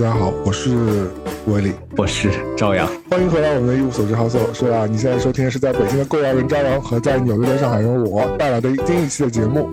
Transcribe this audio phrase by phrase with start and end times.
[0.00, 1.10] 大家好，我是
[1.44, 9.68] 威利，我是朝阳，欢迎回来我们的一无所知好所是啊，你现在收听的是在北京的贵阳人朝阳和在纽约的上海人我带来的新一期的节目。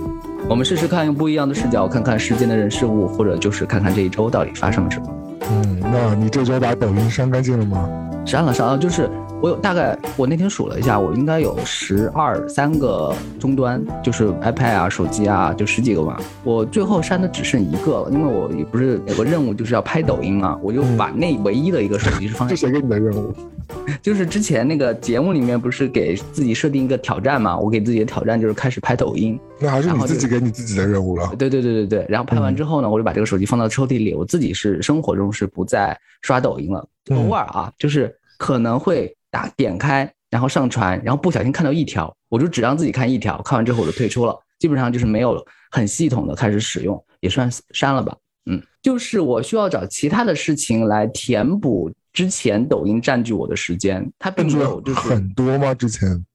[0.49, 5.07] 我们试试看用不一样的视角看看世间的人事物，或者就是看看这一周到底发生了什么。
[5.49, 7.89] 嗯，那你这周把抖音删干净了吗？
[8.25, 9.09] 删了，删了，就是
[9.39, 16.17] 我有大概，我那天数了一下，我应该有十二三个终端，就是 iPad 啊、手机啊，就十几个嘛。
[16.43, 22.55] 我最后删的只剩一个了，因为我也不是有个任务就是要拍抖音嘛，我就把那唯一的一个手机是放在。
[22.55, 23.31] 是谁给你的任务？
[24.01, 27.57] 就是之前那个节目里面不是给自己设定一个挑战嘛？
[27.57, 29.39] 我给自己的挑战就是开始拍抖音。
[29.59, 31.27] 那还是你自己给你自己的任务了。
[31.37, 32.05] 对对对对对。
[32.09, 34.15] 然后拍完之后呢，我就把这个手机放到抽屉里。
[34.15, 44.37] 我自己是生活中是不再刷抖音了，偶尔啊，就是可能会打点开，然后上传，然后不小心看到一条，我就只让自己看一条，看完之后我就退出了。
[44.59, 48.15] 基本上就是没有很系统的开始使用，也算删了吧。
[48.49, 51.91] 嗯，就是我需要找其他的事情来填补。
[52.13, 55.71] 之前抖音占据我的时间，它并没有就是很多吗？
[55.75, 56.25] 之前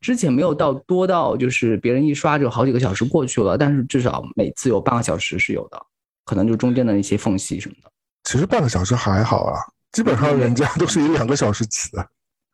[0.00, 5.80] 之前没有到多到就是别人一刷就好几个小时过去了，但是至少每次有半个小时是有的，
[6.24, 7.90] 可能就中间的一些缝隙什么的。
[8.24, 9.60] 其实半个小时还好啊，
[9.92, 12.04] 基本上人家都是一两个小时起的。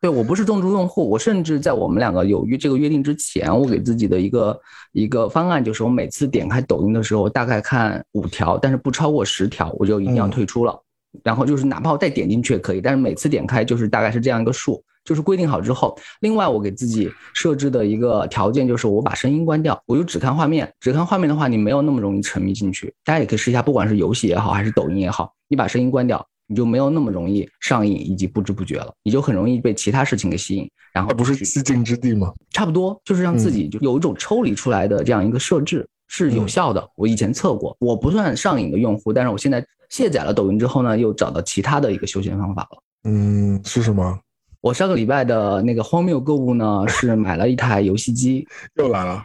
[0.05, 4.61] 对我不是重度用户，我甚至在我们两个有约这个约定之前，我给自己的一个
[4.91, 10.79] 一个方案就是我每次点开抖音的时候大概看五条，但是不超过十条，我就一定要退出了。
[11.23, 20.71] 然后就是哪怕我再点进去也可以，但是每次点开就是大概是这样一个数，就是规定好之后，另外我给自己设置的一个条件就是我把声音关掉，我就只看画面。
[20.79, 22.93] 只看画面的话，你没有那么容易沉迷进去。
[23.03, 30.69] 大家也可以试一下，不管是游戏也好，还是抖音也好，你把声音关掉，你就没有那么容易上瘾以及不知不觉了，你就很容易被其他事情给吸引。
[30.93, 32.33] 然后不是寂静之地吗？
[32.51, 36.89] 差不多，就是让自己就有一种抽离出来的这样一个设置是有效的。
[36.95, 39.65] 我以前测过，我不算上瘾的用户，但是我现在。
[39.87, 42.81] 卸载了抖音之后呢，又找到其他的一个休闲方法了。
[43.03, 44.19] 嗯，是什么？
[44.59, 48.45] 我上个礼拜的那个荒谬购物呢，是买了一台游戏机。
[48.77, 49.23] 又来了，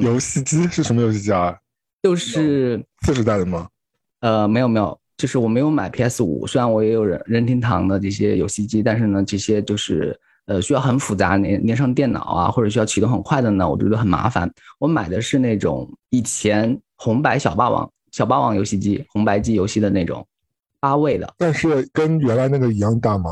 [0.00, 1.54] 游戏机是什么游戏机啊？
[2.02, 3.68] 就是四十代的吗？
[4.20, 6.46] 呃，没有没有，就是我没有买 PS 五。
[6.46, 14.50] 虽然我也有任任天堂的这些游戏机，但是呢，这些就是呃需要很复杂连连上电脑啊，或者需要启动很快的呢，我觉得很麻烦。
[14.78, 17.88] 我买的是那种以前红白小霸王。
[18.12, 20.26] 小霸王游戏机，红白机游戏的那种，
[20.80, 23.30] 八位的，但是跟原来那个一样大吗？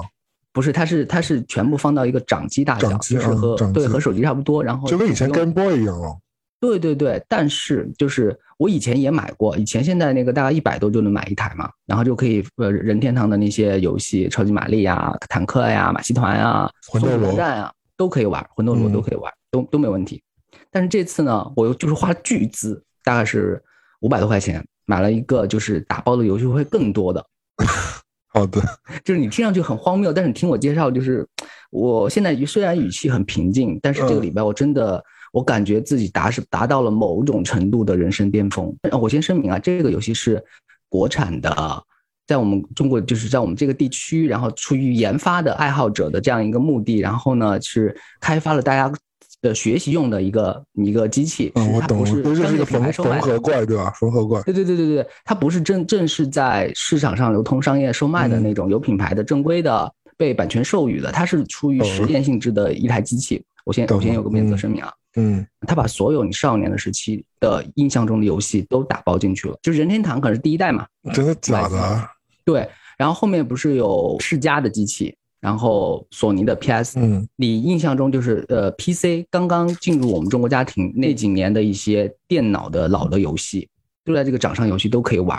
[0.53, 6.17] 不是，它是它是全部放到一个掌机大小，就是和对和手机差不多，然后就跟以前 Game Boy 一样哦。
[6.61, 20.23] 对对对，但是就是我以前也买过，以前现在那个大概一百多就能买一台嘛，然后就可以呃任天堂的那些游戏，超级玛丽呀、坦克呀、马戏团呀、魂斗罗战啊都可以玩，魂斗罗都可以玩，都都没问题。
[20.71, 23.63] 但是这次呢，我又就是花巨资，大概是。
[24.01, 27.27] 五百多块钱买了一个，就是打包的游戏会更多的。
[28.33, 28.63] 好的，
[29.03, 31.27] 就是你听上去很荒谬，但是你听我介绍，就是
[31.73, 35.03] 我现在虽然语气很平静，但是这个礼拜我真的
[35.33, 38.75] 我感觉自己达是达到了某种程度的人生巅峰。
[39.01, 40.43] 我先声明啊，这个游戏是
[40.89, 41.83] 国产的，
[42.27, 48.93] 在我们中国就是在我们这个地区，然后出于研发的爱好者的这样一个目的，然后呢是开发了大家。
[49.41, 53.93] 的学习用的一个一个机器，嗯，我懂，是是一个缝缝合怪，对吧？
[53.95, 63.41] 缝合怪，对对对对对，它不是正正式在市场上流通、商业售卖的那种有品牌的正规的被版权授予的，它是出于实验性质的一台机器。
[63.65, 72.09] 我先我先有个免责声明啊，嗯，他把所有你少年的时期的印象中的游戏都打包进去了，就是任天堂可能是第一代嘛，真的假的？
[72.45, 75.15] 对，然后后面不是有世嘉的机器。
[75.41, 83.69] 然后索尼的 PS，嗯，你印象中就是呃 PC 刚刚进入我们中国家庭那几年的一些电脑的老的游戏，
[84.05, 85.39] 都在这个掌上游戏都可以玩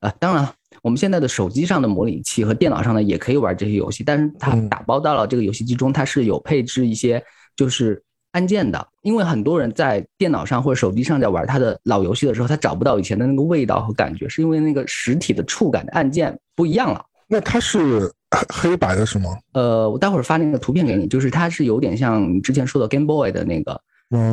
[0.00, 0.12] 啊。
[0.18, 0.52] 当然，
[0.82, 7.22] 我们现在的手机上的模拟器和电脑上的也可以玩这些游戏，但是它打包到了这个游戏机中，它是有配置一些
[7.54, 8.02] 就是
[8.36, 17.02] 按键的，因为很多人在电脑上或者手机上在玩他的老游戏的时候，他找不到以前的那个味道和感觉，是因为那个实体的触感的按键不一样了。
[17.26, 18.12] 那它是。
[18.52, 19.30] 黑白的是吗？
[19.52, 23.80] 呃，我待会儿发那个图片给你，就是它是有点像你之前说的 Game Boy 的那个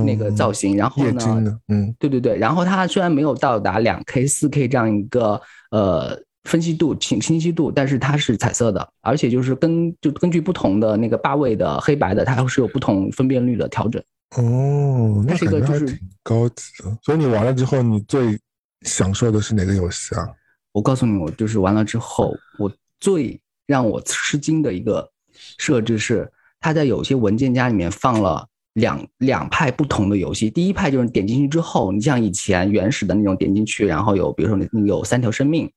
[0.04, 5.40] 那个造型，然后呢，嗯，对对对，然后它虽然没有到达两 K、四 K 这样一个
[5.70, 14.02] 呃分析度、清清晰度，但是它是彩色的，而且就是根就根据不同的那个八位的黑白的，它是有不同分辨率的调整。
[14.38, 16.98] 哦，那是一个就是挺高级的。
[17.02, 18.40] 所以你玩了之后，你最
[18.82, 20.28] 享受的是哪个游戏啊？
[20.72, 23.40] 我告诉你，我就是玩了之后，我最。
[23.66, 25.10] 让我吃惊的一个
[25.58, 26.30] 设置是，
[26.60, 30.50] 它在有些文件夹里面放了两两派不同的游戏。
[30.50, 35.72] 第一派就是点进去之后，你像以前原始的那种点进去，然后有比如说你有三条生命，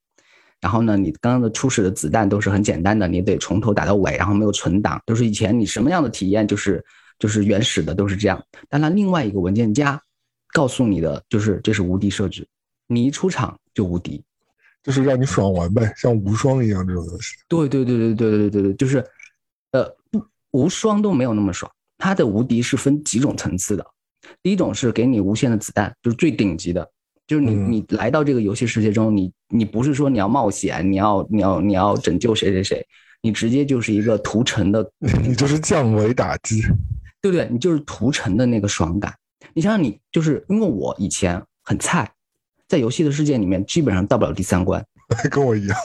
[0.61, 6.85] 然后呢，你刚刚的初始的子弹都是很简单的，你得从头打到尾，然后没有存档，都是以前你什么样的体验就是
[7.19, 8.43] 就是原始的都是这样。
[8.69, 10.01] 但它另外一个文件夹
[10.53, 12.47] 告诉你的就是这是无敌设置，
[12.87, 14.25] 你一出场就无敌，
[14.83, 17.37] 就是让你爽玩呗，像无双一样这种游戏。
[17.49, 19.05] 对对对对对对对对，就是
[19.73, 23.87] 呃不无双都没有那么爽，它的无敌是分几种层次的。
[24.43, 26.91] 第一种是给你无限的子弹，就是最顶级的，
[27.27, 32.87] 就是你你来到这个游戏世界中，你你不是说你要冒险，你要你要你要拯救谁谁谁，
[33.21, 34.89] 你直接就是一个屠城的，
[35.23, 36.63] 你就是降维打击，
[37.21, 37.49] 对不对？
[37.51, 39.13] 你就是屠城的那个爽感。
[39.55, 42.11] 你想想，你就是因为我以前很菜，
[42.69, 44.85] 在游戏的世界里面基本上到不了第三关，
[45.31, 45.77] 跟我一样。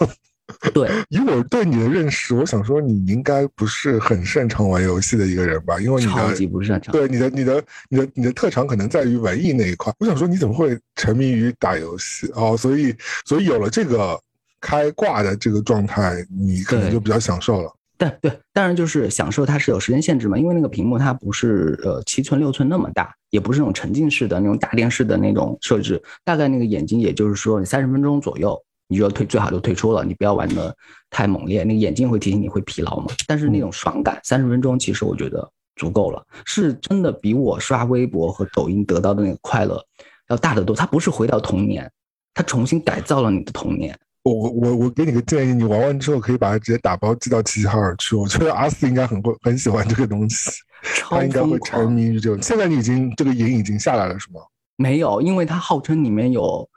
[0.73, 5.79] 对，以我对你的认识，我想说你应该不是很擅长玩游戏的一个人吧？
[5.79, 6.91] 因为你的超级不擅长。
[6.91, 9.93] 对你的你的你的你的特长可能在于文艺那一块。
[9.99, 12.55] 我想说你怎么会沉迷于打游戏哦？
[12.57, 12.95] 所以
[13.25, 14.19] 所以有了这个
[14.59, 17.73] 开挂的这个状态，你可能就比较享受了。
[17.97, 28.59] 对对，当然就是享受，它是有时间限制嘛，因为那个屏幕它不是呃七寸六寸那么大，也不是那种沉浸式的那种大电视的那种设置，大概那个眼睛也就是说你三十分钟左右。
[28.91, 30.03] 你就要退，最好就退出了。
[30.03, 30.75] 你不要玩的
[31.09, 33.07] 太猛烈，那个眼镜会提醒你会疲劳嘛。
[33.25, 39.81] 但是那种爽感，三十分钟其实我觉得足够了，是真的比我刷微博和抖音得到的那个快乐
[40.27, 40.75] 要大得多。
[40.75, 41.89] 它不是回到童年，
[42.33, 43.97] 它重新改造了你的童年。
[44.23, 48.17] 我我我给你个建议，你玩完之后可以把它直接打包寄到齐齐哈尔去。
[48.17, 50.51] 我觉得阿四应该很会很喜欢这个东西，
[51.09, 52.41] 他应该会沉迷于这种。
[52.41, 54.41] 现在你已经这个瘾已经下来了是吗？
[54.75, 56.67] 没有，因为它号称里面有。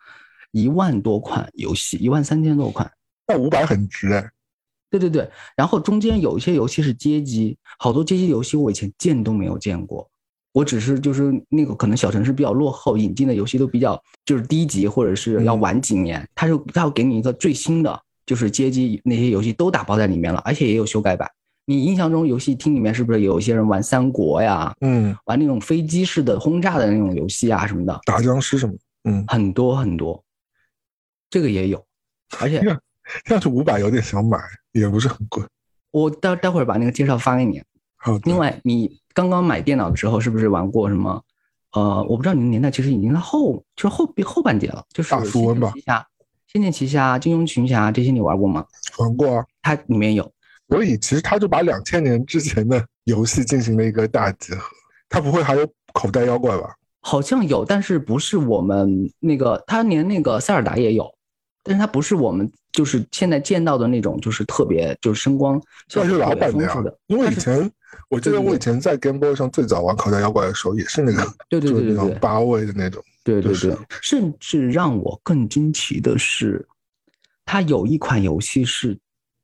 [0.54, 2.88] 一万多款游戏，一万三千多款，
[3.26, 4.24] 那五百很值哎。
[4.88, 10.08] 对对对，然后中间有一些游戏是街机，好多街机游戏我以前见都没有见过。
[10.52, 21.28] 我只是就是那个可能小城市比较落后，引进的游戏都比较就是低级，或者是要晚几年，他就他要给你一个最新的，就是街机那些游戏都打包在里面了，而且也有修改版。
[21.66, 24.72] 你印象中游戏厅里面是不是有一些人玩三国呀？
[24.82, 28.74] 嗯，玩那种飞机式的轰炸的那种游戏啊什么的，打僵尸什么？
[29.10, 30.23] 嗯，很多很多。
[31.30, 31.84] 这个也有，
[32.40, 32.62] 而且
[33.30, 34.38] 要是五百有点想买，
[34.72, 35.44] 也不是很贵。
[35.90, 37.62] 我待待会儿把那个介绍发给你。
[37.96, 38.16] 好。
[38.24, 41.22] 另外，你刚刚买电脑的时候，是不是玩过什么？
[41.72, 45.72] 呃，我不知道你的年代其实已经在后，就是后后半截了，就是大富翁吧。
[46.46, 48.64] 仙剑奇侠、金庸群侠这些你玩过吗？
[48.98, 50.32] 玩过啊，它里面有。
[50.68, 54.62] 所以其实它就把两千年之前的游戏进行了一个大集合。
[55.08, 56.74] 它不会还有口袋妖怪吧？
[57.06, 61.14] 好像有，但是不是我们那个，他连那个塞尔达也有。
[61.62, 65.58] 但是它不是我们就是现在见到的那种，就是特别就是声光，
[65.88, 66.74] 算是老版的呀。
[67.06, 67.70] 因为以前
[68.10, 73.02] 我记得我以前在 Game Boy 上最早玩口袋妖怪的时候，也是那个，对对对对， 八位的那种。
[73.22, 76.66] 对对对，甚至让我更惊奇的是，
[77.46, 78.98] 它有一款游戏是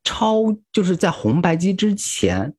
[0.04, 2.52] 超，就是在红白机之前，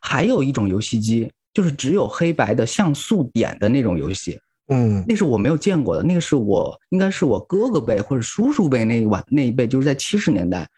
[0.00, 4.38] 还有一种游戏机，就是只有黑白的像素点的那种游戏。
[4.72, 10.68] 嗯，那是我没有见过的，那个是我应该是我哥哥辈或者叔叔辈那一晚那一辈，就是在七十年代，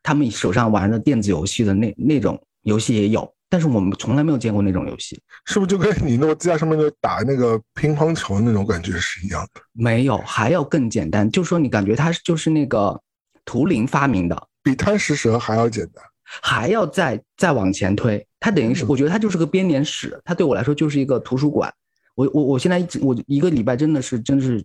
[0.00, 9.60] 他们手上玩的电子游戏的那那种游戏也有，但是我们从来没有见过那种游戏，是不是就跟你诺基亚上面的打那个乒乓球那种感觉是一样的？
[9.72, 13.00] 没有，还要更简单，就说你感觉它就是那个
[13.44, 16.04] 图灵发明的，比贪食蛇还要简单，
[16.40, 21.72] 还要再再往前推，它等于是我觉得它就是个编年史，它对我来说就是一个图书馆。
[22.14, 24.62] 我我我现在一直我一个礼拜真的是真的是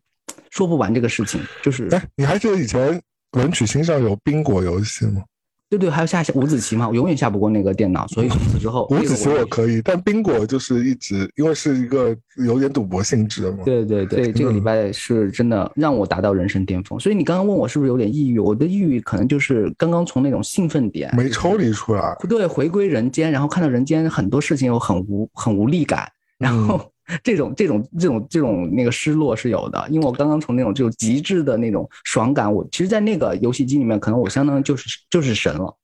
[0.50, 5.24] 说不完这个事情，就是哎，你还记得以前文曲星上有冰果游戏吗？
[5.70, 13.60] 对对，还有下下五子棋嘛，我永远下不过那个电脑，所以从此之后五子棋我可以，但冰果就是一直因为是一个有点赌博性质的嘛。
[13.66, 26.92] 对对对，这个礼拜是真的让我达到人生巅峰，所以你刚刚问我是不是有点抑郁，我的抑郁可能就是刚刚从那种兴奋点没抽离出来，对，回归人间，然后看到人间很多事情有很无很无力感，然后。
[27.24, 35.76] 这种这种这种这种那个失落是有的，因为我刚刚从那种就极致的那种爽感，我其实，在那个游戏机里面，可能我相当于就是就是神了。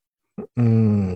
[0.56, 1.16] 嗯，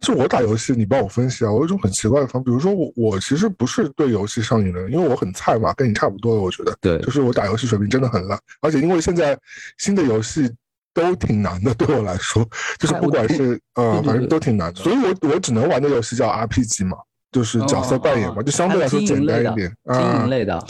[0.00, 1.50] 是我打游戏，你帮我分析啊。
[1.52, 6.40] 我有一种很奇怪的方，比如说我我其实不是对游戏上瘾的人，因为我很菜嘛，跟你差不多。
[6.42, 9.38] 我觉得对，就是我打游戏水平真的很烂，而且因为现在
[9.78, 10.50] 新的游戏
[10.92, 12.46] 都挺难的，对我来说，
[12.78, 16.98] 就是不管是呃，反正都挺难的，所以我我只能玩的游戏叫 RPG 嘛。
[17.30, 19.98] 就是角色扮演嘛，就相对来说简单一点啊。
[19.98, 20.66] 经营类的，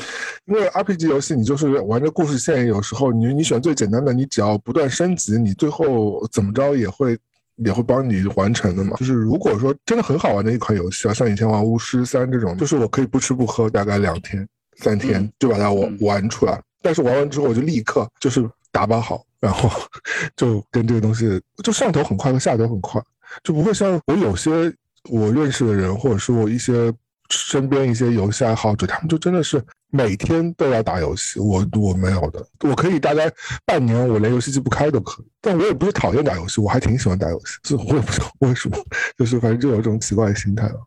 [0.46, 7.16] 因为 RPG 游戏你就是玩着故事线，有时候你你选最简单的，你只要不断升级，你最后怎么着也会
[7.56, 8.96] 也会帮你完成的嘛。
[8.96, 14.46] 就是如果说真的很好玩的一款游戏啊，像以前玩巫师三这种，就是我可以不吃不喝大概两天
[14.78, 16.60] 三天就把它玩玩出来。
[16.82, 19.70] 但是玩完之后我就立刻就是打包好，然后
[20.36, 23.02] 就跟这个东西就上头很快和下头很快，
[23.42, 24.72] 就不会像我有些
[25.10, 26.92] 我认识的人，或者是我一些
[27.30, 31.38] 身边一些游戏爱好者，他们就真的是每天都要打游戏。
[31.40, 33.30] 我我没有的，我可以大概
[33.64, 38.76] 半年我连游戏机不开都可以，但我也不是讨厌打游戏，我还挺喜欢打游戏，所以我也不知道为什么，
[39.16, 40.80] 就是反正就有这种奇怪的心态了。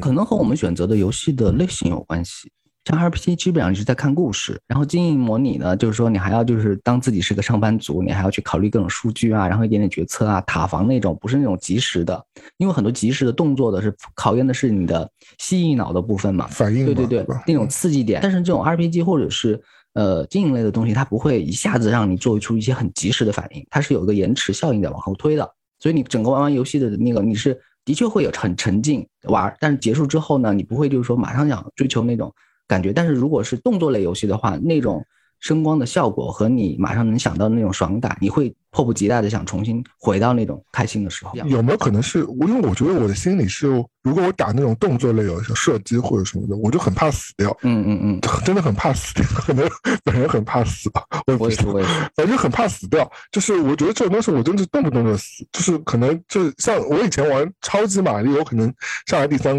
[0.00, 2.52] 可能和我们选择的游戏的类型有关系。
[2.84, 12.24] 像 RPG 基本上是在看故事，然后经营模拟呢，就是说你还要就是当自己是个上班族，你还要去考虑各种数据啊，然后一点点决策啊，塔防那种不是那种及时的，
[12.56, 18.20] 因为很多及时的动作的是考验的是你的蜥蜴脑的部分嘛，反应对对对，那种刺激点。
[18.22, 19.60] 但是这种 RPG 或者是
[19.92, 25.46] 呃经营类的东西，它不会一下子让你做出一些很及时的反应，它是有一个延迟效应在往后推的，
[25.78, 32.32] 所以你整个玩完游戏的那个你是的确会有很沉浸玩，但是结束之后呢，你不会就是说马上想追求那种。
[32.68, 35.04] 感觉，但是如果是动作类游戏的话，那种
[35.40, 41.32] 声光的效果和你马上能想到的那种爽感，你会迫不及待的想重新回到那种开心的时候。
[41.46, 43.66] 有没有可能是，因为我觉得我的心里是，
[44.02, 47.56] 如果我打那种动作类游戏，射击或者什么的，我就很怕死掉。
[47.62, 49.66] 嗯嗯嗯， 真的很怕死掉，可能
[50.04, 51.02] 本人很怕死吧。
[51.38, 53.08] 我也是，我也是，反正很怕死掉。
[53.30, 55.46] 就是我觉得这种东西，我真是动不动就死。
[55.52, 58.74] 就是可能就像我以前玩超级玛丽，我可能
[59.06, 59.58] 上来第三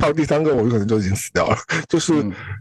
[0.00, 0.10] 关。
[0.10, 1.56] 到第三个，我可能就已经死掉了，
[1.88, 2.12] 就是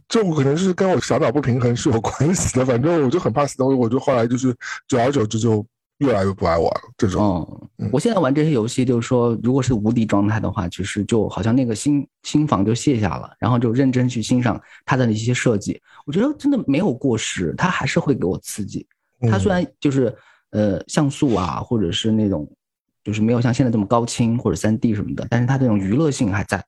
[0.07, 2.65] 这可能是跟我小脑不平衡是有关系的。
[2.65, 4.55] 反正我就很怕死掉，我就后来就是
[4.87, 5.65] 久而久之就
[5.99, 6.81] 越来越不爱玩了。
[6.97, 15.81] 这种，嗯，我现在玩这些游戏，就是说，如果是无敌状态的话，其实就好像那个心心房就卸下了，然后就认真去欣赏它的一些设计。
[16.05, 18.85] 我觉得真的没有过时，它还是会给我刺激。
[19.31, 20.13] 它虽然就是
[20.51, 22.47] 呃像素啊，或者是那种
[23.03, 26.63] 就是没有像现在这么高清或者三 D 什么的，但是它这种娱乐性还在。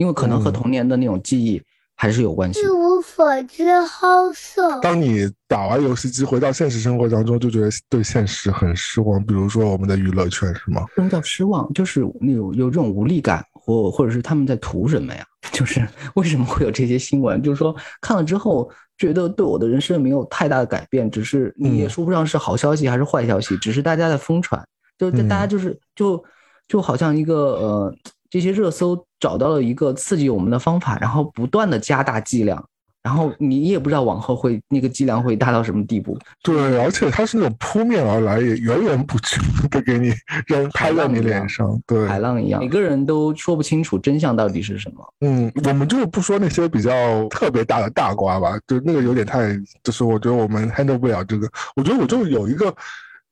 [0.00, 1.60] 因为可能和童年的那种记忆
[1.94, 2.58] 还是有关系。
[2.62, 4.80] 一无所知，好色。
[4.80, 9.22] 当你打完游戏机回到现实生活当中，就觉得对现实很失望。
[9.22, 10.86] 比如说我们的娱乐圈，是吗？
[10.96, 15.22] 不能叫失望，就是那种有这种无力感，或或者是他们在图什么呀？
[15.52, 17.42] 就是为什么会有这些新闻？
[17.42, 24.66] 就是说看了之后觉得对我的人生没有太大的改变，只是你也说不上是好消息还是坏消息，只是大家在疯传，
[24.96, 26.24] 就是大家就是就
[26.66, 27.94] 就好像一个呃。
[28.30, 32.64] 这些热搜找到了一个刺激我们的方法，然后不断的加大剂量，
[33.02, 36.16] 然后你也不知道往后会那个剂量会大到什么地步。
[36.42, 40.12] 对，而且它是那种扑面而来，也源源不绝的给你
[40.46, 45.14] 扔拍在你脸上，对，海浪一样，每个人都说不清楚真相到底是什么。
[45.22, 51.50] 嗯，我们就不说那些比较特别大的大瓜吧，就那个有点太，就是我觉得我们 handle 不了这个。
[51.74, 52.72] 我觉得我就有一个，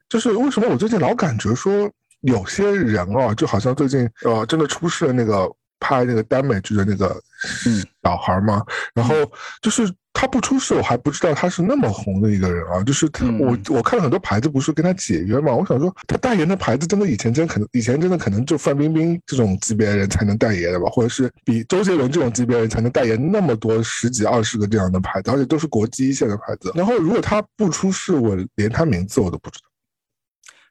[0.08, 1.88] 就是为什么我最近老感觉说。
[2.22, 5.48] 有些人哦，就好像最近呃，真的出事了那个
[5.80, 7.16] 拍那个耽美剧的那个
[8.02, 8.60] 小孩嘛，
[8.92, 9.14] 然后
[9.62, 12.82] 就是他不出事，我还不知道他是那么红的一个人啊。
[12.82, 15.54] 就是他，我我看了很多牌子，不是跟他解约嘛？
[15.54, 26.72] 我想说，他代言的牌子真的以前真可能以前真的可能就范冰冰这种级别的人才能代言的吧，或者是比周杰伦这种级别的人才能代言那么多十几二十个这样的牌子，而且都是国际一线的牌子。
[26.74, 29.68] 然后如果他不出事，我连他名字我都不知道。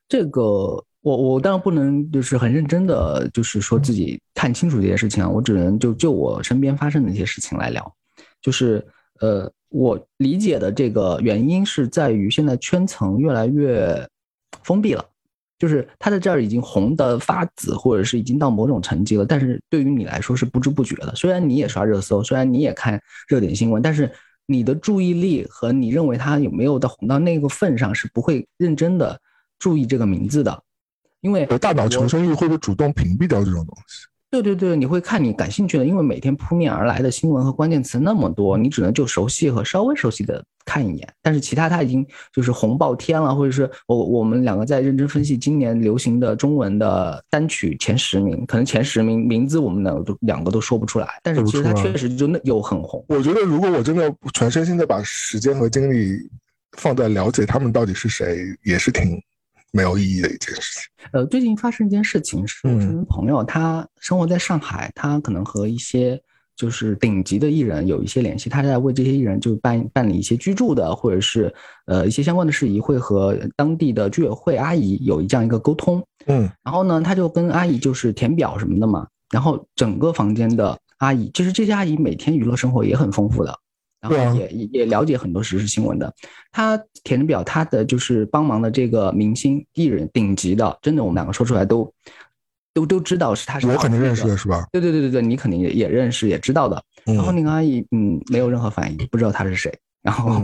[0.10, 0.84] 这个。
[1.08, 7.96] 我我当然不能就是很认真的，就是说自己看清楚这些事情啊，我只能就就我身边发生的一些事情来聊，
[8.42, 8.86] 就是
[9.22, 14.06] 呃，我理解的这个原因是在于现在圈层越来越
[14.64, 15.06] 封闭了，
[15.58, 21.16] 就是他在这儿已经红的发紫，或者是已经到某种层级了，但是对于你来说是不知不觉的。
[21.16, 24.12] 虽然你也刷热搜，虽然你也看热点新闻，但是
[24.46, 29.18] 你的注意力和你认为他有没有到红到那个份上，是不会认真的
[29.58, 30.64] 注意这个名字的。
[31.22, 34.06] 因为大脑求生欲会不会主动屏蔽掉这种东西？
[34.30, 41.08] 对对对，你会看你感兴趣的，因为每天扑面而来的新闻和关键词那么多，你只能就熟悉和稍微熟悉的看一眼。
[41.22, 53.04] 但是其他它已经就是红爆天了，或者是我我们两个在认真分析今年流行的中文的单曲前十名，可能前十名名字我们两个都两个都说不出来，但是其实它确实就那有很红。
[53.08, 56.20] 我觉得如果我真的全身心的把时间和精力
[56.78, 59.18] 放在了解他们到底是谁，也是挺。
[59.78, 60.82] 没有意义的一件事情。
[61.12, 66.20] 呃，最近发生一件事情，是我身边朋友，他生活在上海，他可能和一些
[66.56, 71.54] 就是顶级的艺人有一些联系，他在为这些艺人就办办理一些居住的或者是
[71.86, 76.04] 呃一些相关的事宜，会和当地的居委会阿姨有一这样一个沟通。
[76.26, 83.56] 嗯，然后呢，他就跟阿姨就是填表什么的嘛，然后整个房间的阿姨，其实这些阿姨每天娱乐生活也很丰富的。
[84.00, 86.14] 然后也也了解很多时事新闻的，
[86.52, 91.92] 他填表，他的就是帮忙的这个明星艺人，顶级的，真的，我们两个说出来都
[92.74, 94.66] 都都知道是他是我肯定认识的是吧？
[94.72, 96.82] 对对对对对，你肯定也也认识也知道的。
[97.06, 99.74] 然后那个阿姨嗯没有任何反应，不知道他是谁。
[100.02, 100.42] 然后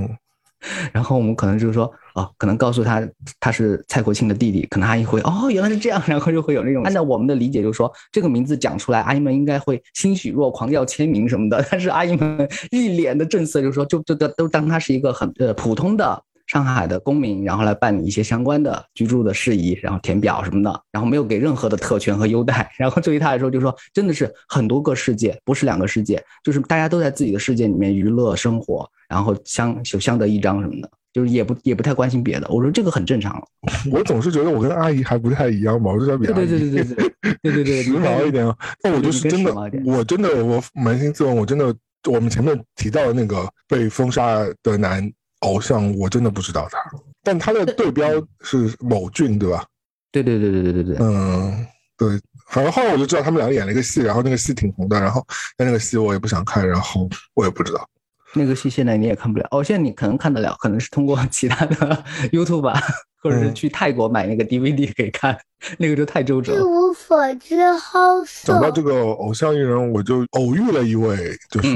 [0.92, 3.08] 然后我们可能就是说，哦，可能告诉他
[3.40, 11.66] 他是蔡国庆的弟弟，可能阿姨会哦，原来是这样， 然后就会有那种按照我们的理解，就是说这个名字讲出来，阿姨们应该会欣喜若狂，要签名什么的。
[11.72, 16.24] 但是阿姨们一脸的正色，就是说，就就都都当他是一个很呃普通的
[16.54, 22.72] 上海的公民，然后来办理一些相关的居住的事宜，然后填表什么的，然后没有给任何的特权和优待。
[22.78, 28.88] 然后对于他来说，就是说真的是很多个世界，不是两个世界，就是大家都在自己的世界里面娱乐生活。
[29.10, 32.48] 然后相就相得益彰什么的，就是也不也不太关心别的。
[32.50, 33.44] 我说这个很正常。
[33.92, 38.46] 我总是觉得我跟阿姨还不太一样嘛，我就叫比 对对对对对对对对时髦一点。
[38.84, 39.54] 那我就是真的，
[39.86, 41.76] 我真的我扪心自问，我真的
[42.10, 45.12] 我们前面提到的那个被封杀的男
[45.44, 46.78] 偶像，我真的不知道他。
[47.22, 48.10] 但他的对标
[48.42, 49.64] 是某俊，对吧？
[50.12, 50.98] 对对对对对对对。
[51.00, 51.66] 嗯，
[51.98, 52.20] 对。
[52.50, 55.26] 反正后来我就知道他们两个演了一个戏，然后那个戏挺红的，然后
[55.58, 57.88] 但那个戏我也不想看，然后我也不知道。
[58.36, 62.82] 那个戏现在你也看不了哦，现在你可能看得了，可能是通过其他的 YouTube 吧，
[63.22, 65.38] 或者是去泰国买那个 DVD 可以看，
[65.78, 66.56] 那个就太周折。
[66.56, 68.00] 一无所知，好
[68.44, 71.68] 讲到这个偶像艺人，我就偶遇了一位就是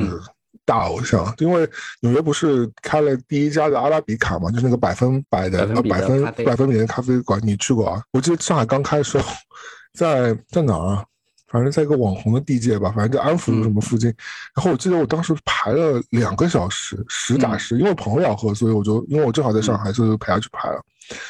[0.68, 1.68] 大偶像，因为
[2.02, 8.04] 纽约不是开了第一家的阿拉比卡嘛，就是那个百分百的百分百分比的咖啡馆，你去过啊？
[8.12, 9.34] 我记得上海刚开的时候，
[9.94, 11.06] 在在哪儿啊？
[11.48, 14.14] 反正在一个网红的地界吧，反正在安福路什么附近。
[14.54, 20.82] 然后我记得我当时排了两个小时，实打实，因为朋友要喝，所以我就因为我正好在上海，所以就陪他去排了。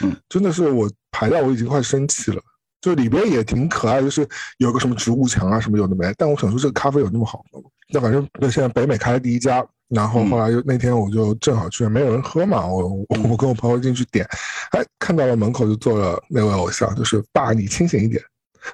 [0.01, 2.41] 嗯，真的是我排到我已经快生气了。
[2.87, 4.25] 就里边也挺可爱，就是
[4.59, 6.09] 有个什么植物墙啊什么有的没。
[6.17, 7.59] 但我想说这个咖啡有那么好吗？
[7.91, 14.25] 那反正那现在北美开了第一家，然后后来又那天我就正好去，没有人喝嘛，我我跟我朋友进去点，
[14.71, 18.23] 哎，看到了门口就坐了那位偶像，就是爸，你清醒一点。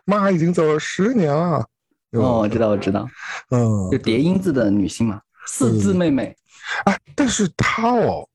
[0.06, 1.66] 妈已经走了十年了。
[2.12, 3.08] 哦，我知道，我知道。
[3.50, 6.36] 嗯，就叠音字的女星嘛，四字妹妹。
[6.86, 8.30] 哎，但是她哦，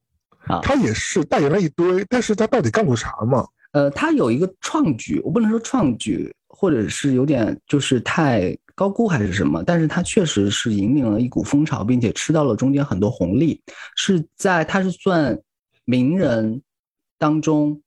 [0.49, 3.47] 啊，她也是代言了一堆，但是她到底干过啥嘛？
[3.73, 13.61] 呃，他有一个创举，我不能说创举，或者是有点就是太高估还是什么，但是他确实是引领了一股风潮，并且吃到了中间很多红利，
[13.97, 15.39] 是在他是算
[15.85, 16.63] 名人
[17.19, 17.81] 当中。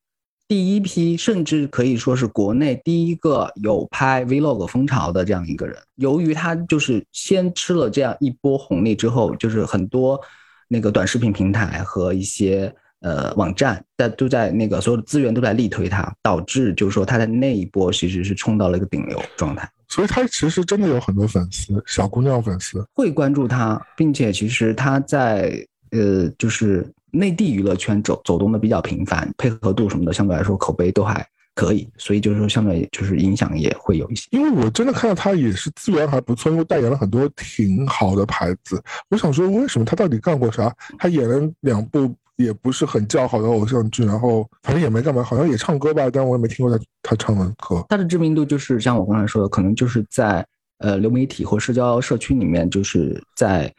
[0.48, 5.78] 第一批，甚至可以说是国内第一个有拍 vlog 风潮的这样一个人。
[5.96, 10.20] 由于他就是先吃了这样一波红利之后，就是很多
[10.67, 19.70] 那个短视频平台和一些呃网站在都在那个所有的资源都在力推他，导致就是说他在那一波其实是冲到了一个顶流状态。
[19.88, 25.54] 所以他其实真的有很多粉丝，小姑娘粉丝会关注他，并且其实他在
[25.92, 26.90] 呃就是。
[27.14, 34.30] 内地娱乐圈走走动的比较频繁，配合度什么的相对来说口碑都还可以，所以就是说相对就是影响也会有一些。
[34.32, 38.82] 因为我真的看到他也是资源还不错，因为代言了很多挺好的牌子。
[39.10, 40.74] 我想说，为什么他到底干过啥？
[40.98, 47.86] 他演了两部也不是很叫好的偶像剧，然后反正也没干嘛，好像也唱歌吧，但我也没听过他他唱的歌。
[47.89, 50.45] 他的知名度就是像我刚才说的，可能就是在
[50.80, 53.73] 呃流媒体或社交社区里面，就是在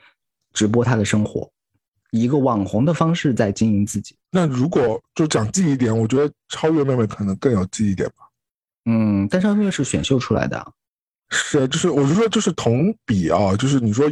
[0.52, 1.48] 直播他的生活。
[2.10, 4.14] 以一个网红的方式在经营自己。
[4.30, 8.28] 那如果就讲记忆点，我觉得超越妹妹可能更有记忆点吧。
[8.84, 10.62] 嗯，但超越是选秀出来的。
[11.30, 14.06] 是啊，就是我是说，就是同比啊，就是你说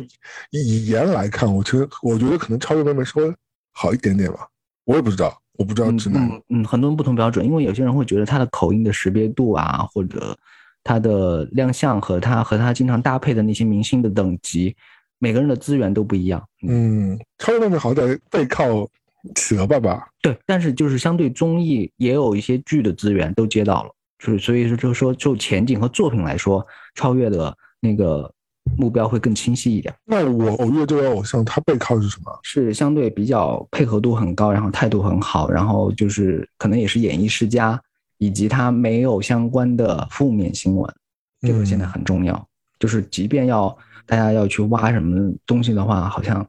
[0.51, 3.31] 以颜来看，我其实我觉得可能超越妹妹稍微
[3.73, 4.49] 好一点点吧。
[4.85, 6.29] 我也不知道，我不知道直男。
[6.29, 10.37] 嗯嗯，很多人不同标准，因为有些人会觉得他的口音的识别度啊，或者
[10.83, 14.75] 他的亮相和他和他经常搭配的那些明星的等级。
[15.23, 16.43] 每个人的资源都不一样。
[16.67, 18.89] 嗯，超越妹妹好歹背靠
[19.35, 20.09] 企鹅爸爸。
[20.23, 28.33] 对，但是就是相对综艺也有一些剧的资源都接到了，就是所以说就是说就前景和作品来说，超越的那个
[28.77, 29.95] 目标会更清晰一点。
[30.05, 32.39] 那我偶遇这位偶像，他背靠是什么？
[32.43, 37.81] 是相对比较配合度很高，然后态度很好，然后就是可能也是演艺世家，
[38.19, 40.93] 以及他没有相关的负面新闻，
[41.41, 42.47] 这个现在很重要。
[42.79, 43.77] 就是即便要。
[44.07, 46.45] 大家要去挖什么东西的话，好像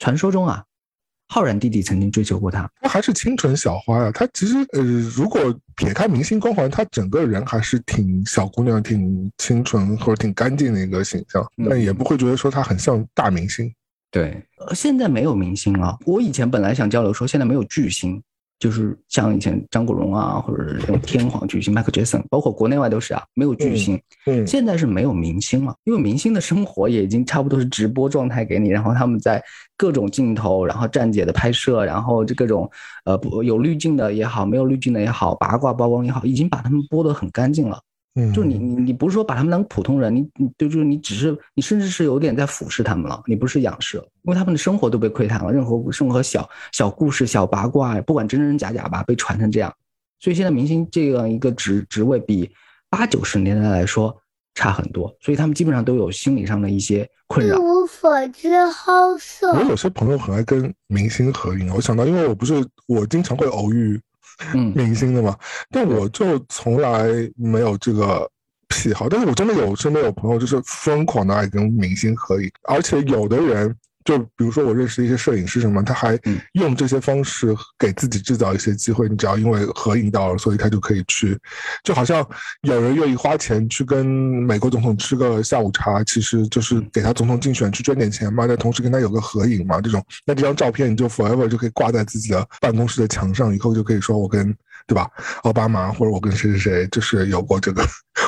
[0.00, 0.64] 传说中啊，
[1.28, 2.70] 浩然弟弟曾经追求过她。
[2.80, 4.10] 她还是清纯小花呀。
[4.10, 5.40] 她其实呃，如果
[5.76, 11.46] 撇开明星光环，她整个人还是挺小姑娘、挺清纯或者挺干净的一个形象。
[11.68, 13.72] 但也不会觉得说她很像大明星。
[14.10, 15.98] 对，呃，现在没有明星了。
[16.06, 18.22] 我以前本来想交流说，现在没有巨星。
[18.58, 24.00] 就是像以前张国荣啊，或者是那种 天皇巨星 Michael Jackson，包括国内外都是啊，没有巨星。
[24.26, 29.42] 嗯，现在是没有明星了，因为明星的生活也已经差不多是直播状态给你，然后他们在
[29.76, 32.68] 各种镜头，然后站姐的拍摄，然后这各种
[33.04, 37.80] 呃不有滤镜的也好，没有滤镜的也好，八卦曝光也好，已经把他们播得很干净了。
[38.18, 49.72] 嗯，就你你你不是说把他们当普通人，你你就就是你只是你甚至是有点在俯视他们了，你不是仰视，因为他们的生活都被窥探了，任何任何小小故事、小八卦，不管真真假假吧，被传成这样，
[50.18, 52.50] 所以现在明星这样一个职职位比
[52.90, 54.16] 八九十年代来说
[54.54, 57.56] 差很多，所以他们基本上都有心理上的一些困一扰。
[57.60, 59.52] 无所知好色。
[59.52, 62.54] 我有些朋友很爱跟明星合影，我想到，因为我不是
[62.88, 64.02] 我经常会偶遇嗯
[64.74, 65.36] 明星的嘛，
[65.70, 68.30] 但我就从来没有这个
[68.68, 69.08] 癖好。
[69.08, 73.74] 但是我真的有身边有朋友就是疯狂的爱跟明星合影，而且有的人
[74.08, 79.06] 就比如说我认识一些摄影师什么，他还嗯用这些方式给自己制造一些机会。
[79.06, 81.38] 你只要因为合影到了，所以他就可以去，
[81.84, 82.26] 就好像
[82.62, 95.06] 有人愿意花钱去跟美国总统吃个下午茶，其实就是给他总统竞选去捐点钱嘛，但同时跟他有个合影嘛，这种那这张照片你就 forever 就可以挂在自己的办公室的墙上，以后就可以说我跟对吧
[95.42, 97.86] 奥巴马或者我跟谁谁谁就是有过这个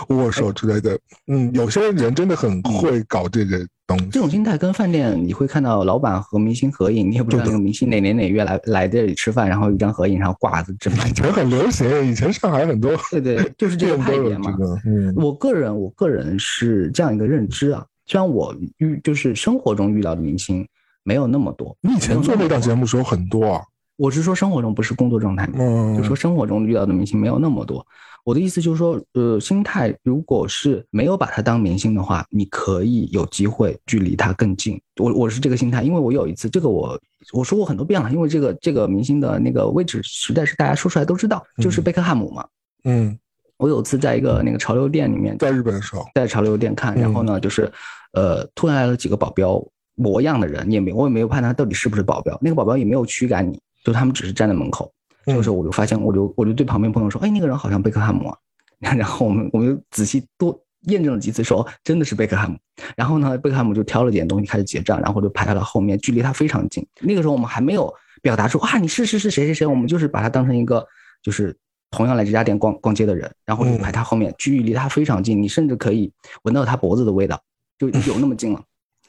[0.09, 0.99] 握手之类的。
[1.27, 4.07] 嗯，有些人真的很会搞这个东西。
[4.11, 14.81] 这种心态跟饭店你会看到老板和明星合影，你也不知道那个明星哪年哪月来来这里吃饭，然后一张合影，然后挂着正满以前很流行，以前上海很多对对，就是这个店都有派别嘛。
[14.87, 17.85] 嗯我个人，我个人是这样一个认知啊。
[18.07, 20.67] 虽然我遇就是生活中遇到的明星
[21.05, 23.61] 没有那么多，你以前做那档节目，时候很多啊，
[23.97, 27.87] 我是说生活中不是工作状态嘛，嗯，就说生活中遇到的明星没有那么多。
[28.25, 34.81] 我的意思就是说，呃，心态如果是没有把他当明星的话，你可以有机会距离他更近。
[34.97, 37.01] 我我是这个心态，因为我有一次，这个我
[37.33, 42.47] 我说过很多遍了，因为这个这个明星的那个位置实在是大家说出来都知道，就是嗯贝克汉姆嘛。
[42.85, 43.19] 嗯，
[43.57, 47.71] 我有次在一个那个潮流店里面，在日本的时候，在潮流店看，然后呢，就是，
[48.13, 49.63] 呃，突然来了几个保镖
[49.95, 54.93] 模样的人，你也没我也没有判断他到底是不是保镖，那个保镖也没有驱赶你，就他们只是站在门口。
[55.27, 58.37] 这个时候我就发现，我就我就对旁边朋友说，哎，那个人好像贝克汉姆啊。
[58.81, 62.57] 然后我们我们就仔细多验证了几次，说真的是贝克汉姆。
[62.97, 66.87] 然后呢，贝克汉姆就挑了点东西开始结账，然后就排到了后面，距离他非常近。
[67.01, 70.87] 那个时候我们还没有表达出啊，你是是是谁谁谁，我们就是把他当成一个
[71.23, 71.55] 就是
[71.91, 76.11] 同样来这家店逛逛街的人，然后就排他后面，距离他非常近，你甚至可以
[76.45, 77.39] 闻到他脖子的味道，
[77.79, 78.63] 就有那么近了。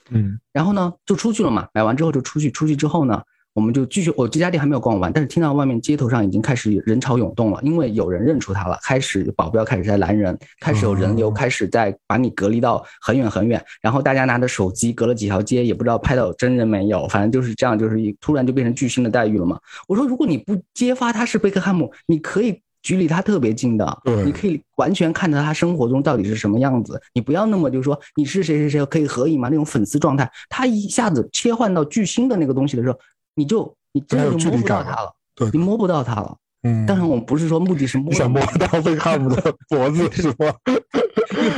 [0.09, 19.59] 嗯然后呢，就出去了嘛，买完之后就出去，出去之后呢，我们就继续，我这家店还没有逛完，但是听到外面街头上已经开始人潮涌动了，因为有人认出他了，开始保镖开始在拦人，开始有人流，哦开始在把你隔离到很远很远，然后大家拿着手机隔了几条街，也不知道拍到真人没有，反正就是这样，就是一突然就变成巨星的待遇了嘛。
[19.87, 22.61] 我说，如果你不揭发他是贝克汉姆，你可以。
[22.83, 26.99] 距离他特别近的，你可以完全看到他生活中到底是什么样子。
[27.13, 29.49] 你不要那么就是说你是谁谁谁可以合影吗？
[29.49, 32.97] 那种粉丝状态，他一下子切换到巨星的那个东西的时候，
[33.35, 36.37] 你就你真的就摸不到他了，对你摸不到他了。
[36.63, 40.53] 嗯，当然，我们不是说目的是摸你想摸到贝克汉姆的脖子是吗？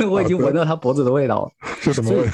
[0.00, 1.50] 为我已经闻到他脖子的味道了。
[1.82, 2.32] 是什么味道？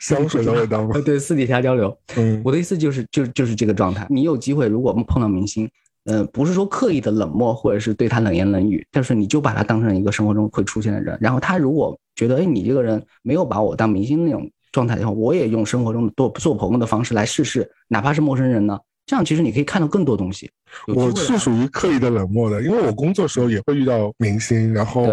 [0.00, 1.00] 香水的味道吗？
[1.02, 1.96] 对，私底下交流。
[2.16, 4.06] 嗯我的意思就是，就就是这个状态。
[4.10, 5.66] 你有机会，如果碰到明星，
[6.04, 11.16] 呃，不是说刻意的冷漠，或者是对他冷言冷语，但是你就把他当成一个生活中会出现的人。
[11.22, 20.50] 然后他如果觉得，哎，你这个人没有把我当明星那种状态的话，我也用生活中做做朋友的方式来试试，哪怕是陌生人呢，这样其实你可以看到更多东西。
[20.86, 25.06] 我是属于刻意的冷漠的，因为我工作时候也会遇到明星，然后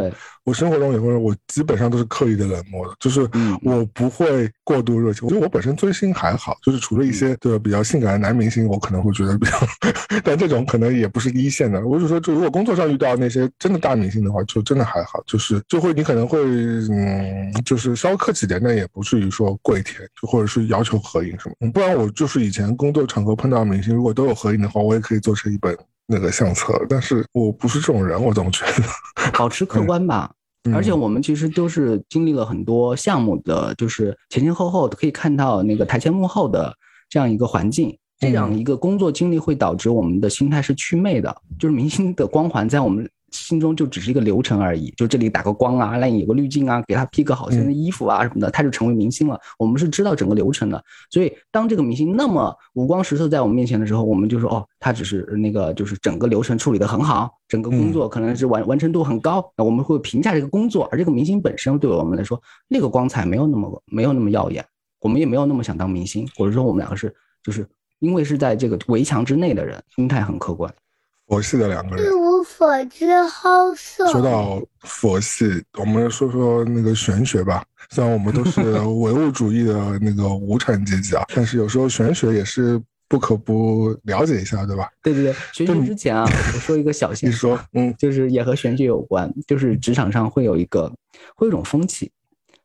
[0.44, 5.28] 我生活中也会，我基本上都是刻意的冷漠的，就是嗯我不会过度热情。
[5.28, 9.58] 我觉得我本身追星还好，就是除了一嗯些对比较性感的男明星，我可能会觉得比较，
[10.24, 11.86] 但这种可能也不是一线的。
[11.86, 21.56] 我是说，就如果工作上遇到那些真的大明星的话，就真的还好，就是就会你可能会嗯，就是稍微客气点，但也不至于说跪舔，就或者是要求合影什么。
[21.60, 26.86] 嗯不然我就是以前工作场合碰到明星，如果都有合影的话，我也可以做成一本那个相册。
[26.90, 29.32] 但是我不是这种人，我总觉得。
[29.38, 30.32] 保持客观吧。
[30.32, 30.38] 嗯
[30.74, 36.76] 而且我们其实都是经历了很多项目的，就是前前后后可以看到那个台前幕后的
[37.08, 43.10] 这样一个环境，这样一个工作经历会导致我们的心态是祛魅的，就是明星的光环在我们
[43.44, 49.40] 心中就只是一个流程而已，就这里打个光啊，那里有个滤镜啊，给他披个好看的衣服啊什么的，他就成为明星了。
[49.58, 64.66] 我们是知道整个流程的，所以当这个明星那么五光十色在我们面前的时候，我们就说哦，他只是那个就是整个流程处理的很好，整个工作可能是完完成度很高，那我们会评价这个工作，而这个明星本身对我们来说，那个光彩没有那么没有那么耀眼，
[65.00, 67.68] 我们也没有那么想当明星，或者说我们两个是就是
[68.00, 70.74] 因为是在这个围墙之内的人，心态很客观。
[71.28, 72.10] 佛系的两个人一。
[72.10, 74.10] 无所知好色。
[74.12, 77.64] 说到佛系，我们说说那个玄学吧。
[77.90, 84.90] 虽然我们都是 唯物主义的那个无产阶级啊，但是有时候玄学也是不可不了解一下，对吧？
[85.02, 90.92] 对对对，玄学之前啊，我说一个小你现说，，嗯就是也和玄学有关，就是职场上会有一个
[91.36, 92.12] 会有一种风气，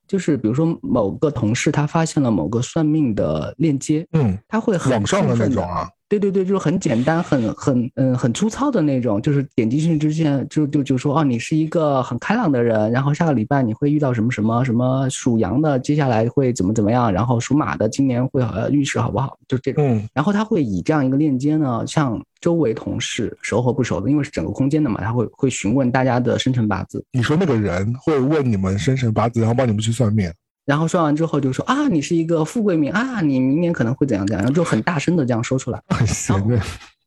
[0.08, 19.82] 就是比如说某个同事他发现了某个算命的链接，嗯，他会很网上的那种啊，对对对，就是很简单、很很嗯很粗糙的那种，就是点击进去之前就就就说哦，你是一个很开朗的人，然后下个礼拜你会遇到什么什么什么属羊的，接下来会怎么怎么样，然后属马的今年会呃运势好不好，就这种。
[19.86, 30.30] 嗯然后他会以这样一个链接呢，向周围同事熟和不熟的，因为是整个空间的嘛，他会会询问大家的生辰八字，你说那个人会问你们生辰八字，然后帮你们去算命，
[30.72, 35.78] 然后说完之后就说啊，你是一个富贵命啊，你明年可能会怎样怎样，然后就很大声的这样说出来。
[35.88, 36.58] 很神的。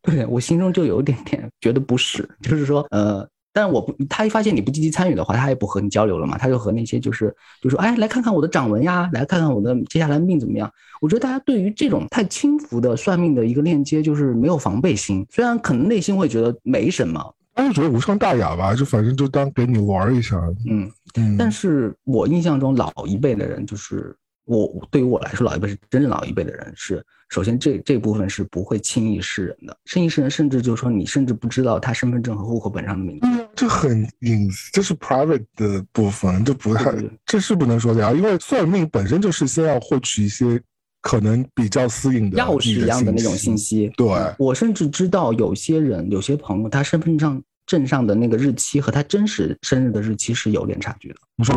[0.04, 10.71] 对我心中就有一点点觉得不适，就是说，呃，但我不，他一发现你不积极参与的话，他也不和你交流了嘛，他就和那些就是就说，哎，来看看我的掌纹呀，来看看我的接下来命怎么样。
[11.01, 20.39] 我觉得大家对于这种太轻浮的算命的一个链接，就是没有防备心，虽然可能内心会觉得没什么，但是觉得无伤大雅吧，就反正就当给你玩一下。
[20.69, 33.28] 嗯，嗯，但是我印象中老一辈的人，就是我对于我来说，老一辈是真正老一辈的人是，首先这这部分是不会轻易示人的，轻易示人，甚至就是说你甚至不知道他身份证和户口本上的名字。
[33.56, 38.12] 这很隐私，这是 private 的部分，这不太对对对，这是不能说的呀。
[38.12, 40.62] 因为算命本身就是先要获取一些
[41.01, 43.86] 可能比较私隐的钥匙一样的那种信息。
[43.86, 43.93] 息。
[43.95, 51.56] 对，我甚至知道有些人、有些朋友，他身份证证上的那个日期和他真实生日的日期是有点差距的，你说，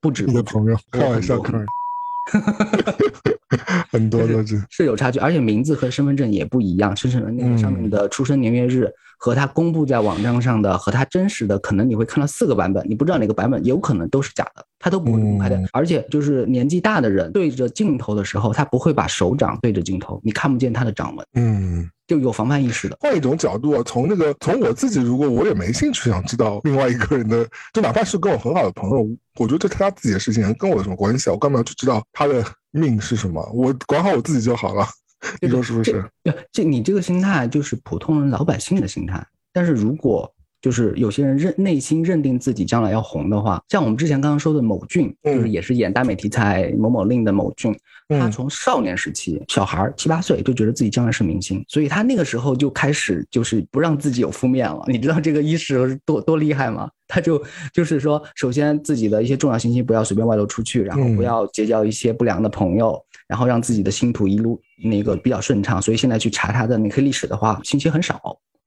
[0.00, 1.72] 不止你的朋友开玩笑，很多开玩笑，
[3.90, 4.64] 很多都是。
[4.70, 8.88] 是有差距，而且名字和身份证也不一样，生成的那个上面的出生年月日
[9.18, 15.56] 和他公布在网站上的和他真实的，可能你会看到四个版本，你不知道哪个版本有可能都是假的，他都不会公开的。
[15.56, 22.96] 嗯而且就是年纪大的人对着镜头的时候，他不会把手掌对着镜头，你看不见他的掌纹，嗯，就有防范意识的。
[22.98, 31.32] 换一种角度啊，从那个从我自己，如果我也没兴趣想知道另外一个人的，就哪怕是跟我很好的朋友，我觉得这是他自己的事情，跟我有什么关系啊？
[31.34, 33.40] 我干嘛要去知道他的命是什么？
[33.54, 34.84] 我管好我自己就好了。
[35.40, 36.04] 你说是不是？
[36.24, 39.24] 对，这你这个心态就是普通人老百姓的心态。
[39.52, 40.28] 但是如果
[40.60, 47.72] 就是有些人认内心认定自己将来要红的话，像我们之前刚刚说的某俊，就是嗯也是演耽美题材某某令的某俊，
[48.08, 54.84] 他嗯从少年时期小孩儿七八岁就觉得自己将来是明星，所以他那个时候就开始就是不让自己有负面了。
[54.86, 56.90] 你知道这个意识多多厉害吗？
[57.08, 57.42] 他就
[57.72, 62.96] 就是说，首先自己的一些重要信息不要随便外露出去，然后不嗯要结交一些不良的朋友，
[63.26, 65.82] 然后让自己的星途一路那个比较顺畅。
[65.82, 68.20] 所以现在去查他的那些历史的话，信息很少。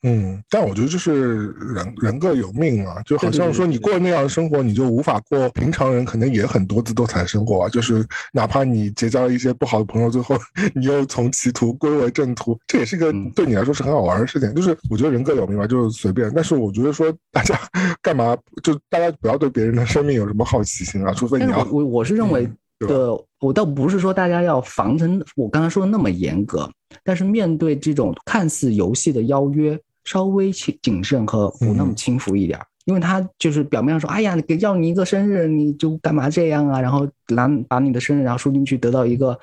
[0.05, 7.69] 嗯，但我觉得就是人人各有命嘛，就好像说你过那样的生活，你就无法过平常人可能也很多姿多彩的生活啊。
[7.69, 10.35] 就是哪怕你结交了一些不好的朋友，最后
[10.75, 14.53] 你又从歧途归为正途，这也是一个嗯对你来说是很好玩的事情。
[14.53, 16.29] 就是我觉得人各有命嘛，就是随便。
[16.35, 17.57] 但是我觉得说大家
[18.03, 22.43] 干嘛就大家不要对别人的生命有什么好奇心啊，除非你要我我我是认为
[22.81, 26.69] 嗯的，我倒不是说大家要防成我刚才说的那么严格，
[27.05, 32.65] 但是面对这种看似游戏的邀约，稍微谨谨慎和不那么嗯轻浮一点儿。
[32.85, 36.81] 因为他就是表面上说，哎呀，给要你一个生日，你就干嘛这样啊？
[36.81, 39.39] 然后拿把你的生日然后输进去，得到一个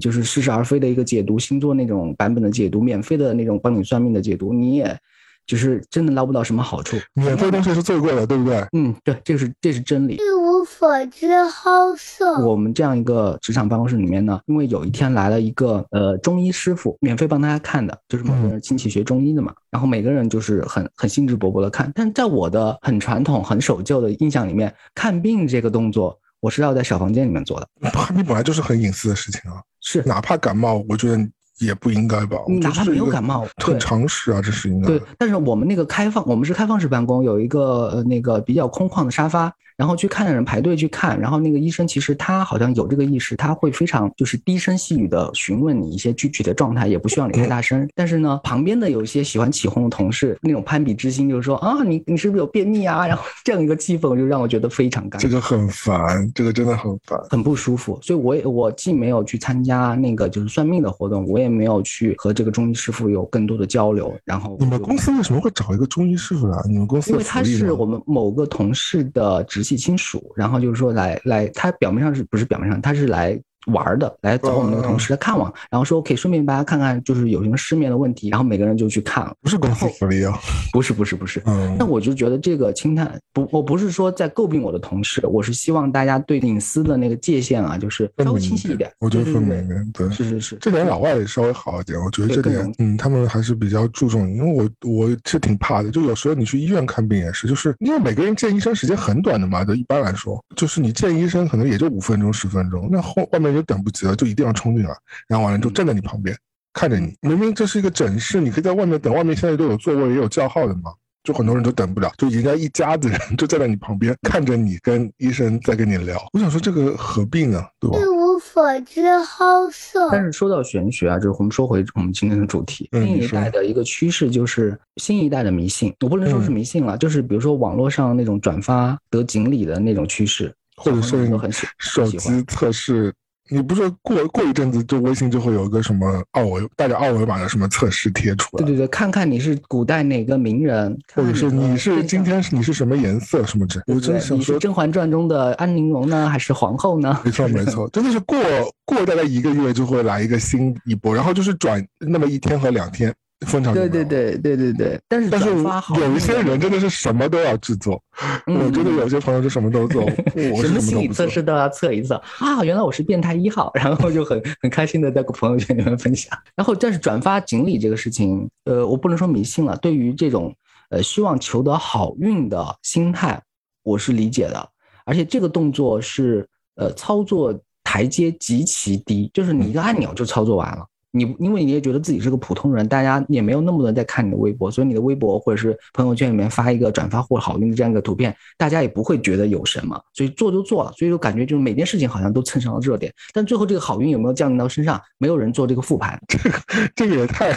[0.00, 4.98] 就是似是而非的一个解读，星座那种版本的解读，免费的那种帮你算命的解读，你也
[5.46, 6.96] 就是真的捞不到什么好处。
[7.12, 8.66] 免费东西是最贵的，对不对？
[8.72, 10.16] 嗯，对，这是这是真理。
[10.64, 12.44] 所知好色。
[12.46, 31.18] 我们这样一个职场办公室里面呢，因为有一天来了一个呃中医师傅，免费帮大家看的，就是某个人亲戚学中医的嘛，然后每个人就是很很兴致勃勃的看，但在我的很传统、很守旧的印象里面，看病这个动作我是要在小房间里面做的， 看病本来就是很隐私的事情啊，是哪怕感冒，我觉得
[31.60, 32.38] 也不应该吧。
[32.60, 34.86] 哪怕没有感冒很常识啊，这是应该。
[34.86, 47.88] 对，但是我们那个开放，我们是开放式办公，有一个呃那个比较空旷的沙发，然后去看的人排队去看，然后那个医生其实他好像有这个意识，他会非常就是低声细语的询问你一些具体的状态，也不需要你太大声。
[47.94, 53.06] 但是呢，旁边的有一些喜欢起哄的同事，那种攀比之心，就是说啊，你你是不是有便秘啊？
[53.08, 55.20] 然后这样一个气氛，就让我觉得非常尴尬。
[55.20, 57.16] 这个很烦，这个真的很烦。
[57.30, 64.12] 很不舒服，所以我也我既没有去参加那个就是算命的活动，我也没有去和这个中医师傅有更多的交流。
[64.24, 66.60] 然后你们公司为什么会找一个中医师傅啊？
[66.66, 79.24] 你们公司因为他是我们某个同事的直系亲属，然后就是说来来，他表面上是不是表面上，他是来玩的，来找我们那个同事来看望，然后说可以顺便大家看看，就是有什么失眠的问题，然后每个人就去看。
[79.24, 79.34] 了。
[79.42, 80.38] 不是公司福利啊，
[80.72, 81.76] 不是不是不是，嗯。
[81.78, 88.90] 那我就觉得这个轻探不，我不是说在诟病我的同事，我是希望大家对隐私的那个界限啊，就是稍微清晰一点。
[89.00, 89.56] 我觉得分对对对。
[89.56, 90.10] 明一点，对。
[90.10, 104.90] 是是是，这点老外也稍微好一点，我觉得这点嗯，他们还是比较注重，因为我我是挺怕的，就有时候你去医院看病也是，就是因为每个人见医生时间很短的嘛，就一般来说，就是你见医生可能也就五分钟十分钟，那后外面就等不及了，就一定要冲进来，
[105.28, 106.36] 然后完了就站在你旁边
[106.72, 110.92] 看着你，明明这是一个诊室，你可以在外面等，外面现在都有座位也有叫号的嘛。
[111.24, 116.16] 就很多人都等不了，就人家一家子人就站在你旁边看着你跟医生在跟你聊。
[116.32, 117.98] 我想说这个何必呢，对吧？
[117.98, 120.08] 一无所知好色。
[120.10, 133.12] 但是说到玄学啊，就是我们说回我们今天的主题，新一代的一个趋势就是新一代的迷信，我不能说是嗯迷信了，就是比如说网络上那种转发得锦鲤的那种趋势，或者是很喜手很喜欢机测试，
[133.50, 147.20] 你不是过过一阵子，就微信就会有一个什么二维带着二维码的什么测试贴出来，对对对，看看你是古代哪个名人，或者是你是今天是你是什么颜色什么之类，我对真想说你是《甄嬛传》中的安陵容呢，还是皇后呢？
[147.24, 148.38] 没错没错，真的是过
[148.84, 153.14] 过大概一个月就会来一个新一波，然后就是转那么一天和两天，
[153.46, 154.04] 风潮就对。
[154.04, 158.02] 对对对对对，但是但是转发好有一些人真的是什么都要制作，
[158.46, 160.02] 嗯我真的有些朋友是什么都做，
[160.52, 161.28] 我是什么心理测。
[161.28, 162.64] 试都要测一测啊！
[162.64, 166.36] 原来我是变态一号，然后就很很开心的在朋友圈里面分享。
[166.56, 169.76] 然后，但是转发锦鲤这个事情，呃，我不能说迷信了。
[169.76, 170.54] 对于这种
[170.90, 173.40] 呃希望求得好运的心态，
[173.84, 174.68] 我是理解的。
[175.04, 180.84] 而且这个动作是呃操作台阶极其低，就是你一个按钮就操作完了。
[181.10, 196.20] 你因为你也觉得自己是个普通人，大家也没有那么多人在看你的微博，所以你的微博或者是朋友圈里面发一个转发或好运的这样一个图片，大家也不会觉得有什么，所以做就做了，所以就感觉就是每件事情好像都蹭上了热点，但最后这个好运有没有降临到身上，没有人做这个复盘。
[196.28, 196.60] 这个
[196.94, 197.56] 这也太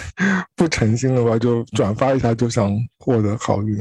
[0.56, 1.38] 不诚心了吧？
[1.38, 3.78] 就转发一下就想获得好运，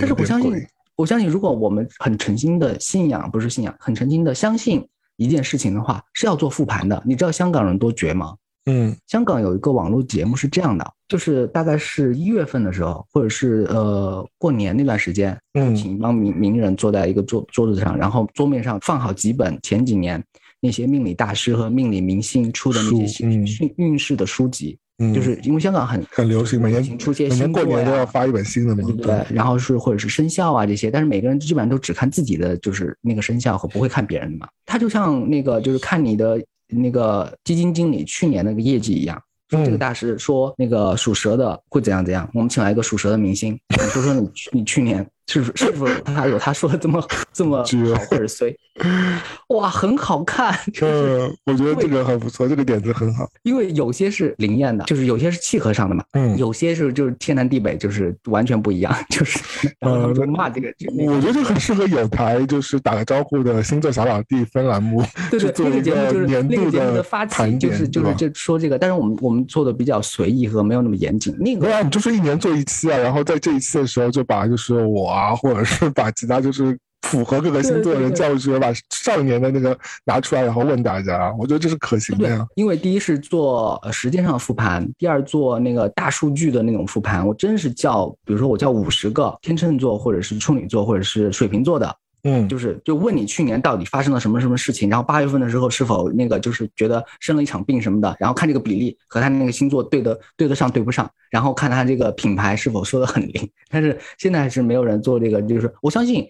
[0.00, 0.52] 但是我相信。，
[0.94, 7.02] 我相信如果我们很诚心的信仰，不是信仰，很诚心的相信一件事情的话，是要做复盘的。
[7.06, 8.34] 你知道香港人多绝吗？
[8.66, 20.22] 嗯香港有一个网络节目是这样的，就是大概是一月份的时候，或者是呃过年那段时间，嗯请一帮名名人坐在一个桌桌子上，然后桌面上放好几本前几年
[20.60, 29.26] 那些命理大师和命理明星出的那些运运势的书籍，嗯，就是因为香港很很流行，每年出些每年过年都要发一本新的嘛对？
[29.34, 34.48] 然后是或者是生肖啊这些，但是每个人基本上都只看自己的就是那个生肖和不会看别人的嘛。
[34.64, 36.40] 他就像那个就是看你的
[36.72, 39.22] 那个基金经理去年那个业绩一样。
[39.48, 48.54] 说这个嗯大师说那个属蛇的会怎样怎样，我们请来一个属蛇的明星，你说说你你去年是不是是不是他有他说的这么 这么绝好或者衰？
[49.48, 53.28] 哇，很好看，就是嗯，我觉得这个很不错，这个点子很好。
[53.42, 59.38] 因为有些是灵验的，就是有些是契合上的嘛，嗯，有些是就是天南地北，就是完全不一样，就是
[59.78, 71.36] 然后他们就骂这个，这个我觉得这很适合有台就是打个招呼的星座小老弟分栏目，对对，那个去做一节目就是年度那个节目的发起就是就是对吧这说这个，但是我们我们做的比较随意和没有那么严谨。
[71.38, 87.26] 那个对啊，你就是一年做一期啊，然后在这一期的时候就把就是我啊，或者是把其他就是符合各个星座的人叫出去，把上一年的那个拿出来，然后问大家，我觉得这是可行的呀。，因为第一是做呃时间上的复盘，第二做那个大数据的那种复盘。
[87.26, 91.94] 我真是叫，比如说我叫五十个天秤座，或者是处女座，或者是水瓶座的，
[92.24, 103.50] 嗯，就是就问你去年到底发生了什么什么事情，然后八月份的时候是否那个就是觉得生了一场病什么的，然后看这个比例和他那个星座对的对得上对不上，然后看他这个品牌是否说的很灵。
[103.68, 106.24] 但是现在还是没有人做这个，就是我相信，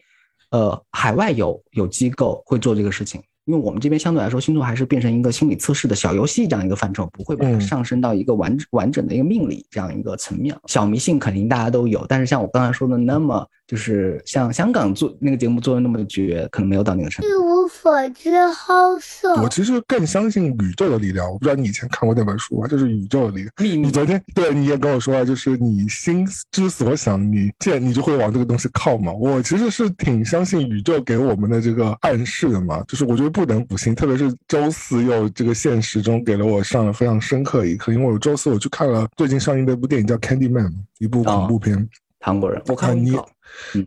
[0.50, 3.20] 呃，海外有有机构会做这个事情。
[3.44, 10.56] 因为我们这边相对来说，星座还是变成一个心理测试的小游戏这样一个范畴，不会把它嗯上升到一个完完整的一个命理这样一个层面。
[10.68, 17.30] 小迷信肯定大家都有，但是像我刚才说的那么，就是像香港做那个节目做的那么绝，可能没有到那个程度。
[17.30, 19.34] 一无所知好色。
[19.36, 21.26] 我其实更相信宇宙的力量。
[21.26, 22.68] 我不知道你以前看过那本书吗？
[22.68, 23.50] 就是宇宙的力量。
[23.56, 29.10] 秘密你昨天对你也跟我说了，就是你心之所想，你见你就会往这个东西靠嘛。
[29.10, 40.68] 我其实是挺相信宇宙给我们的这个暗示的嘛，就是我觉得不能不信，特别是周四又这个现实中给了我上了非常深刻一课，因为我周四我去看了最近上映的一部电影叫《Candyman》，
[40.98, 41.88] 一部恐怖片。
[42.22, 43.28] 糖果人，我啊，你看过预告。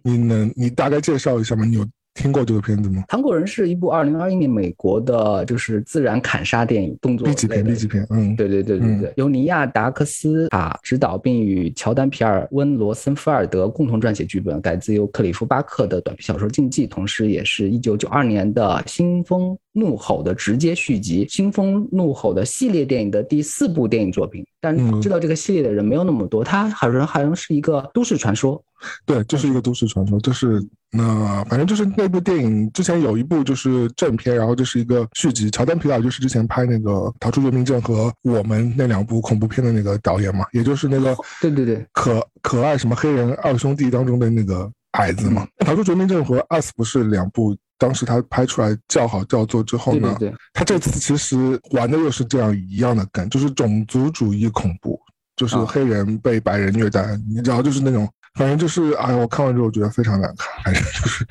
[0.03, 1.65] 你能你大概介绍一下吗？
[1.65, 24.43] 你有听过这个片子吗韩国人是一部二零二一年美国的，就是自然砍杀电影，动作？B 级片，B 级片，嗯，对对对对对，由尼亚·达克斯塔执导，并与乔丹·皮尔温·罗森菲尔德共同撰写剧本，改自由克里夫·巴克的短篇小说《禁忌》，同时也是一九九二年的新风怒吼》的直接续集，《腥风怒吼》的系列电影的第四部电影作品。
[24.61, 28.59] 但嗯知道这个系列的人没有那么多，它好像好像是一个都市传说。
[29.05, 35.49] 对，就是一个都市传说，就是那、反正就是那部电影之前有一部就是正片，然后就是一个续集。
[35.49, 45.47] 乔丹皮尔就是之前拍那个《逃出绝命镇》和我们那两部恐怖片的那个导演嘛，也就是那个对对对，可可爱什么黑人二兄弟当中的那个矮子嘛。
[45.59, 47.55] 逃出绝命镇》和《US》不是两部。
[47.77, 54.97] 当时他拍出来叫好叫座之后呢，对对对，他这次其实玩的又是这样一样的梗，就是种族主义恐怖，
[55.35, 61.25] 就是啊黑人被白人虐待，你知道，就是那种，反正就是，哎呀，我看完之后我觉得非常难看，反正就是，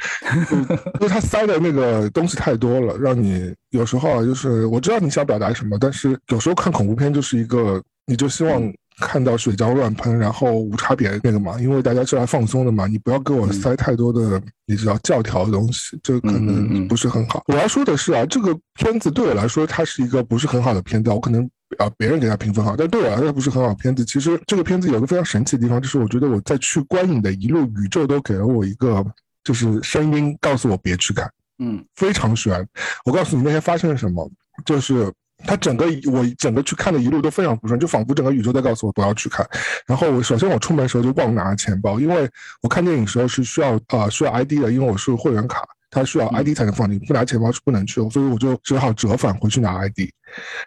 [0.44, 8.62] 就就是他塞的那个东西太多了，让你有时候啊，就是我知道你想表达什么，但是有时候看恐怖片就是一个，你就希望。
[9.00, 17.42] 看到水浇乱喷，然后无差别那个嘛，因为大家是来放松的嘛，你不要给我塞太多的，你知道教条的东西，这可能嗯不是很好。
[17.48, 21.42] 我要说的是啊，这个片子对我来说，它是一个不是很好的片子，我可能
[21.78, 24.04] 啊别人给他评分好，但对我来说不是很好的片子。
[24.04, 29.04] 其实这个片子有个非常神奇的地方，就是我觉得我在去观影的一路，宇宙都给了我一个
[29.42, 31.28] 就是声音告诉我别去看，
[31.58, 32.64] 嗯非常悬。
[33.04, 34.30] 我告诉你那天发生了什么，
[34.64, 35.12] 就是。
[35.46, 39.46] 他整个我整个去看的一路都非常不顺，就仿佛整个宇宙在告诉我不要去看。
[39.86, 42.28] 然后我首先我出门的时候就忘拿钱包，因为
[42.62, 50.08] 我看电影时候是需要啊、呃、需要 ID 的，因为我是会员卡，它需要 ID 才能放进，不拿钱包是不能去的，所以我就只好折返回去拿 ID。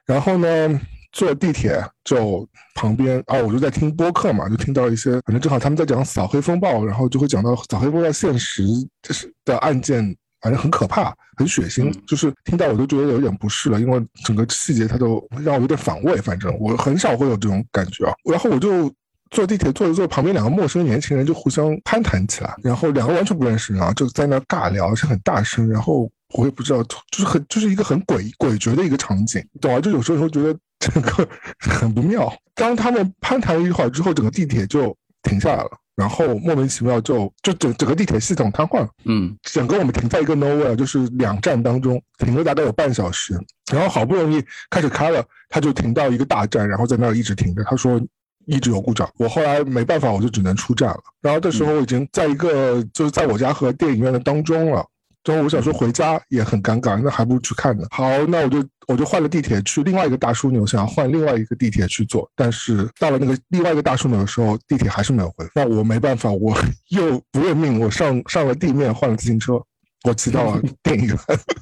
[0.05, 0.79] 然后呢，
[1.11, 8.63] 坐地铁就旁边啊，我就在听播客嘛，就听到一些，反正正好他们在讲扫黑风暴，然后就会讲到扫黑风暴现实
[9.01, 10.15] 就是的案件。
[10.41, 16.17] 反正很可怕，很血腥，就是听到我都觉得有点不适了，因为整个细节它都让我有点反胃。
[16.17, 18.13] 反正我很少会有这种感觉啊。
[18.29, 18.91] 然后我就
[19.31, 25.67] 坐地铁坐着坐，旁边两个陌生年轻人就互相攀谈起来，然后两个完全不认识人啊，就在那尬聊，而且很大声。
[25.69, 29.81] 然后我也不知道，就是很就是一个很诡诡谲的一个场景，懂啊？
[29.81, 31.27] 就有时候会觉得整个
[31.59, 32.31] 很不妙。
[32.55, 35.71] 当他们攀谈了一会儿之后，整个地铁就停下来了。
[35.97, 43.33] 然后莫名其妙就就整整个地铁系统瘫痪了，嗯，整个我们停在一个 nowhere，就是两站当中停了大概有半小时，
[43.73, 47.63] 然后好不容易开始开了，他就停到一个大站，然后在那儿一直停着。
[47.63, 47.99] 他说
[48.45, 50.99] 一直有故障，我后来没办法，我就只能出站了。
[51.19, 54.85] 然后这时候我已经在一个就是在我家和电影院的当中了。
[55.27, 57.85] 所以我想说回家也很尴尬，那还不如去看呢。
[57.91, 62.31] 好，那我就我就换了地铁去另外一个大枢纽，想要换另外一个地铁去坐。
[62.33, 65.45] 但是到了那个另外一个大枢纽的时候，地铁还是没有回。
[65.53, 66.57] 那我没办法，我
[66.91, 69.61] 又不认命，我上上了地面换了自行车，
[70.05, 71.17] 我骑到了电影院。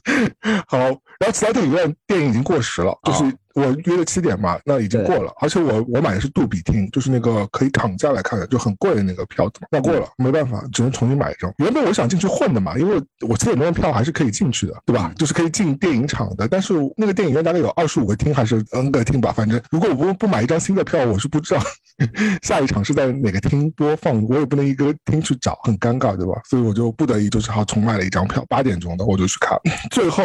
[0.69, 3.23] 好，然后骑到电影院，电影已经过时了，就是
[3.55, 5.33] 我约了七点嘛，那已经过了。
[5.39, 9.67] 而且我我买的是杜比厅，就是那个可以躺下来看的，就很贵的那个票子嘛。
[9.71, 11.53] 那过了，没办法，只能重新买一张。
[11.57, 15.09] 原本我想进去混的嘛，因为我七点钟的票还是可以进去的，对吧？
[15.15, 16.47] 就是可以进电影场的。
[16.49, 21.61] 但是那个电影院大概有二十五个厅还是 N 个厅吧，反正如果我不不买一张新的票，我是不知道
[22.43, 26.33] 下一场是在哪个厅播放，我也不能一个厅去找，很尴尬，对吧？
[26.49, 29.57] 所以我就不得已就是好重买了一张票，八点钟的我就去看，
[29.91, 30.23] 最后。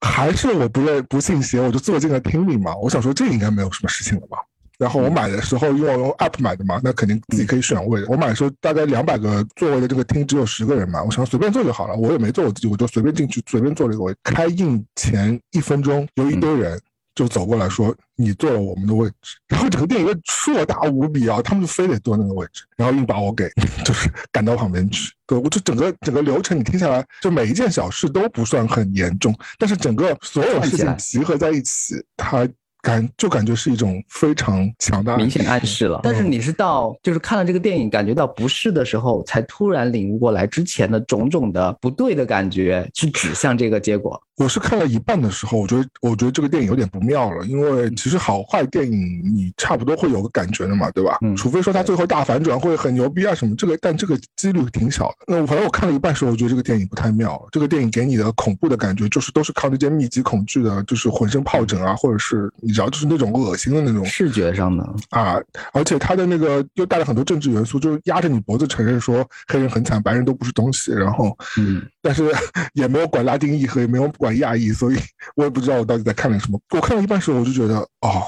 [0.00, 2.74] 还是我不认不信邪，我就坐进了厅里嘛。
[2.76, 4.38] 我想说这应该没有什么事情了吧。
[4.78, 8.04] 然后我买的时候，因为我用 app 买的嘛，那肯定自己可以选位。
[8.06, 11.96] 我买的时候大概两百个座位的这个厅只有十个人嘛，我想随便坐就好了。
[11.96, 14.14] 我也没坐我自己，我就随便进去，随便坐了一个位。
[14.22, 16.80] 开映前一分钟，有一堆人
[17.18, 23.50] 就走过来说：“你坐了我们的位置。”然后整个电影院硕大无比啊，他们就非得坐那个位置，然后硬把我给
[23.84, 25.12] 就是赶到旁边去。
[25.26, 32.48] 对，我就整个整个流程你听下来，就每一件小事都不算很严重，但是整个所有事情集合在一起，他
[32.82, 35.98] 感就感觉是一种非常强大的明显暗示了。
[36.04, 44.22] 但是你是到就是看了这个电影感觉到不适的时候，才突然领悟过来之前的种种的不对的感觉，去指向这个结果。
[44.38, 51.18] 我是看了一半的时候，我觉得我觉得这个电影有点不妙了，因为其实好坏电影你差不多会有个感觉的嘛，对吧？
[51.22, 55.16] 嗯除非说他最后大反转会很牛逼啊什么，这个但这个几率挺小的。
[55.26, 57.40] 那我反正我看了一半的时候，我觉得这个电影不太妙。
[57.50, 65.36] 这个电影给你的恐怖的感觉，就是都是靠那些密集恐惧的，就是浑身疱疹啊，或者是你知道，就是那种恶心的那种视觉上的啊，
[65.72, 72.30] 而且他的那个又带了很多政治元素，就是压着你脖子承认说黑人很惨，白人都不是东西，然后嗯，但是
[72.74, 74.96] 也没有管拉丁裔和也没有管亚裔，所以
[75.36, 76.60] 我也不知道我到底在看了什么。
[76.70, 78.22] 我看了一半时候，我就觉得哦。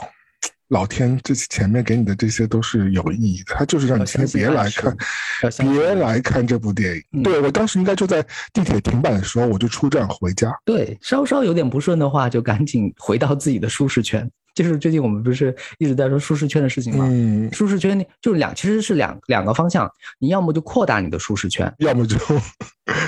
[0.68, 4.96] 老天，这前面给你的这些都是有意义的，他就是让你今天别来看，
[5.59, 7.03] 别来看这部电影。
[7.11, 10.57] 嗯、对我当时应该就在地铁停摆的时候，我就出站回家。
[10.64, 14.30] 对，稍稍有点不顺的话，就赶紧回到自己的舒适圈。
[14.55, 17.07] 就是最近我们不是一直在说舒适圈的事情吗？
[17.11, 22.16] 嗯，舒适圈就是两，其实是两两个方向，你要么就扩大你的舒适圈，要么就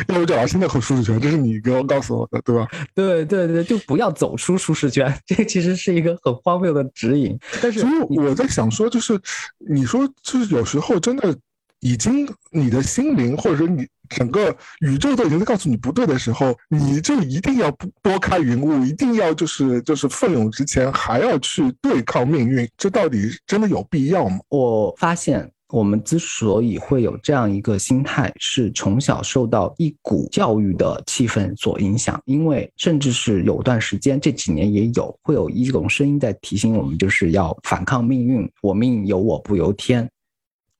[0.09, 2.67] 要么就找新的舒适圈，这是你给我告诉我的，对吧？
[2.95, 7.39] 对对对，就不要走出舒适圈，这其实是一个很荒谬的指引。
[7.61, 9.19] 但是所以我在想说，就是
[9.59, 11.37] 你说，就是有时候真的
[11.81, 13.87] 已经你的心灵或者说你
[14.17, 17.71] 整个宇宙都已经在告诉你不对的时候，你就一定要
[18.03, 24.39] 拨开云雾，一定要就是就是奋勇直前，还要去对抗命运，这到底真的有必要吗？
[24.49, 25.51] 我发现。
[25.73, 40.07] 我们之所以会有这样一个心态，是从小受到一股教育的气氛所影响，因为甚至是有段时间，这几年也有会有一种声音在提醒我们，就是要反抗命运，我命由我不由天，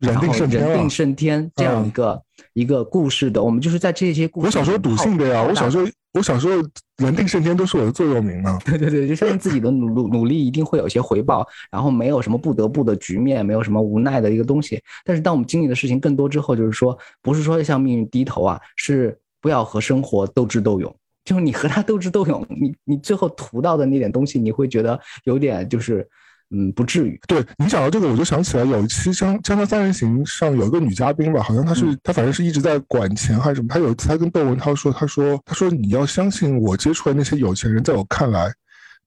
[0.03, 2.23] 人定胜天，人定胜天这样一个
[2.53, 4.47] 一个故事的，我们就是在这些故事。
[4.47, 5.87] 我小时候笃信的呀，我小时候。
[6.15, 6.63] 我小时候，
[6.99, 8.59] 人定胜天都是我的座右铭啊。
[8.67, 14.79] 对对对，就相信自己的努努努力一定会有些回报，然后没有什么不得不的局面，没有什么无奈的一个东西。
[15.07, 20.95] 但是当我们经历的事情更多之后，就是说，不是说向命运低头啊，是不要和生活斗智斗勇。
[21.25, 26.07] 就是你和他斗智斗勇，你你最后图到的那点东西，你会觉得有点就是。
[26.53, 27.19] 嗯，不至于。
[27.27, 33.69] 对你讲到这个，我就想起来有一期《江江山三人行》上有一个女嘉宾吧，好像她是她反正是一直在管钱还是什么。
[33.69, 38.53] 她有一次她跟窦文涛说，她说她说你要相信我接触的那些有钱人，在我看来，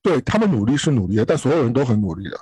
[0.02, 2.38] 对他们努力是努力的，但所有人都很努力的，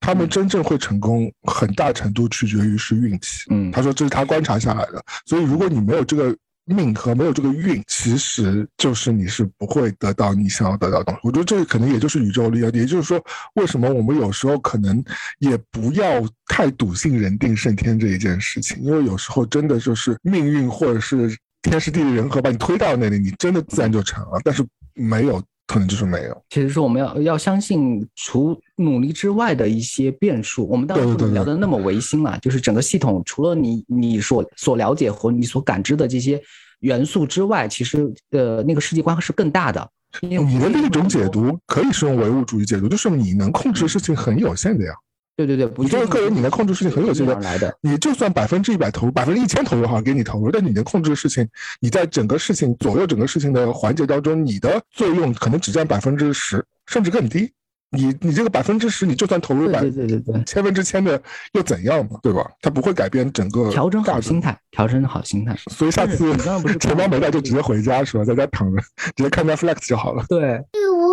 [0.00, 3.46] 他们真正会成功，很大程度取决于是运气。
[3.50, 6.34] 嗯，她说这是她观察下来的，所以如果你没有这个。
[6.66, 11.20] 命和没有这个运，其实就是你是不会得到你想要得到的东西。
[11.22, 13.22] 我觉得这可能也就是宇宙力量，也就是说，
[13.54, 15.02] 为什么我们有时候可能
[15.38, 24.40] 也不要太笃信人定胜天这一件事情，因为有时候真的就是命运或者是天时地利人和把你推到那里，你真的自然就成了。
[24.44, 25.42] 但是没有。
[25.66, 26.42] 可能就是没有。
[26.50, 30.68] 其实说我们要要相信除努力之外的一些变数。
[30.68, 36.40] 我们当然不能聊得那么唯心了，就是整个系统除了你你所所了解和你所感知的这些
[36.80, 39.90] 元素之外，其实呃那个世界观是更大的。
[40.20, 44.92] 你的另一种解读可以是用唯物主义解读，就是你能控制的事情很有限的呀。
[45.36, 47.76] 对对对，你这个个人你能控制事情很有限的，来的。
[47.80, 51.48] 你就算百分之一百投入，百分之一千投入好给你投入，但你能控制的事情，
[51.80, 57.52] 你在整个事情左右整个事情的环节当中，你的作用可能只占百分之十，甚至更低。
[57.90, 61.20] 你你这个百分之十，你就算投入百对对对对千分之千的
[61.52, 62.44] 又怎样嘛，对吧？
[62.60, 65.56] 它不会改变整个调整好心态，调整好心态。
[65.70, 66.36] 所以下次
[66.78, 68.24] 钱包 没带就直接回家是吧？
[68.24, 68.82] 在家躺着，
[69.14, 70.24] 直接看 Netflix 就好了。
[70.28, 70.60] 对。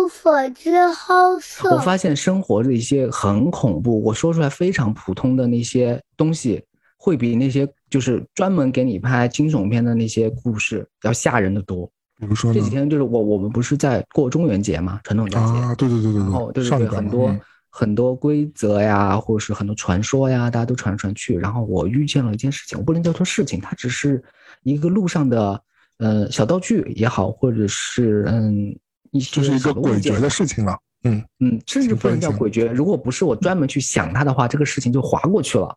[0.02, 1.74] 一无所知好色。
[1.74, 6.62] 我发现生活的一些很恐怖，我说出来非常普通的那些东西，
[6.96, 11.88] 会比那些就是专门给你拍惊悚片的那些故事要吓人的多。
[12.18, 17.36] 比如说这几天就是我我们不是在过中元节嘛，传统佳节啊，对对对对对，然后对对对，很多
[17.68, 21.36] 很多规则呀，或者是很多传说呀，大家都传来传去。
[21.36, 24.22] 然后我遇见了一件事情，我不能叫做事情，它只是
[24.62, 25.60] 一个路上的
[25.98, 28.76] 呃小道具也好，或者是嗯
[29.12, 35.74] 一些就是一个诡谲的事情了，嗯嗯，甚至不能叫诡谲，如果不是我专门去想它的话，这个事情就划过去了。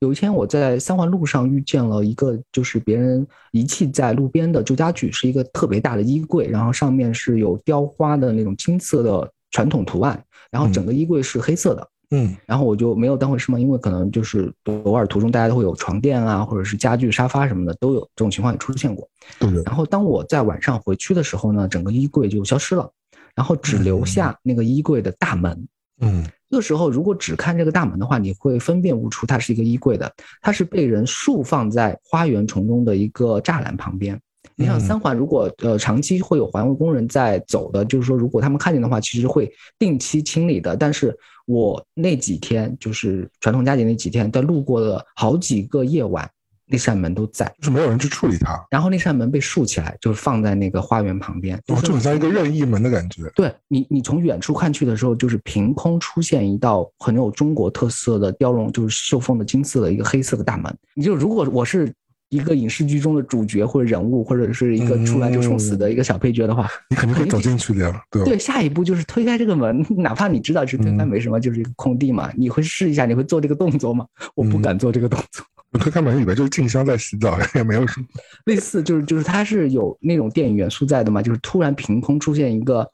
[0.00, 14.52] 有一天，我在三环路上遇见了一个，就是别人遗弃在路边的旧家具，是一个特别大的衣柜，然后上面是有雕花的那种金色的传统图案，然后整个衣柜是黑色的，嗯，然后我就没有当回事嘛，因为可能就是
[14.84, 19.08] 偶尔途中大家都会有床垫啊，或者是家具、沙发什么的都有这种情况也出现过，
[19.40, 19.50] 对。
[19.64, 22.88] 然后当我在晚上回去的时候呢，整个衣柜就消失了，
[23.34, 25.66] 然后只留下那个衣柜的大门，
[26.00, 26.24] 嗯。
[26.50, 34.20] 这个时候，如果只看这个大门的话，你会分辨不出它是一个衣柜的，它是被人竖放在花园丛中的一个栅栏旁边。
[34.54, 40.76] 你像三环，如果呃长期会有环卫工人在走的，就是说如果他们看见的话，其实会定期清理的。
[40.76, 46.28] 但是我那几天就是传统佳节那几天，在路过了好几个夜晚。
[46.64, 48.58] 那扇门都在，就是没有人去处理它。
[48.70, 53.30] 然后那扇门被竖起来，就是放在那个花园旁边，就很像一个任意门的感觉。
[53.34, 60.74] 对你，你从远处看去的时候，就是凭空出现一道很有中国特色的雕龙，就是绣凤的金色的一个黑色的大门。
[60.94, 61.92] 你就如果我是
[62.32, 67.94] 一个影视剧中的主角或者人物，或者是一个出来就送死的一个小配角的话，你肯定会走进去的。
[68.10, 74.06] 对对，下一步就是推开这个门，哪怕你知道是推开没什么，就是一个空地嘛，你会试一下，你会做这个动作吗？
[74.34, 75.44] 我不敢做这个动作。
[75.78, 78.06] 推开门以为就是静香在洗澡， 也没有什么
[78.46, 82.88] 类似，就是就是它是有那种电影元素在的嘛，就是突然凭空出现一个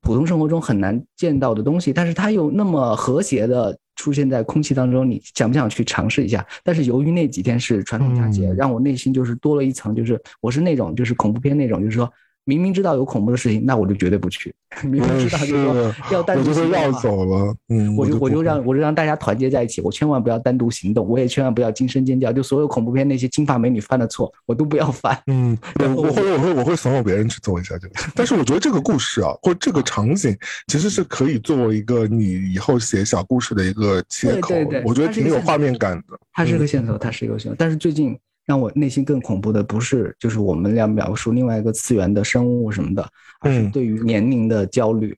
[0.00, 6.44] 普通生活中很难见到的东西，但是它又那么和谐的出现在空气当中，你想不想去尝试一下？
[6.64, 12.12] 但是由于那几天是传统佳节，让我内心就是多了一层，就是我是那种就是恐怖片那种，就是说
[12.44, 14.54] 明明知道有恐怖的事情，那我就绝对不去。
[14.84, 17.54] 明明知道就是说要单独行动的话走了。
[17.68, 25.16] 嗯，我就我就让我就让大家团结在一起，我千万不要单独行动，我也千万不要惊声尖叫，就所有恐怖片那些金发美女犯的错，我都不要犯。
[25.26, 25.56] 嗯，
[25.94, 30.34] 我或者我会我会怂恿别人去做一下这个， 但是我觉得这个故事啊，或者这个场景，
[30.68, 36.18] 其实是可以作为一个你以后写小故事的一个切口，对对对我觉得挺有画面感的。
[36.32, 37.56] 它是嗯个线索，它是一个线索。
[37.58, 43.08] 但是最近让我内心更恐怖的，不是就是我们俩描述另外一个次元的生物什么的，
[43.40, 45.16] 而是嗯对于年龄的焦虑。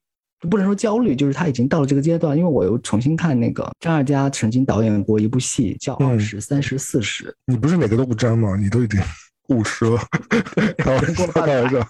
[0.51, 2.37] 不能说焦虑，就是他已经到了这个阶段。
[2.37, 8.55] 因为我又重新看那个张艾嘉曾经导演过一部戏，叫《嗯二十三十四十》，你不是每个都不沾吗？
[8.55, 9.01] 你都已经
[9.49, 9.99] 五十了，
[10.77, 11.89] 开玩笑，开玩笑。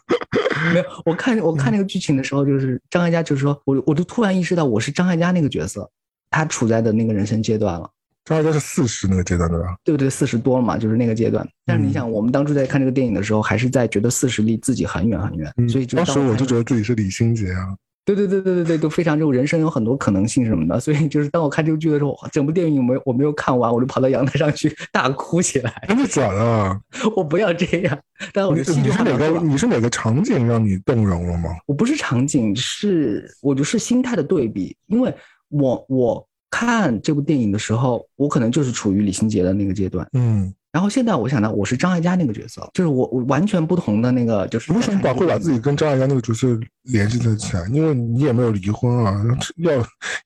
[0.73, 5.91] 没有，我看我嗯看那个剧情的时候，就是张艾嘉，就是说我我就突然意识到我是张艾嘉那个角色，
[6.31, 7.91] 他处在的那个人生阶段了。
[8.25, 9.77] 张艾嘉是四十那个阶段对吧？
[9.85, 10.09] 对不对？
[10.09, 11.47] 四十多了嘛，就是那个阶段。
[11.67, 17.77] 但是你嗯想，我们当初在看这个电影的时候，还是在觉得四十离自己很远很远，嗯所以就当时我就觉得，自己是李心洁啊。
[18.07, 20.79] 对对对对对对，都非常这种人生有很多可能性什么的。
[20.79, 25.73] 所以就是当我看这个剧的时候，整部电影我没有我没有看完，我就跑到阳台上去大哭起来。
[25.89, 26.81] 真的假的？
[27.17, 27.99] 我不要这样，
[28.33, 29.41] 但我你是哪个？
[29.41, 31.49] 你是哪个场景让你动容了吗？
[31.67, 35.15] 我不是场景，是我就是心态的对比，因为
[35.49, 40.07] 我我看这部电影的时候，我可能就是处于李心洁的那个阶段。
[40.13, 46.47] 嗯，然后现在我想到我是张艾嘉那个角色，就是我我完全不同的那个，就是你为什么把会把自己跟张艾嘉那个角色
[46.85, 47.67] 联系在起来？
[47.73, 49.21] 因为你也没有离婚啊，
[49.59, 49.73] 要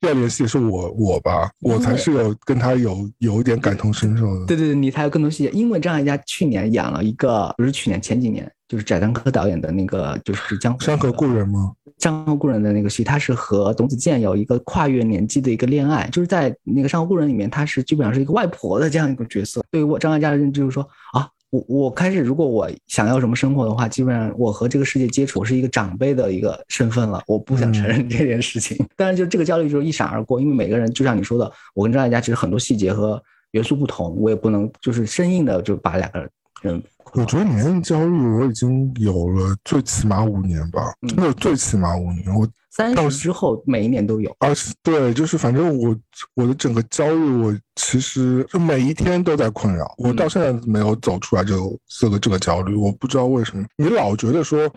[0.03, 4.45] 要联系的是我我吧，我才是有跟他有有一点感同身受的。
[4.45, 5.51] 对对对，你才有更多细节。
[5.51, 11.73] 因为张艾嘉去年演了一个，不是去年前几年，就是翟丹柯导演的那个，就是江湖山河故人吗？
[11.99, 19.65] 山河故人的那个戏，他是和董子健有一个跨越年纪的一个恋爱，就是在那个山河故人里面，他是基本上是一个外婆的这样一个角色。
[19.71, 21.29] 对于我张艾嘉的认知就是说啊。
[21.51, 28.77] 我我开始，如果我想要什么生活的话，基本上我和这个世界接触，我是一个长辈的一个身份了，我不想承认这件事情。
[28.95, 33.19] 但是，就这个焦虑就是一闪而过，因为每个人就像你说的，我跟张艾嘉其实很多细节和
[33.53, 36.29] 元素不同，我也不能就是生硬的就把两个
[36.61, 36.83] 人。
[37.15, 42.35] 我觉得年龄焦虑我已经有了最起码五年吧，嗯真的最起码五年。
[42.35, 45.97] 我三到十之后每一年都有，而且对，就是反正我
[46.35, 49.93] 我的整个焦虑，我其实就每一天都在困扰。
[49.99, 53.67] 我到现在没有走出来这个这个这个焦虑，我不知道为什么。
[53.77, 54.71] 你老觉得说，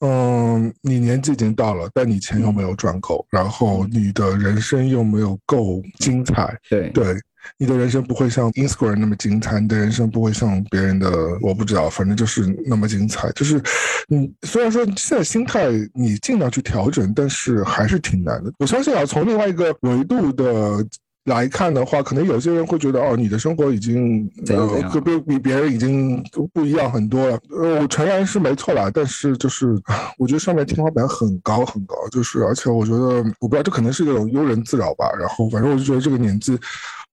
[0.00, 7.16] 嗯，你年纪已经到了，但你钱又没有赚够，然后你的人生又没有够精彩，对对。
[7.58, 13.30] 你的人生不会像 Instagram 那么精彩，你的人生不会像别人的，我不知道，反正就是那么精彩。
[13.32, 13.60] 就是，
[14.10, 18.52] 嗯，虽然说现在心态你尽量去调整，但是还是挺难的。
[18.58, 20.84] 我相信啊，从另外一个维度的
[21.24, 26.22] 来看的话，可能有些人会觉得，哦，你的生活已经呃比比别人已经
[26.52, 27.38] 不一样很多了。
[27.50, 29.76] 呃，我承然是没错啦，但是就是
[30.18, 35.10] 我觉得上面天花板很高很高，就是而且我觉得我不知道这可能是一种庸人自扰吧。
[35.18, 36.56] 然后反正我就觉得这个年纪。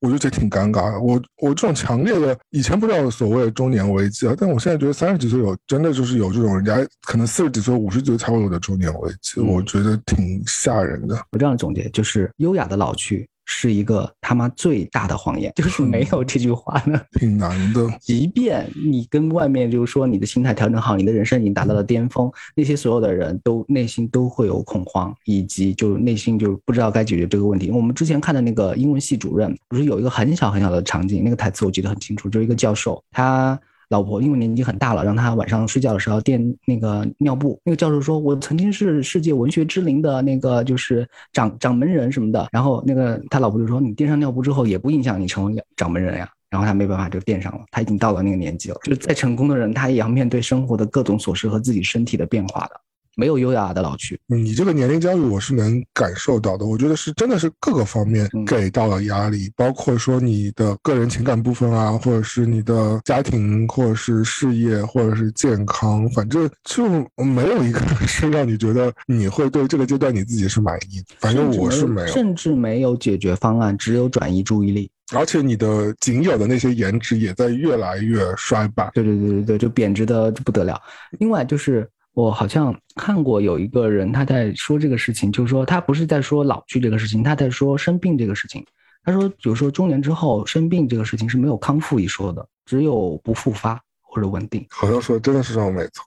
[0.04, 1.00] 我就觉得挺尴尬的。
[1.00, 11.16] 我我这种强烈的，以前不知道所谓的中年危机啊，但我现在觉得三十几岁有真的就是有这种人家可能四十几岁、五十几岁才会有的中年危机，嗯我觉得挺吓人的。
[11.32, 13.26] 我这样总结就是，优雅的老去
[13.56, 17.00] 是一个他妈最大的谎言， 就是没有这句话呢。
[17.20, 17.88] 挺难的。
[18.02, 27.70] 即便你跟外面就是说你的心态调整好，你的人生已经达到了巅峰，那些所有的人都内心都会有恐慌，以及就内心就不知道该解决这个问题。
[27.70, 33.60] 我们之前看的那个英文系主任，不是有一个很小很小的场景，那个台词我记得很清楚，就是一个教授他。
[33.90, 37.60] 老婆因为年纪很大了，让她晚上睡觉的时候垫那个尿布。
[37.64, 46.30] 那个教授说：“我曾经是世界文学之林的那个就是掌掌门人什么的。”然后那个他老婆就说：“你垫上尿布之后，也不影响你成为掌门人呀。
[46.54, 48.78] ”然后他没办法就垫上了，他已经到了那个年纪了。
[48.84, 52.80] 就是再成功的人，他也要面对生活的各种琐事和自己身体的变化的，
[53.16, 54.20] 没有优雅的老去。
[54.28, 56.66] 你这个年龄焦虑，我是能感受到的。
[56.66, 66.88] 我觉得是真的是各个方面嗯给到了压力，包括说你的个人情感部分啊，或者是你的家庭，或者是事业，或者是健康，反正就
[67.24, 71.16] 没有一个 是让你觉得你会对这个阶段你自己是满意的。
[71.20, 72.08] 反正我是没有。
[72.08, 74.90] 甚至没有解决方案，只有转移注意力。
[75.14, 78.90] 而且你的仅有的那些颜值也在越来越衰败。
[78.96, 80.82] 对对对对对，就贬值的不得了。
[81.20, 88.66] 另外就是我好像看过有一个人他在说这个事情，就是说他不是在说老去这个事情，他在说生病这个事情。
[89.06, 94.66] 他说，比如说中年之后生病这个事情是没有康复一说的，只有不复发或者稳定。
[94.70, 96.06] 好像说真的是这样没错。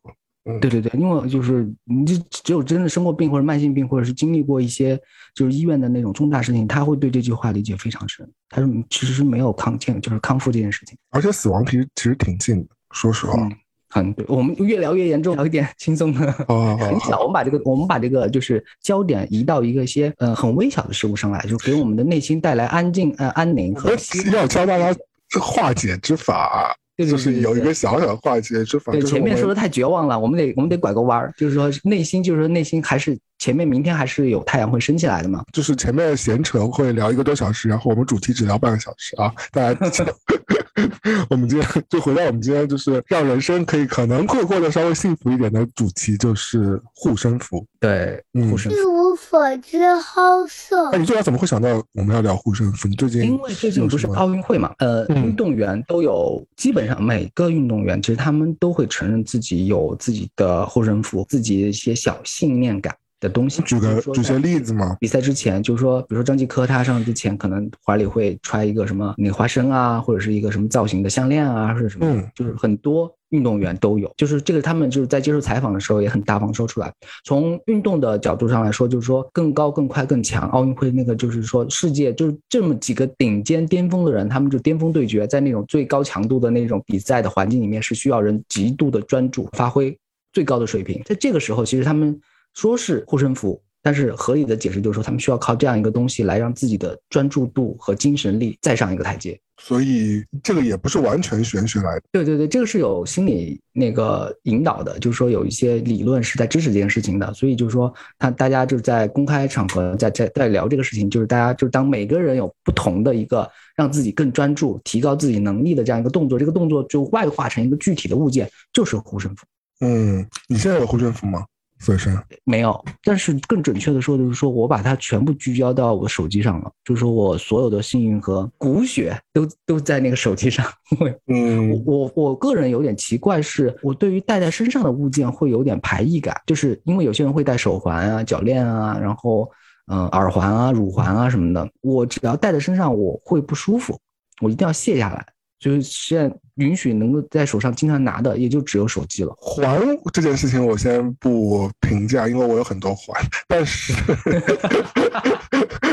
[0.60, 4.96] 对对对，因为就是你就只有真的生过病或者慢性病，或者是经历过一些
[5.34, 8.24] 就是医院的那种重大事情，他会对这句话理解非常深。
[8.48, 10.96] 他说其实是没有康健，就是康复这件事情。
[11.10, 13.34] 而且死亡其实其实挺近的，说实话。
[13.42, 13.52] 嗯，
[13.88, 16.34] 很对，我们越聊越严重，聊一点轻松的。
[16.48, 23.90] 哦， 很小，我们把这个，我们把这个就是焦点移到一个些呃很微小的事物上来，就给我们的内心带来安静、呃安宁和。
[24.32, 24.94] 要教大家
[25.40, 28.92] 化解之法，对对就是有一个小小的化解之法。
[28.92, 35.44] 对，前面说的太绝望了，我们得我们得拐个弯儿，就是说内心，就是说内心还是前面明天还是有太阳会升起来的嘛。
[35.52, 39.78] 就是前面闲扯会聊一个多小时，然后我们主题只聊半个小时啊，大家。
[41.30, 47.64] 我们今天就回到我们今天就是让人生可以可能会过得稍微幸福一点的主题，就是护身符。
[47.80, 48.78] 对，嗯护身符。
[48.78, 50.98] 一无所知好色哎，。
[50.98, 52.88] 你最早怎么会想到我们要聊护身符？
[52.88, 62.94] 你最近因为最近不是奥运会嘛，呃，嗯运动员都有，基本上每个运动员其实他们都会承认自己有自己的护身符，自己的一些小信念感
[63.26, 63.62] 的东西。
[63.62, 64.96] 举个举些例子嘛？
[65.00, 74.12] 比赛之前，就是说，比如说张继科他上之前可能怀里会揣一个什么那个花生啊，或者是一个什么造型的项链啊，或者什么，嗯就是很多运动员都有。
[74.16, 76.92] 就是这个他们就是在接受采访的时候也很大方说出来。
[77.24, 80.48] 从运动的角度上来说，就是说更高、更快、更强。
[80.50, 89.96] 奥运会那个就是说世界就是这么几个顶尖巅峰的人，他们就巅峰对决，在那种最高强度的那种比赛的环境里面，是需要人极度的专注，发挥
[90.32, 91.02] 最高的水平。
[91.04, 92.18] 在这个时候，其实他们
[92.56, 99.38] 说是护身符，但是合理的解释就是说，他们需要靠这样一个东西来让自己的专注度和精神力再上一个台阶。
[99.58, 102.02] 所以这个也不是完全玄学来的。
[102.12, 119.46] 对对对，这个是有心理那个引导的，就是说有一些理论是在支持这件事情的，所以就是说，他大家就是在公开场合在在在聊这个事情，就是大家就当每个人有不同的一个让自己更专注、提高自己能力的这样一个动作，这个动作就外化成一个具体的物件，就是护身符。
[119.80, 121.44] 嗯，你现在有护身符吗？
[121.78, 122.16] 随身？
[122.44, 130.66] 没有，但是更准确的说，就是说我把它全部聚焦到我的手机上了，就是说我所有的幸运和骨血都都在那个手机上。
[130.90, 139.50] 因为嗯我我个人有点奇怪，是我对于戴在身上的物件会有点排异感，就是因为有些人会戴手环啊、脚链啊，然后
[139.88, 143.98] 嗯、呃耳环啊、乳环啊什么的，我只要戴在身上我会不舒服，
[144.40, 145.26] 我一定要卸下来。
[145.58, 149.34] 就是现在允许能够在手上经常拿的，也就只有手机了。
[149.38, 149.80] 环
[150.12, 153.94] 这件事情我先不评价，因为我有很多环，但是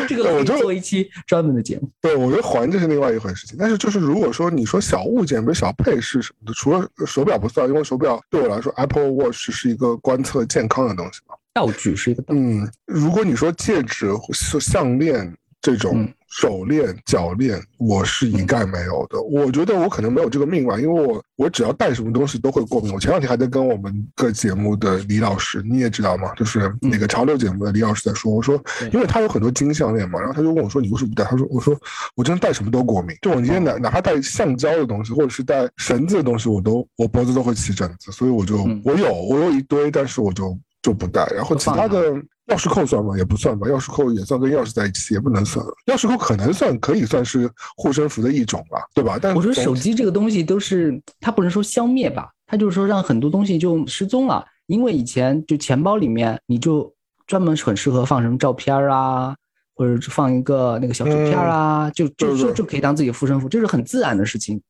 [0.07, 1.89] 这个我就做一期专门的节目。
[2.01, 3.55] 对我觉得环这是另外一回事情。
[3.57, 11.35] 但是就是如果说你说小物件，比如小配饰什么的，除了手表不算，因为手表对我来说，Apple Watch 是一个观测健康的东西嘛。
[11.53, 19.21] 道具是一个道具，嗯，如果你说戒指、是项链这种嗯手链、脚链，我是一概没有的。
[19.21, 22.91] 我觉得我可能没有这个命吧，因为我我只要戴什么东西都会过敏。
[22.91, 28.59] 我前两天还在跟我们个节目的李老师，你也知道嘛，就是那个潮流节目的李老师在说，我说
[28.91, 31.23] 因为他有很多金项链嘛，然后他就问我说你为什么不戴？
[31.23, 31.79] 他说我说
[32.15, 41.27] 我真的戴什么都过敏，就我今天哪哪怕戴橡胶的东西或者是戴绳子的东西，我都我脖子都会起疹子，所以我就、嗯我有我有一堆，但是我就就不戴。
[41.35, 42.11] 然后其他的
[42.47, 43.17] 钥匙扣算吗？
[43.17, 45.65] 也不算吧，钥匙扣也算跟钥匙在一起，也不能算。
[45.87, 49.17] 钥匙扣可能算可以算是护身符的一种吧，对吧？
[49.21, 54.45] 但我觉得手机这个东西都是，它不能说消灭吧，它就是说让很多东西就失踪了。
[54.67, 56.93] 因为以前就钱包里面你就
[57.27, 59.35] 专门很适合放什么照片儿啊，
[59.75, 64.61] 或者是放一个那个小纸片儿啊，就就就就可以当自己的护身符，这是很自然的事情。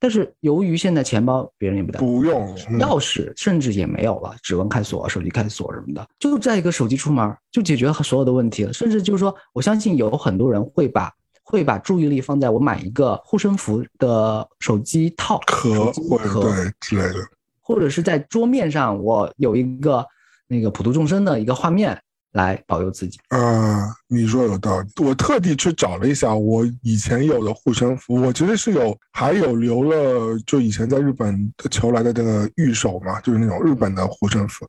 [0.00, 2.52] 但是由于现在钱包别人也不带，不用。
[2.68, 8.72] 嗯钥匙甚至也没有了，指纹开锁、手机开锁什么的，就在一个手机出门就解决了所有的问题了。
[8.72, 17.20] 甚至就是说，我相信有很多人会把会把注意力放在我买一个护身符的手机套、壳或者壳，对之类的。
[17.60, 20.04] 或者是在桌面上我有一个
[20.48, 22.00] 那个普度众生的一个画面
[22.32, 23.18] 来保佑自己。
[23.28, 24.88] 啊，你说有道理。
[25.02, 34.66] 我特地去找了一下我以前有的护身符，我其实是有，还有留了，就以前在日本求来的那个玉手嘛，就是那种日本的护身符，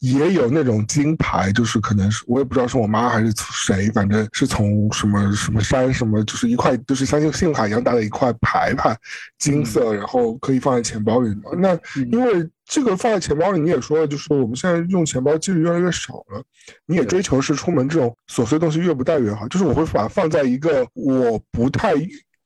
[0.00, 8.96] 也有那种金牌，就是可能是我也不知道是我妈还是谁，反正是从什么什么山什么，就是一块就是像信用卡一样大的一块牌牌，
[9.38, 11.34] 金色，然后可以放在钱包里。
[11.58, 11.78] 那
[12.10, 16.42] 因为这个放在钱包里，你也说了，就是我们现在用钱包几率越来越少了。
[16.86, 21.94] 你也追求是出门这种琐碎东西越不带越好，就是我会把它放在一个我不太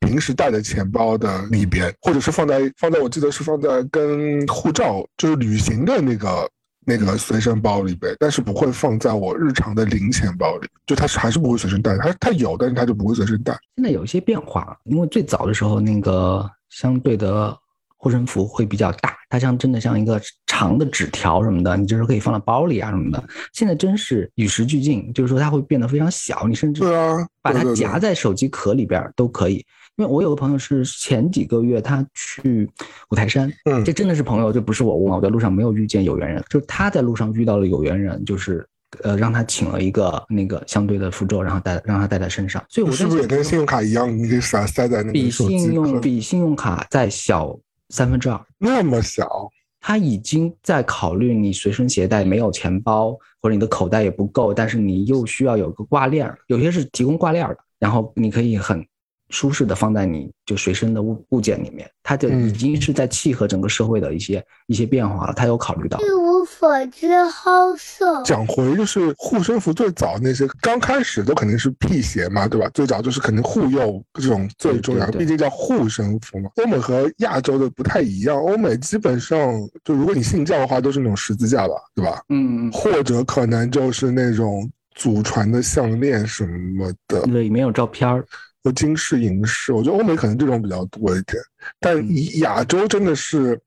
[0.00, 6.48] 平时带的钱包的里边，或者是放在放在我记得是放在跟护照就是旅行的那个
[6.84, 13.56] 那个随身包里边，但是不会放在我日常的零钱包里，就它是还是不会随身带，它它有，但是它就不会随身带。
[13.76, 17.56] 现在有一些变化，因为最早的时候那个相对的
[17.98, 23.22] 护身符会比较大，它像真的像一个长的纸条什么的，你就是可以放到包里啊什么的。
[23.52, 29.64] 现在真是与时俱进，就是说它会变得非常小，你甚至对啊，把它夹在手机壳里边儿都可以。
[29.96, 32.70] 因为我有个朋友是前几个月他去
[33.10, 38.64] 五台山，嗯这真的是朋友，这不是我问，我在路上没有遇见有缘人，就是他在路上遇到了有缘人，就是
[39.02, 47.58] 呃让他请了一个那个相对的符咒，然后带让他带在身上，所以我在是不是也跟信用卡一样，你可以塞塞在那个比信用比信用卡再小
[47.90, 48.40] 三分之二。
[48.58, 49.50] 那么小？
[49.80, 58.84] 他已经在考虑你随身携带没有钱包，或者你的口袋也不够，但是你又需要有个挂链儿，有些是提供挂链儿的，然后你可以很
[59.30, 65.98] 舒适的放在你就随身的物物件里面，它就嗯已经是在契合整个社会的一些一些变化了，它有考虑到。
[66.00, 68.22] 一无所知好色。
[68.22, 72.70] 讲回就是护身符最早那些刚开始都肯定是辟邪嘛，对吧？
[72.72, 76.50] 最早就是肯定护佑这种最重要的，对对对毕竟叫护身符嘛。
[76.56, 79.38] 欧美和亚洲的不太一样，欧美基本上
[79.84, 82.22] 就如果你信教的话，都是那种十字架吧，对吧？
[82.30, 88.24] 嗯，或者可能就是那种祖传的项链什么的，对，里面有照片儿。
[88.62, 91.42] 有金饰银饰，我觉得欧美可能这种比较多一点，
[91.80, 93.60] 但亚洲真的是。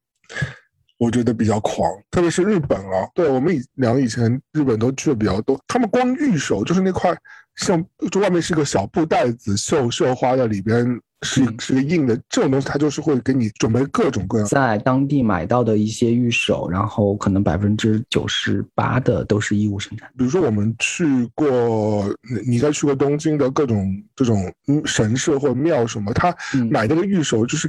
[1.02, 7.12] 我觉得比较狂，特别是日本啊，对我们以两个以前日本都去的比较多，他们光玉手就是那块
[7.56, 10.86] 像就外面是个小布袋子，绣绣花的，里边
[11.24, 14.48] 是嗯是个硬的，这种东西它就是会给你准备各种各样。
[14.48, 20.08] 在当地买到的一些玉手，然后可能百分之九十八的都是义乌生产。
[20.16, 27.68] 比如说我们去过，你你应该去过东京的各种这种嗯神社或庙什么，他嗯买那个玉手就是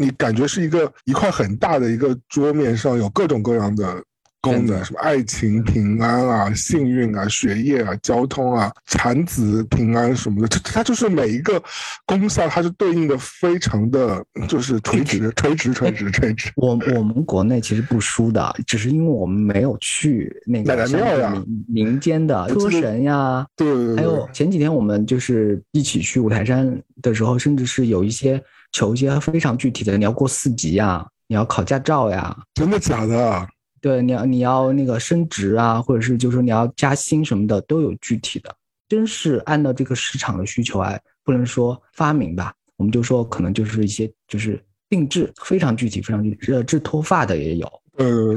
[0.00, 4.02] 你感觉是一个一块很大的一个桌面上有各种各样的
[4.40, 11.62] 功能，什么爱情、平安啊、幸运啊、学业啊、交通啊、产子平安什么的，它它就是每一个
[12.06, 16.50] 功效，它是对应的非常的就是垂直、垂直、垂直、垂直。
[16.56, 28.42] 我我们国内其实不输的，只是因为我们没有去那个奶庙呀民民间的我记得车神呀，对对对，还有前几天我们就是一起去五台山的时候，甚至是有一些
[28.72, 33.48] 求一些非常具体的，你要过四级呀，你要考驾照呀，真的假的？
[33.80, 38.54] 对，你要你要那个升职啊，或者是就是说你要加薪什么的，都有具体的，
[38.88, 47.66] 真是按照这个市场的需求来，不能说发明吧，我们就说可能就是一些就是定制，非常具体，非常具体，呃，治脱发的也有。
[47.96, 48.34] 呃，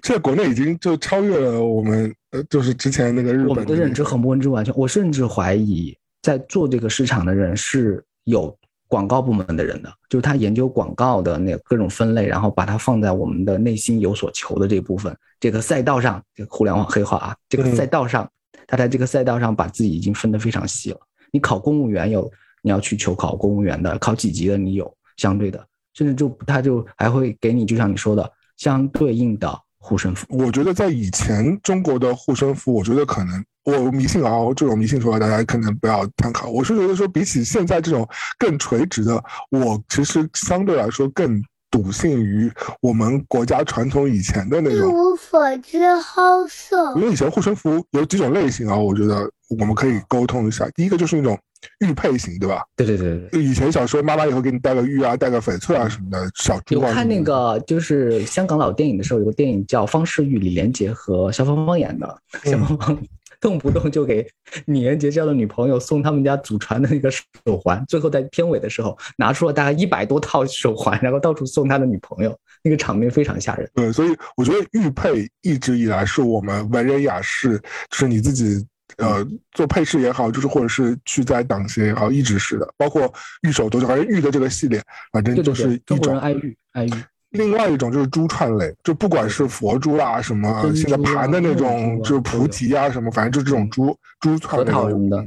[0.00, 8.56] 这国内已经就超越了我们，呃，就是之前那个日我们的认知很不认知完全，我甚至怀疑在做这个市场的人是有
[8.92, 18.30] 广告部门的人的，就是他研究广告的那各种分类，然后把它放在我们的内心有所求的这部分这个赛道上，这个互联网黑化啊，这个嗯赛道上，
[18.66, 20.98] 他在这个赛道上把自己已经分得非常细了。
[21.30, 22.30] 你考公务员有
[22.60, 30.26] 你要去求考公务员的，考几级的你有相对的，甚至就他就还会给你，就像你说的相对应的护身符。
[30.28, 36.48] 我觉得在以前中国的护身符，我觉得可能我迷信啊，这种迷信说法大家可能不要参考。
[36.50, 38.08] 我是觉得说，比起现在这种
[38.38, 44.92] 更垂直的，我其实相对来说更笃信于我们国家传统以前的那一种。
[44.92, 47.02] 无所知好色因。
[47.02, 50.68] 为以前护身符有几种类型啊，我觉得我们可以沟通一下。
[50.74, 51.38] 第一个就是那种
[51.78, 52.62] 玉佩型，对吧？
[52.76, 53.42] 对对对对对。
[53.42, 56.92] 以前小时候妈妈也会给你带个玉啊，带个翡翠啊什么的，小珠有啊。
[56.92, 62.18] 看那个就是香港老电影的时候，有个电影叫《方世玉》，李连杰和萧芳芳演的。
[62.44, 62.98] 嗯肖芳芳
[63.42, 64.24] 动不动就给
[64.66, 67.22] 李连杰这样的女朋友送他们家祖传的那个手
[67.62, 73.68] 环，最后在片尾的时候拿出了大概一百多套手环，然后到处送他的女朋友，那个场面非常吓人。
[73.74, 77.58] 对，所以我觉得玉佩一直以来是我们文人雅士，
[77.90, 78.64] 就是你自己
[78.98, 82.74] 呃做配饰也好，就是或者是去在党鞋也好，一直是的。
[82.76, 83.12] 包括
[83.42, 84.80] 玉手都是，反正玉的这个系列，
[85.12, 86.22] 反正就是一中国人种。
[86.22, 86.92] 爱玉，爱玉。
[87.32, 94.72] 另外一种就是珠串类，就不管是佛珠啦，什么现在盘的那种，就是菩提啊什么，反正就这种珠珠串类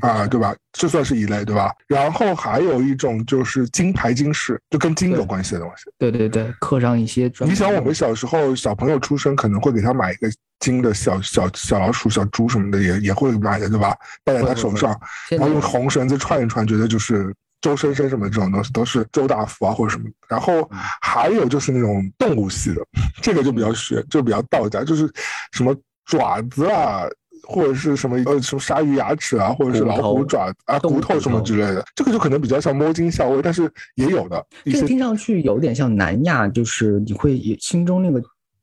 [0.01, 0.55] 啊，对吧？
[0.71, 1.71] 这算是一类，对吧？
[1.87, 5.85] 然后还有一种就是金牌金饰，就跟金有关系的东西。
[5.97, 7.31] 对对对，刻上一些。
[7.39, 10.27] 你想，我们小时候小朋友出生，可能会给他买一个
[10.59, 13.95] 金的小小小老鼠、小猪什么的，也也会买的，对吧？
[14.23, 14.95] 戴在他手上，
[15.29, 20.05] 然后用红绳子串一串，觉得就是周生生什么这种东西，都是周大福啊或者什么。
[20.27, 22.81] 然后嗯还有就是那种动物系的，
[23.21, 25.11] 这个就比较玄，就比较道家，就是
[25.51, 25.75] 什么
[26.05, 27.03] 爪子啊。
[27.47, 38.19] 或者是什么呃什么鲨鱼牙齿啊，或者是老虎爪啊、骨骨头什么之类的，这个就可能比较像摸金校尉，但是也有的这个听上去有点像南亚，就是你会也心中那个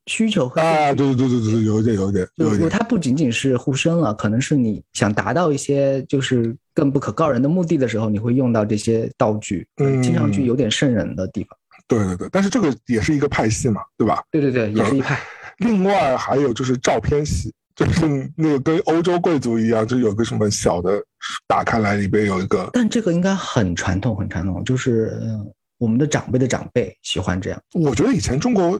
[0.07, 11.57] 需求和啊，对对对对对，有一点有一点有一点，就它不仅仅是护身了，可能是你想达到一些就是更不可告人的目的的时候，你会用到这些道具，嗯听上去有点瘆人的地方。
[11.87, 14.23] 对对对，但是这个也是一个派系嘛，对吧？
[14.31, 15.19] 对对对，也是一派。
[15.59, 21.03] 另外还有就是照片系，就是那个跟欧洲贵族一样，就有个什么小的
[21.45, 25.45] 打开来里边有一个，但这个应该很传统，很传统，就是嗯
[25.77, 27.61] 我们的长辈的长辈喜欢这样。
[27.73, 28.79] 我觉得以前中国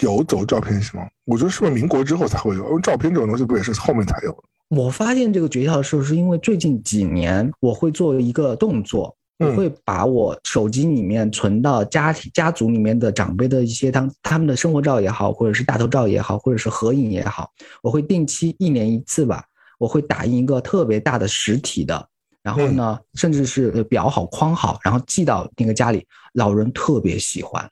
[0.00, 1.06] 有走照片系吗？
[1.26, 2.66] 我觉得是不是民国之后才会有？
[2.70, 4.38] 因为照片这种东西不也是后面才有的？
[4.68, 9.16] 我发现这个诀窍的时候，是因为最近几年我会做一个动作。
[9.38, 17.50] 我会把我手机里面存到家庭家族里面的长辈的一些他他们的生活照也好，或者是大头照也好，或者是合影也好，
[17.82, 19.42] 我会定期一年一次吧，
[19.80, 22.08] 我会打印一个特别大的实体的，
[22.44, 27.68] 然后呢，甚至是裱好框好，然后寄到那个家里，老人特别喜欢。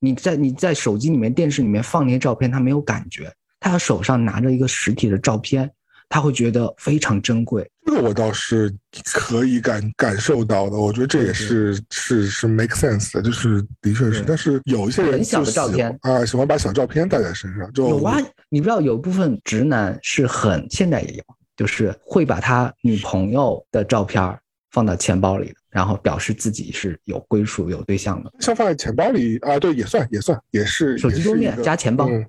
[0.00, 5.68] 你在你在手机里面、电视里面放那些照片，他没有感觉，他手上拿着一个实体的照片。
[6.12, 8.68] 他会觉得非常珍贵，这个我倒是
[9.14, 10.76] 可以感感受到的。
[10.76, 14.24] 我觉得这也是是是 make sense 的，就是的确是。
[14.26, 17.72] 但是有一些人小的照片啊，喜欢把小照片带在身上。
[17.72, 21.22] 就有啊，你不知道有部分直男是很现在也有，
[21.56, 24.36] 就是会把他女朋友的照片
[24.72, 28.32] 放到钱包里的，然后表示自己是有归属、有对象的。
[28.40, 32.26] 像放在钱包里啊，对，也算也算，也是手机桌面加钱包，嗯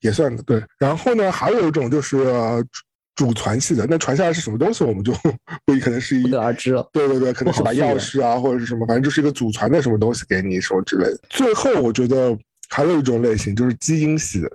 [0.00, 0.42] 也算的。
[0.44, 2.16] 对，然后呢，还有一种就是。
[3.18, 5.12] 祖传系的，那传下来是什么东西，我们就
[5.66, 6.88] 不可能是一不得而知了。
[6.92, 11.18] 对对对，可能是把钥匙啊，或者是什么，反正就是一个祖传的什么东西给你什么之类的。
[11.28, 12.38] 最后，我觉得
[12.68, 14.48] 还有一种类型就是基因系的。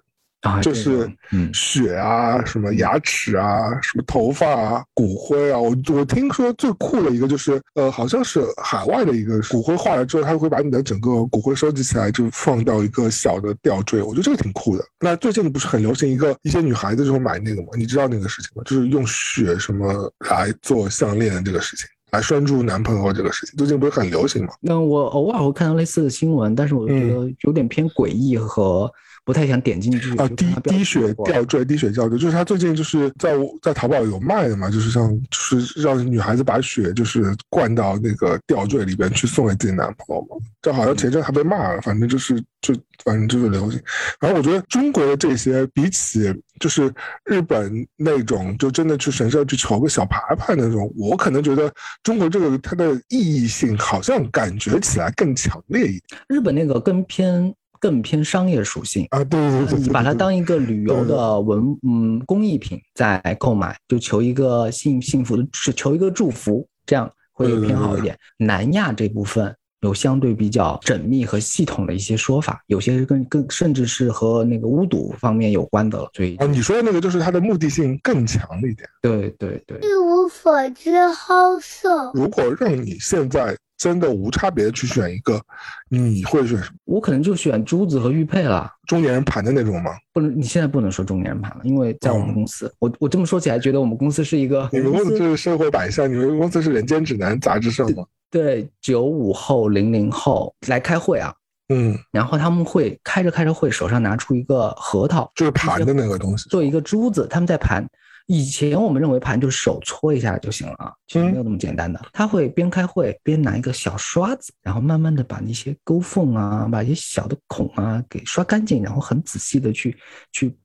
[0.62, 1.10] 就是
[1.54, 5.58] 血啊，什么牙齿啊，什么头发啊，骨灰啊。
[5.58, 14.02] 我我听说最酷的一个就是，呃，好像是海外的一个骨灰化了之后，他会把你的整个骨灰收集起来，就放到一个小的吊坠。
[14.02, 14.84] 我觉得这个挺酷的。
[15.00, 17.70] 那最近不是很流行一个一些女孩子就会买那个吗？
[17.78, 18.64] 你知道那个事情吗？
[18.66, 24.54] 就是用血什么来做项链的这个事情，来拴住男朋友这个事情，最近不是很流行吗？
[24.60, 28.92] 那我偶尔会看到类似的新闻，但是我觉得有点偏诡异和。
[29.26, 30.28] 不太想点进去啊！
[30.36, 40.36] 滴滴血吊坠，滴血吊坠，就是他最近就是在在淘宝有卖的嘛，就是像就是让女孩子把血就是灌到那个吊坠里边去送给自己男朋友嘛。
[40.62, 43.82] 这好像前阵还被骂了，反正就是就反正就是流行。
[44.20, 46.94] 然后我觉得中国的这些比起就是
[47.26, 56.22] 日本那种就真的去神社去求个小牌牌那种，我可能觉得中国这个它的意义性好像感觉起来更强烈一点。
[56.28, 57.54] 日本那个更偏。
[57.84, 68.18] 更偏商业属性啊，对对对，你把它当一个旅游的文嗯工艺品在购买，就求一个幸幸福的，是求一个祝福，这样会偏好一点。
[68.38, 76.10] 南亚这部分有相对比较缜密和系统的一些说法，有些是跟跟甚至是和那个巫毒方面有关的了。
[76.14, 78.88] 所以啊，你说的那个就是它的目的性更强了一点。
[79.02, 82.14] 对对对，一无所知好色。
[82.14, 83.54] 如果让你现在。
[83.84, 85.42] 真的无差别的去选一个，
[85.90, 86.78] 你会选什么？
[86.86, 88.72] 我可能就选珠子和玉佩了。
[88.88, 89.92] 中年人盘的那种吗？
[90.14, 94.70] 不能，你现在不能说中年人盘了，因为在我们公司，我我这么说起来，觉得我们公司是一个。
[94.72, 98.06] 你们公司是社会百象，你们公司是人间指南杂志社吗？
[98.32, 101.34] 对，九五后、零零后来开会啊。
[101.68, 102.00] 嗯。
[102.10, 107.86] 然后他们会开着开着会，手上拿出一个核桃，就是盘的那个东西，做一个珠子，他们在盘。
[108.26, 112.00] 以前我们认为盘就是手搓一下就行了啊，其实没有那么简单的。
[112.14, 119.98] 他会边开会边拿一个小刷子，然后慢慢的把那些沟缝啊，把一些小的孔啊给刷干净，然后很仔细的去
[120.32, 120.58] 去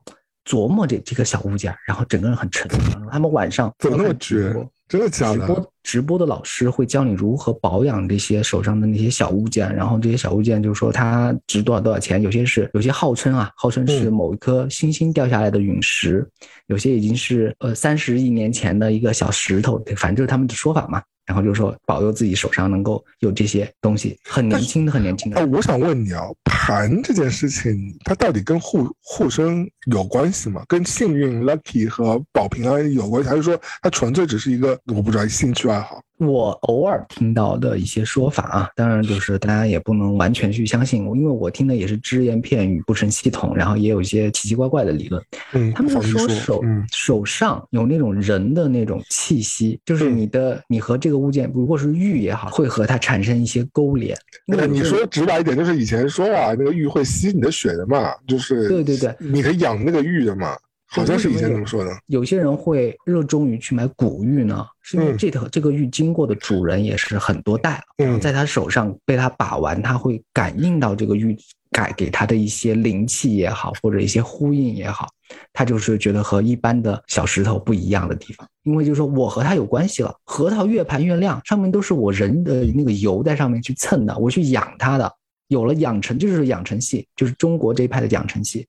[0.45, 2.71] 琢磨这这个小物件，然后整个人很沉。
[3.11, 4.55] 他们晚上怎么那么绝？
[4.89, 5.39] 真的假的？
[5.39, 16.27] 直播直播的老师会教你如何保养这些手上的那些小物件，然后这些小物件就是说它值多少多少钱，有些是有些号称啊，号称是某一颗星星掉下来的陨石，
[16.67, 21.03] 有些已经是呃三十亿年前的一个小石头，反正就是他们的说法嘛。
[21.29, 25.39] 然后就说保佑自己手上能够有这些东西，很年轻的，很年轻的。
[25.39, 30.65] 哎，我想问你啊，盘这件事情，它到底跟护护身有关系吗？
[30.67, 36.01] 跟幸运、lucky 和保平安有关系，还是说它纯粹只是一个我不知道兴趣爱好？
[36.19, 45.23] 我偶尔听到的一些说法啊，当然就是大家也不能完全去相信，因为我听的也是只言片语，不成系统，然后也有一些奇奇怪怪的理论。
[45.53, 54.17] 嗯，他们说手手上有那种人的那种气息，就是你的你和这个物件，如果是玉也好，会和它产生一些勾连。
[54.47, 60.57] 那你说直白一点，就是以前说啊，那个玉会吸你的血的嘛，就是对对对，你可以养那个玉的嘛。
[60.91, 61.91] 好像是以前怎么说的？
[62.07, 71.37] 有些人会热衷于去买古玉呢，是因为这条这个玉经过的主人也是很多代了，嗯，在他手上被他把玩，他会感应到这个玉
[71.71, 75.09] 改给他的一些灵气也好，或者一些呼应也好，
[75.53, 80.15] 他就是觉得和一般的小石头不一样的地方，因为就是说我和他有关系了。
[80.25, 85.13] 核桃越盘越亮，上面都是我人的那个油在上面去蹭的，我去养它的。
[85.49, 88.67] 有了养成，就是养成系，就是中国这一派的养成系，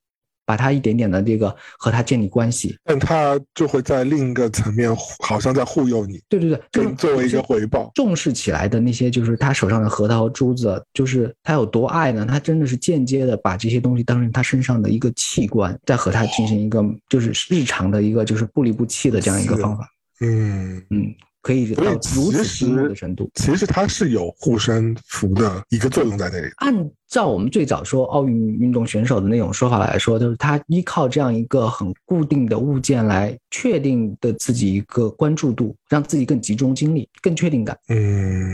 [0.49, 2.75] 把他一点点的这个和他建立关系。
[2.83, 4.89] 但他就会在另一个层面，
[5.19, 7.91] 好像在忽悠你，对对对，就是作为一个回报。
[7.93, 12.25] 重视起来的那些，就是他手上的核桃珠子，就是他有多爱呢？
[12.27, 19.87] 他真的是间接的把这些东西当成他身上的一个器官，在和他进行一个就是日常的一个就是不离不弃的这样一个方法。
[20.21, 21.83] 嗯，嗯，可以到
[22.15, 23.29] 如此的程度。
[23.35, 26.51] 其实它是有护身符的一个作用在那里。
[26.57, 37.77] 按照我们最早说奥运运动选手的那种说法来说，就是他依靠这样一个很固定的物件来确定的自己一个关注度，让自己更集中精力、更确定感。
[37.87, 38.53] 嗯，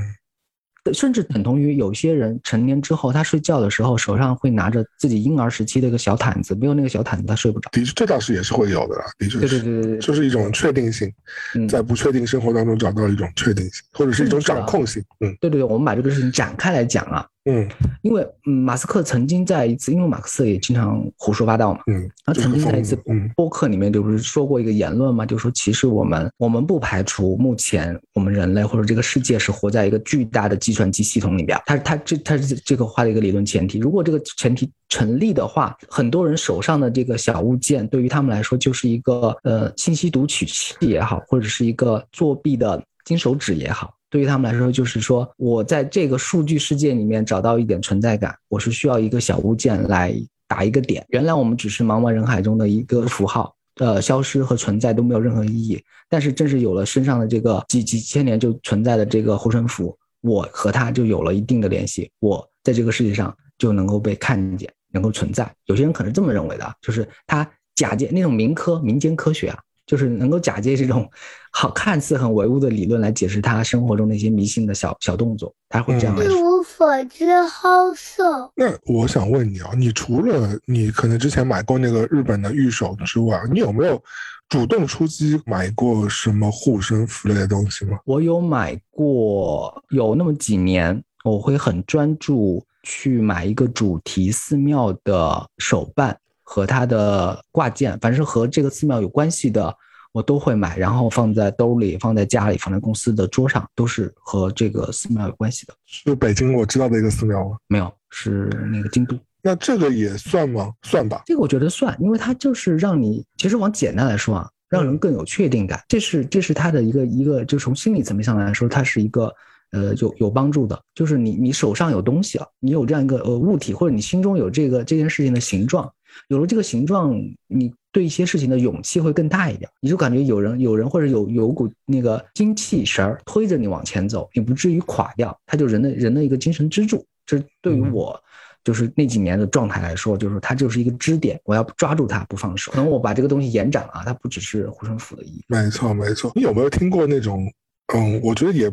[0.93, 7.69] 甚至等同于有些人成年之后，他睡觉的时候手上会拿着自己婴儿时期的一个小毯子，没有那个小毯子他睡不着。
[7.71, 9.59] 的确，这倒是也是会有的啦，的确对是。
[9.59, 11.11] 对对对对，就是一种确定性，
[11.55, 15.03] 嗯，在不确定生活当中找到一种确定性，或者是一种掌控性。
[15.21, 17.67] 嗯对对对，我们把这个事情展开来讲啊，嗯
[18.01, 22.95] 因为嗯，马斯克曾经在一次，因为马克思也经常胡说八道嘛，嗯，他曾经在一次。
[23.07, 31.59] 嗯播客里面就不是说过一个言论嘛，就说其实我们我们不排除目前我们人类或者这个世界是活在一个巨大的计算机系统里边。
[31.65, 43.94] 他他这他是这个话的一个理论前提，如果这个前提成立的话，很多人手上的这个小物件对于他们来说就是一个呃信息读取器也好，或者是一个作弊的金手指也好。
[44.15, 50.15] 对于他们来说，就是说我在这个数据世界里面找到一点存在感，我是需要一个小物件来
[50.47, 51.05] 打一个点。
[51.09, 55.83] 原来我们只是茫茫人海中的一个符号，呃，消失和存在都没有任何意义。
[56.07, 65.53] 但是正是有了身上的这个几几千年就存在的这个护身符，我和它就有了一定的联系，我在这个世界上就能够被看见，能够存在。
[65.65, 67.45] 有些人可能这么认为的，就是他
[67.75, 71.09] 假借那种民科、民间科学啊，就是能够假借这种
[71.51, 76.27] 好看似很唯物的理论来解释他生活中那些迷信的小小动作，他会这样来一。
[76.27, 84.01] 无所知好色，那我想问你啊，你除了你可能之前买过那个日本的玉手之外，你有没有
[84.49, 87.99] 主动出击买过什么护身符类的东西吗？
[88.05, 99.75] 我有买过，有那么几年，我会很专注去买一个主题寺庙的手办和它的挂件，凡是和这个寺庙有关系的，
[100.13, 105.73] 我都会买，然后放在兜里，放在家里，放在公司的桌上，都是和这个寺庙有关系的。
[105.85, 107.57] 是北京我知道的一个寺庙吗？
[107.67, 109.17] 没有，是那个京都。
[109.41, 110.71] 那这个也算吗？
[110.83, 111.21] 算吧。
[111.25, 119.31] 这个我觉得算，因为它就是让你，其实往简单来说啊，让人更有确定感，这是这是它的一个一个，就从心理层面上来说，它是一个
[119.71, 125.91] 呃有有帮助的，就是你你手上有东西了，你有这样一个呃物体，或者你心中有这个这件事情的形状，
[126.27, 127.15] 有了这个形状，
[127.47, 138.21] 你对一些事情的勇气会更大一点，你就感觉有人有人或者有有股那个精气神儿推着你往前走，你不至于垮掉，它就人的人的一个精神支柱，这对于嗯我。
[138.63, 142.71] 就是那几年的状态来说，就是它就是一个支点，我要抓住它不放手。
[142.71, 145.43] 可能我把这个东西延展了啊，它不只是护身符的意义。
[145.47, 146.31] 没错，没错。
[146.33, 147.45] 你有没有听过那种？
[147.93, 148.67] 嗯，我觉得也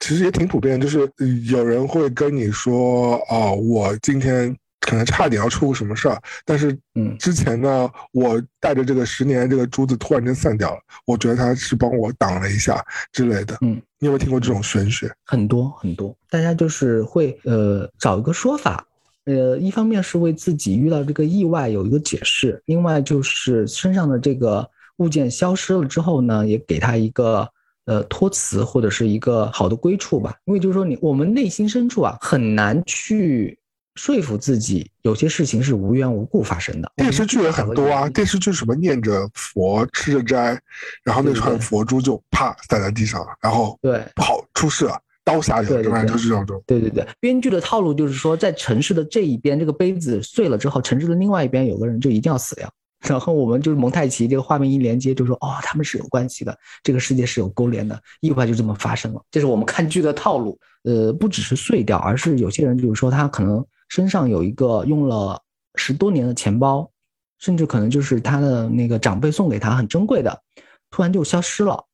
[0.00, 1.08] 其实也挺普遍，就是
[1.48, 4.52] 有人会跟你说，哦，我今天
[4.88, 12.82] 可能差点要出个什么事儿，但是嗯之前呢，我带着这个十年这个珠子突然间散掉了，我觉得他是帮我挡了一下
[13.12, 13.58] 之类的。
[13.60, 15.14] 嗯，你有没有听过这种玄学？
[15.26, 18.82] 很多很多，大家就是会呃找一个说法，
[19.24, 24.66] 呃，一方面是为自己遇到这个意外有一个解释，另外就是身上的这个
[24.96, 27.46] 物件消失了之后呢，也给他一个
[27.84, 30.34] 呃托词或者是一个好的归处吧。
[30.46, 33.58] 因为就是说你我们内心深处啊很难去
[33.98, 36.90] 说服自己，有些事情是无缘无故发生的。
[36.94, 40.56] 电视剧也很多啊，电视剧什么念着佛吃着斋，
[41.02, 46.62] 然后那串佛珠就啪散在地上了，然后对跑出事了，刀下人，就是这种。
[46.64, 52.70] 对对对，编剧的套路就是说，在城市的这一边，这个杯子碎了之后，城市的另外一边有个人就一定要死掉。
[53.08, 59.20] 然后我们就是蒙太奇这个画面一连接，就说哦，他们是有关系的，这个世界是有勾连的，意外就这么发生了。
[59.30, 60.56] 这是我们看剧的套路。
[60.84, 65.42] 呃，不只是碎掉，而是有些人就是说他可能身上有一个用了
[65.74, 66.90] 十多年的钱包，
[67.38, 70.42] 甚至可能就是他的那个长辈送给他很珍贵的，
[70.90, 71.84] 突然就消失了。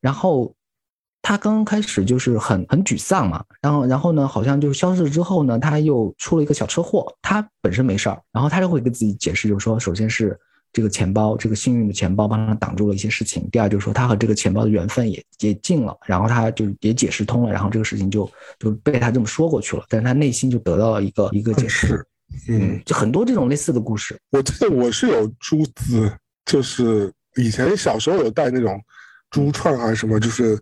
[0.00, 0.54] 然后
[1.22, 10.38] 他刚刚开始就是很很沮丧嘛，然后然后呢，好像就消失了之后呢，他又出了一个小车祸，他本身没事儿，然后他就会跟自己解释，就是说，首先是
[10.72, 22.04] 这个钱包，这个幸运的钱包帮他挡住了一些事情；第二就是说，他和这个钱包的缘分也也尽了，然后他就也解释通了，然后这个事情就就被他这么说过去了，但是他内心就得到了一个一个解释。，
[22.48, 24.18] 嗯，就很多这种类似的故事。
[24.30, 26.10] 我记得我是有珠子，
[26.46, 28.80] 就是以前小时候有戴那种
[29.30, 30.58] 珠串还是什么，就是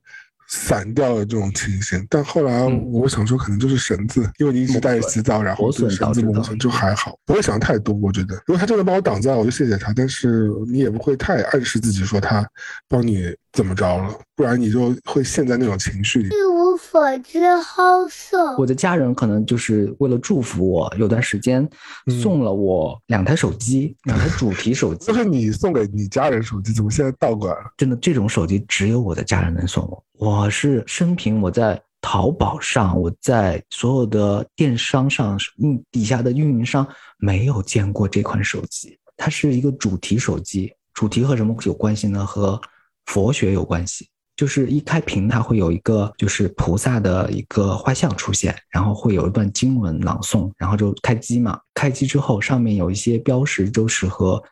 [0.51, 2.05] 散掉的这种情形。
[2.11, 7.95] 但后来嗯我想说，可能就是绳子，因为你一直带着洗澡，然后绳子磨损就还好，不会想太多。
[7.95, 12.47] 我觉得，如果他真的帮我挡在，我就谢谢他，但是你也不会太暗示自己说他
[12.89, 16.29] 帮你怎么着了，不然你就会陷在那种情绪里。
[16.29, 18.57] 一无所之好色。
[18.57, 21.69] 我的家人可能就是为了祝福我，有段时间
[22.07, 25.15] 嗯送了我两台手机，两台主题手 机就。
[25.15, 27.73] 是你送给你家人手机，怎么现在倒过来了？
[27.77, 30.05] 真的，这种手机只有我的家人能送我。
[30.15, 36.87] 我是生平我在淘宝上，我在所有的电商上，嗯底下的运营商
[37.19, 38.97] 没有见过这款手机。
[39.17, 42.25] 它是一个主题手机，主题和什么有关系呢？
[42.25, 42.61] 和
[43.07, 44.09] 佛学有关系。
[44.41, 51.61] 就是一开屏，它会有一个就是菩萨的一个画像出现，然后会有一段经文朗诵，然后就开机嘛。
[51.75, 54.43] 开机之后，上面有一些标识，都是和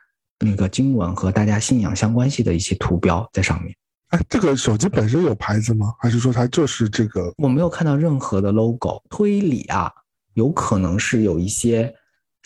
[0.40, 3.74] 那个经文和大家信仰相关系的一些图标在上面。
[4.08, 5.94] 哎，这个手机本身有牌子吗？
[5.98, 7.32] 还是说它就是这个？
[7.38, 9.02] 我没有看到任何的 logo。
[9.08, 9.90] 推理啊，
[10.34, 11.90] 有可能是有一些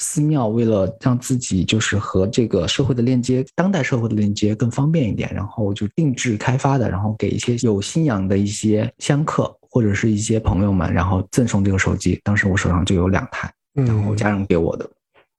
[0.03, 12.21] 寺庙为了让自己就是和这个社会的链接，当代社会的链接更方便一点，然后就定制开发的，然后给一些有信仰的一些香客或者是一些朋友们，然后赠送这个手机。
[12.25, 14.91] 当时我手上就有两台，然后家人给我的。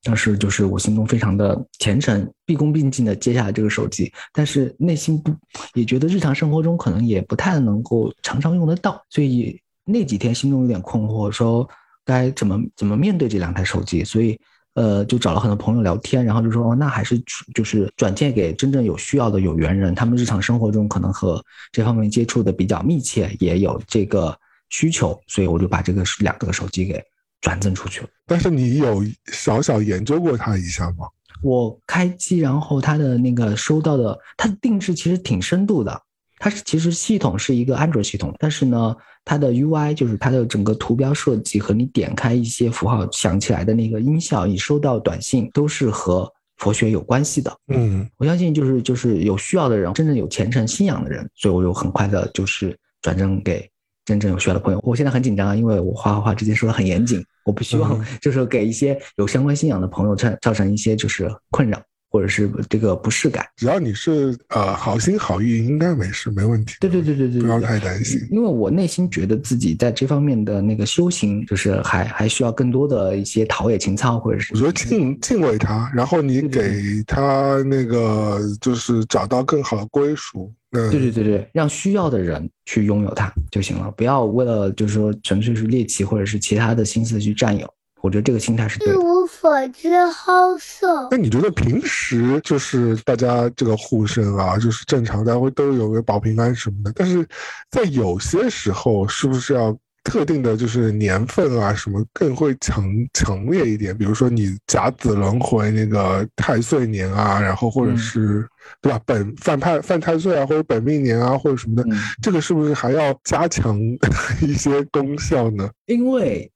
[0.02, 5.30] 当时就是我心中非常的虔诚，毕恭毕敬的接下来这个手机，但是内心不
[5.74, 11.66] 也觉得日常生活中可能也不太能够常常用得到，所以那几天心中有点困惑，说
[12.04, 14.38] 该怎么怎么面对这两台手机，所以
[14.74, 17.20] 呃就找了很多朋友聊天，然后就说哦那还是
[17.54, 21.42] 就是转借给真正有需要的有缘人，他们日常生活中可能和
[21.72, 24.36] 这方面接触的比较密切，也有这个
[24.70, 27.02] 需求，所以我就把这个两个手机给
[27.40, 28.08] 转赠出去了。
[28.26, 31.06] 但是你有小小研究过它一下吗？
[31.42, 36.02] 我开机，然后它的那个收到的，它的定制其实挺深度的。
[36.38, 47.52] 它是其实系统是一个安卓系统，但是呢，它的 UI 就是它的整个图标设计和你点开一些符号响起来的那个音效，你收到短信都是和佛学有关系的。
[47.68, 53.68] 嗯，我相信就是就是有需要的人，真正有虔诚信仰的人，所以我就很快的就是转正给
[54.04, 54.80] 真正有需要的朋友。
[54.84, 61.82] 我现在很紧张啊，因为我画画画之前说的很严谨，我不希望嗯 就是给一些有相关信仰的朋友造造成一些就是困扰
[62.14, 63.44] 或者是这个不适感。
[63.56, 66.76] 只要你是呃好心好意，应该没事，没问题。
[66.78, 68.20] 对对对对对，不要太担心。
[68.30, 80.54] 因为我内心觉得自己在这方面的那个修行，就是还还需要更多的一些陶冶情操，或者是我觉得敬敬畏他，然后你给他那个就是找到更好的归属。
[80.70, 87.68] 那对对对对，让需要的人去拥有它就行了，不要为了就是说纯粹是猎奇或者是其他的心思去占有。
[88.04, 88.98] 我觉得这个心态是对一的。
[89.00, 91.16] 无所知好色那。
[91.16, 97.26] 你觉得平时就是大家这个护身啊，就是正常，大家会都有个保平安什么的，但是
[97.70, 103.96] 在有些时候，是不是要特定的，就是年份啊什么更会强强烈一点？
[103.96, 108.46] 比如说你甲子轮回那个太岁年啊，然后或者嗯是、
[108.82, 113.80] 对吧，本犯太犯太岁啊，或者本命年啊，或者什么的，嗯，这个是不是还要加强
[114.46, 115.70] 一些功效呢？
[115.86, 116.50] 因为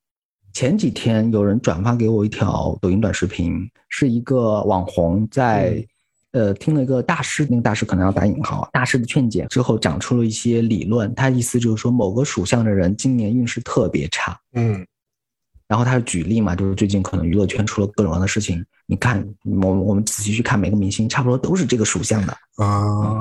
[0.58, 5.86] 前几天有人转发给我一条抖音短视频，是一个网红在、
[6.32, 11.14] 呃听了一个大师，那个大师可能要打引号啊，大师的劝解之后，讲出了一些理论。
[11.14, 14.36] 他意思就是说，某个属相的人今年运势特别差。
[14.52, 14.84] 嗯
[15.68, 22.66] 然后他是举例嘛，就是最近可能娱乐圈出了各种各样的事情，你看我我们仔细去看每个明星，差不多都是这个属相的啊，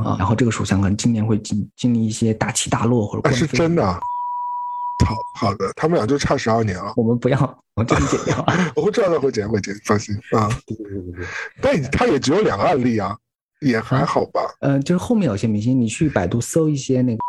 [0.04, 0.16] 啊。
[0.18, 4.00] 然后这个属相可能今年会经经历一些大起大落或者那是真的啊。
[5.06, 6.94] 好好的，他们俩就差十二年了。
[6.96, 7.38] 我们不要，
[7.76, 8.72] 我这里剪掉啊。
[8.76, 10.50] 我会知道的，会剪会剪，放心啊。
[10.66, 11.26] 对对对对对。
[11.62, 13.16] 但他也只有两个案例啊，
[13.62, 14.42] 也还好吧。
[14.62, 17.20] 呃，就是后面有些明星，你去百度搜一些那个，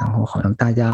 [0.00, 0.92] 然后好像大家，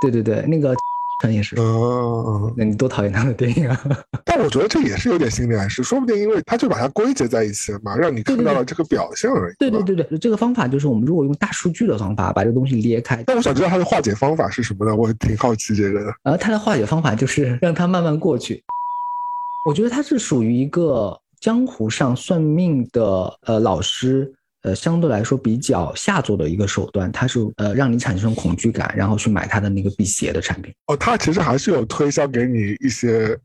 [0.00, 0.74] 对对对，那个
[1.20, 3.80] 陈也是，嗯，那你多讨厌他的电影啊？
[4.24, 9.54] 但我觉得这也是有点心理暗示，说不定因为他就把它归结在一起了嘛，让你看到了这个表象而已。
[9.58, 9.86] 对对吧。
[9.86, 14.96] 对对，这个方法就是我们如果用大数据的方法把这个东西裂开，但我想知道他的化解方法是什么呢？
[14.96, 16.12] 我挺好奇这个的。
[16.24, 18.62] 呃它的化解方法就是让它慢慢过去。
[19.66, 30.72] 我觉得他是属于一个江湖上算命的呃老师，呃相对来说比较下作的一个手段，它是呃让你产生恐惧感，然后去买它的那个辟邪的产品。
[30.86, 33.38] 哦，它其实还是有推销给你一些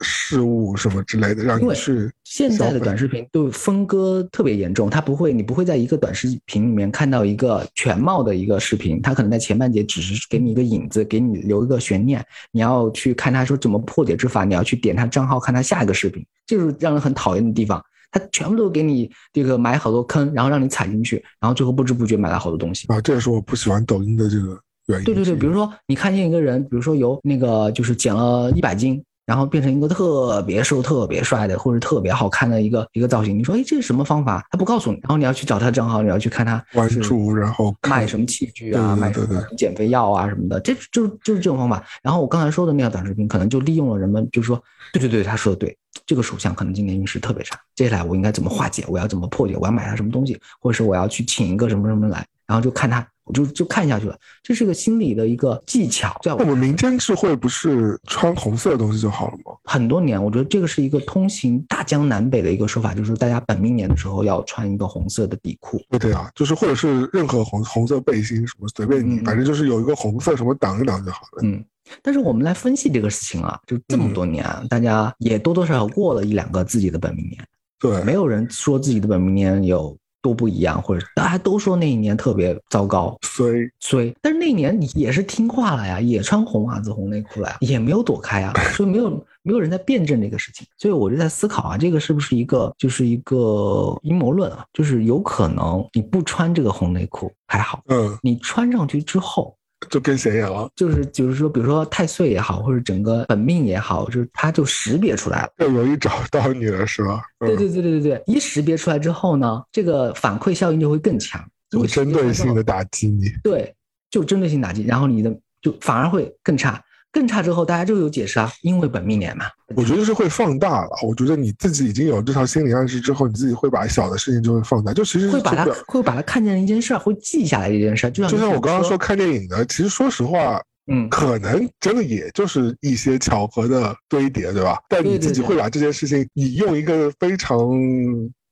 [0.00, 17.84] 事物什么之类的，让你去现在的短视频都分割特别严重，它不会，你不会在一个短视频里面看到一个全貌的一个视频，它可能在前半节只是给你一个影子，给你留一个悬念，你要去看他说怎么破解之法，你要去点他账号看他下一个视频，这就是让人很讨厌的地方。
[18.10, 22.86] 它全部都给你这个埋好多坑，然后让你踩进去，然后最后不知不觉买了好多东西。
[22.88, 25.04] 啊，这也是我不喜欢抖音的这个原因。
[25.04, 29.02] 对对对，比如说你看见一个人，比如说由那个就是减了一百斤。
[29.28, 33.38] 然后变成一个特别瘦、特别帅的，或者特别好看的一个一个造型。
[33.38, 34.42] 你说，哎，这是什么方法？
[34.50, 34.98] 他不告诉你。
[35.02, 40.58] 然后你要去找他账号，你要去看他关注，然后卖什么器具啊，卖什么减肥药啊什么的。
[40.60, 41.84] 这就就是这种方法。
[42.02, 44.58] 然后我刚才说的那条短视频，可能就利用了人们，就是说，
[44.94, 45.76] 对对对，他说的对，
[46.06, 47.54] 这个属相可能今年运势特别差。
[47.76, 48.82] 接下来我应该怎么化解？
[48.88, 49.54] 我要怎么破解？
[49.58, 50.40] 我要买他什么东西？
[50.58, 52.26] 或者是我要去请一个什么什么来？
[52.46, 53.06] 然后就看他。
[53.28, 56.18] 我就就看下去了，这是个心理的一个技巧。
[56.22, 59.52] 在我们民间智慧不是穿红色的东西就好了吗？
[59.64, 65.78] 很多年，我觉得这个是一个通行大江南北的一个说法，就是大家本命年的时候要穿一个红色的底裤。
[65.90, 71.42] 对对啊，就是或者是任何红红色背心什么随便你，反正就是有一个红色什么挡一挡就好了。
[71.42, 71.62] 嗯，
[72.02, 77.38] 但是我们来分析这个事情啊，就这么多年，大家也多多少少过了一两个自己的本命年。
[77.78, 79.94] 对，没有人说自己的本命年有。
[80.20, 83.46] 都不一样，或者大家都说那一年特别糟糕，衰
[83.80, 89.10] 衰，但是那一年你也是听话了呀，也穿红袜子、红内裤了呀，也没有躲开啊，所以没有
[89.42, 94.64] 没有人在辩证这个事情，所以我就在思考啊，这个是不是一个就是一个阴谋论啊？
[94.72, 99.57] 就是有可能你不穿这个红内裤还好，嗯，你穿上去之后。
[99.88, 100.68] 就跟谁了？
[100.74, 107.22] 就是就是说，比如说太岁也好，或者整个本命也好，就是他就识别出来了，更容易找到你了，是吧？
[107.38, 113.30] 对对对对对对，一识别出来之后呢，这个反馈效应就会更强，有针对性的打击你。
[113.42, 113.74] 对，
[114.10, 116.82] 就针对性打击，然后你的就反而会更差。
[117.10, 119.46] 更差之后，大家就有解释啊，因为本命年嘛。
[119.74, 120.90] 我觉得是会放大了。
[121.06, 128.10] 我觉得你自己已经有这套心理暗示之后，你自己会把小的事情就会放大，就其实会把它会把它看见的一件事儿，会记下来一件事儿。
[128.10, 130.60] 就像就像我刚刚说看电影的，其实说实话，
[130.90, 134.78] 嗯，可能真的也就是一些巧合的堆叠，对吧？
[134.88, 137.58] 但你自己会把这件事情，你用一个非常。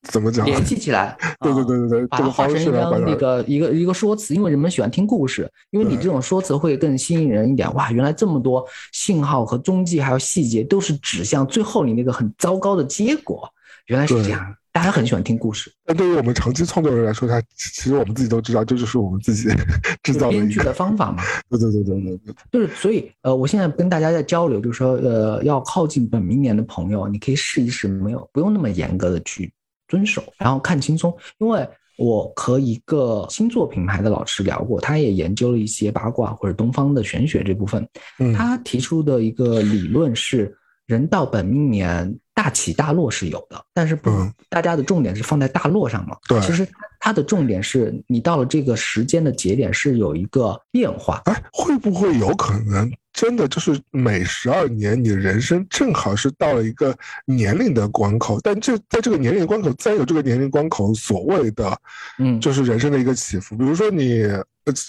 [0.08, 0.44] 怎么讲？
[0.46, 7.72] 联系起来，对对对对对，把它化成一张那个一个一个说辞，因为人们喜欢听故事，因为你这种说辞会更吸引人一点。
[7.74, 13.48] 哇，原来这么多信号和踪迹还有细节都是指向最后你那个很糟糕的结果，
[13.86, 14.56] 原来是这样。
[14.72, 15.72] 大家很喜欢听故事。
[15.86, 19.48] 那对于我们长期创作人来说，他其实我们自己都知道，这就是我们自己
[20.04, 21.22] 制造的编剧的方法嘛。
[21.48, 29.50] 对对对对对对，就是所以呃，我现在跟大家在交流，就是说呃，要靠近本明年的朋友，你可以试一试，没有不用那么严格的去。
[29.88, 31.68] 遵守，然后看轻松，因为
[31.98, 37.88] 我和一个星座品牌的老师聊过，他也研究了一些八卦或者东方的玄学这部分。
[38.36, 40.54] 他提出的一个理论是，
[40.86, 44.10] 人到本命年大起大落是有的，但是不，
[44.50, 46.16] 大家的重点是放在大落上嘛？
[46.28, 46.68] 对，其实
[47.00, 51.22] 它的重点是你到了这个时间的节点是有一个变化。
[51.24, 52.92] 哎，会不会有可能？
[53.16, 56.94] 真的就是每十二年，你的人生正好是到了一个
[57.24, 61.80] 年龄的关口，但这在这个年龄关口，再有这个年龄关口所谓的，
[62.18, 63.56] 嗯，就是人生的一个起伏。
[63.56, 64.26] 比如说你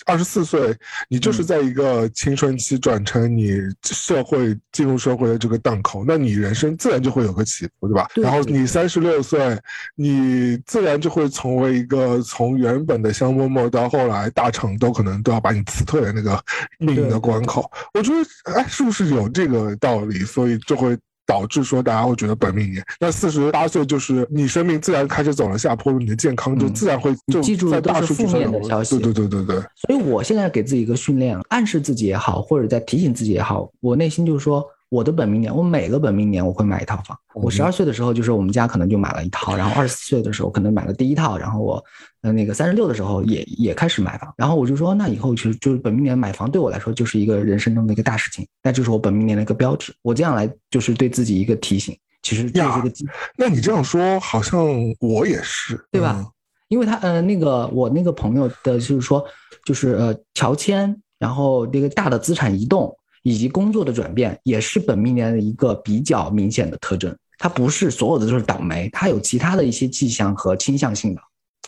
[0.05, 0.75] 二十四岁，
[1.09, 8.07] 你就是在一个青春期转成你社会进入社会的这个档口，那你人生自然就会有个起伏，对吧？
[8.15, 9.59] 然后你三十六岁，
[9.95, 16.41] 你自然就会成为一个从原本的香饽饽到后来大厂都可能都要把你辞退的那个
[16.79, 17.69] 命运的关口。
[17.93, 18.17] 我觉得。
[18.55, 20.19] 哎，是不是有这个道理？
[20.19, 20.97] 所以就会
[21.27, 28.97] 导致说大家会觉得本命年，那四十八岁就是你生命自然开始走了下坡路，你的健康就自然会就记住都是负面的消息。
[28.97, 29.63] 对对对对对。
[29.75, 34.65] 所以我现在给自己一个训练，暗示自己也好，或者在提醒自己也好，我内心就是说。
[34.89, 37.17] 我的本命年，我每个本命年我会买一套房。
[37.33, 41.83] 我十二岁的时候，就是我们家可能就买了一套，然后二十四岁的时候可能买了第一套，然后我，
[42.21, 44.33] 呃，那个三十六的时候也也开始买房。
[44.37, 49.93] 然后我就说，那以后其实就是本命年买房对我来说就是一个人生中的一个大事情，那就是我本命年的一个标志。
[50.01, 51.97] 我这样来就是对自己一个提醒。
[52.23, 52.91] 其实这是个，
[53.37, 54.65] 那你这样说好像
[54.99, 56.25] 我也是，对吧？
[56.69, 59.23] 因为他，呃，那个我那个朋友的就是说，
[59.65, 62.97] 就是呃，乔迁，然后那个大的资产移动。
[63.27, 71.21] 以及工作的转变也是本命年的一个比较明显的特征，它不是所有的都是倒霉，它有其他的一些迹象和倾向性的。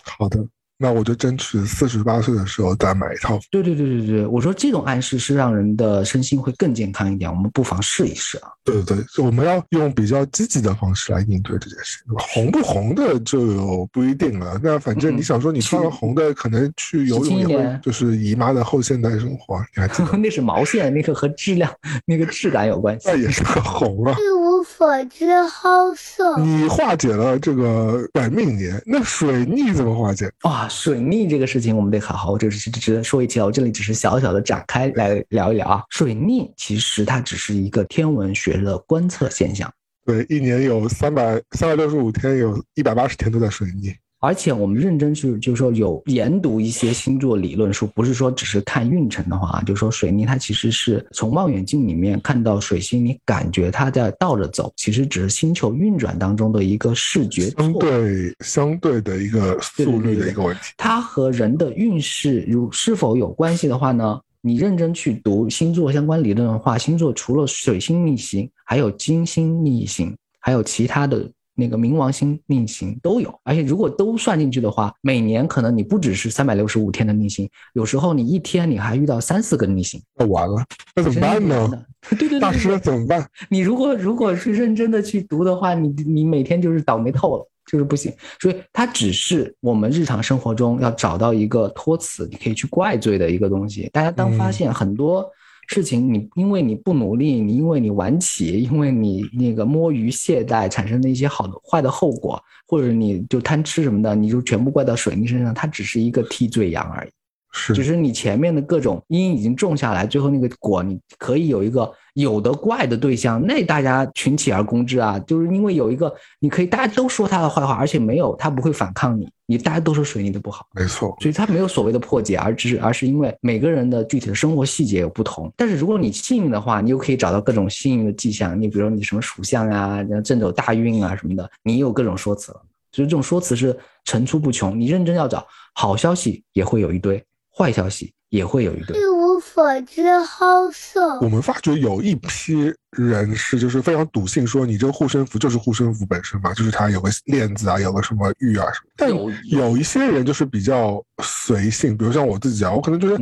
[0.03, 0.39] 好的。
[0.81, 3.37] 那我就争取四十八岁的时候再买一套。
[3.51, 8.49] 对对对对对，我说这种暗示是让人的身心会更健康一点，我们不妨试一试啊。
[8.63, 11.99] 对对对，我们要用比较积极的方式来应对这件事。
[12.17, 14.57] 红不红的就不一定了。
[14.63, 20.15] 那反正你想说你穿了红的，可能去游泳也会就是姨妈的后现代生活，你还记得？
[20.17, 21.69] 那是毛线，那个和质量、
[22.05, 23.09] 那个质感有关系。
[23.09, 24.15] 那也是个红啊。
[24.59, 26.37] 一无所知好色。
[26.37, 30.29] 你化解了这个本命年，那水逆怎么化解？
[30.43, 30.67] 哇！
[30.67, 35.83] 水逆这个事情，我们得好好，这是值得说一期我这里只是小小的展开来聊一聊啊。
[35.89, 39.71] 水逆其实它只是一个天文学的观测现象。
[40.05, 43.95] 对，一年有三百三百六十五天，有一百八十天都在水逆。
[44.21, 60.73] 而且我们认真去，就是说有研读一些星座理论书，不是说只是看运程的话，就是说水逆它其实是从望远镜里面看到水星，你感觉它在倒着走，其实只是星球运转当中的一个视觉相对相对的一个速率的一个问题。
[60.75, 64.19] 它和人的运势如是否有关系的话呢？
[64.41, 71.29] 你认真去读星座相关理论的话，星座除了水星逆行，还有金星逆行，还有其他的。
[71.59, 80.63] 那个冥王星逆行都有，而且如果都算进去的话，每年可能你不只是三百六十五天的逆行，有时候你一天你还遇到三四个逆行，那完了，
[80.95, 81.85] 那怎么办呢？
[82.11, 83.27] 对对对，大师怎么办？
[83.49, 88.11] 你如果如果是认真的去读的话，你你每天就是倒霉透了，就是不行。
[88.39, 93.89] 所以它只是我们日常生活中要找到一个托词，你可以去怪罪的一个东西。
[93.91, 95.29] 大家当发现很多。
[95.71, 107.11] 事情你因为你不努力，你因为你晚起，因为你那个摸鱼懈怠产生的一些好的坏的后果，或者你就贪吃什么的，你就全部怪到水逆身上，它只是一个替罪羊而已。
[107.51, 125.51] 是，只是你前面的各种因已经种下来，最后那个果你可以有一个有的怪的对象，那大家群起而攻之啊，就是因为有一个你可以大家都说他的坏话，而且没有他不会反抗你，你大家都说水逆的不好，没错，所以他没有所谓的破解，而只是而是因为每个人的具体的生活细节有不同。
[125.57, 132.61] 但是如果你幸运的话，你又可以找到各种幸运的迹象，你比如说你什么属相啊，正走大运啊什么的，你有各种说辞了，
[132.91, 137.23] 所以这种说辞是层出不穷，你认真要找好消息也会有一堆。
[137.59, 138.95] 坏消息也会有一个。
[138.95, 141.19] 一无所知好色。
[141.19, 148.91] 我们发觉有一批人是就是非常笃信，说你这个护身符就是护身符本身嘛，就是它有个链子啊，有个什么玉啊什么。
[148.95, 149.09] 但
[149.49, 153.17] 有一些人就是比较随性，比如像我自己啊，我可能觉得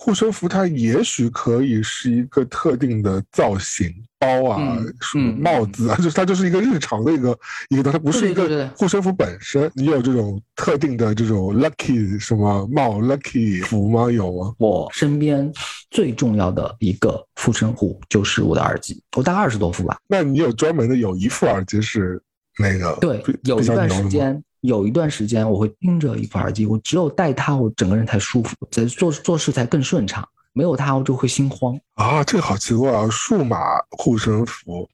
[0.00, 3.92] 护身符它也许可以是一个特定的造型。
[4.20, 7.38] 包啊，什么帽子啊，就是它就是一个日常的一个
[7.68, 9.70] 一个，它不是一个护身符本身。
[9.74, 14.10] 你有这种特定的这种 lucky 什么帽 lucky 符吗？
[14.10, 14.52] 有吗？
[14.58, 15.48] 我身边
[15.90, 19.96] 最重要的一个护身符就是我的耳机，我大概二十多副吧。
[20.08, 22.20] 那你有专门的有一副耳机是
[22.58, 22.96] 那个？
[23.00, 30.26] 对，有一段时间，有一段时间我会盯着一副耳机，我只有戴它，我整个人才舒服，在做做事才更顺畅。
[30.54, 32.24] 没有它，我就会心慌啊！
[32.24, 33.08] 这个好奇怪啊！
[33.10, 33.58] 数码
[33.90, 34.88] 护身符，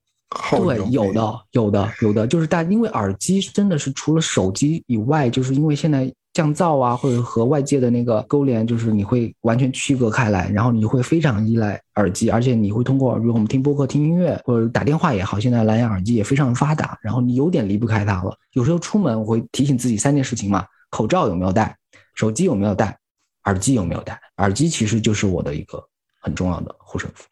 [0.50, 18.36] 对，有的，有的，有的，就是大，因为耳机真的是除了手机以外，就是因为现在降噪啊，或者和外界的那个勾连，就是你会完全区隔开来，然后你会非常依赖耳机，而且你会通过，比如我们听播客、听音乐或者打电话也好，现在蓝牙耳机也非常发达，然后你有点离不开它了。
[18.52, 21.74] 有时候出门我会提醒自己三件事情嘛：口罩有没有戴，
[22.14, 22.98] 手机有没有带。
[23.44, 24.18] 耳机有没有戴？
[24.38, 25.78] 耳机其实就是我的一个
[26.22, 27.24] 很重要的护身符，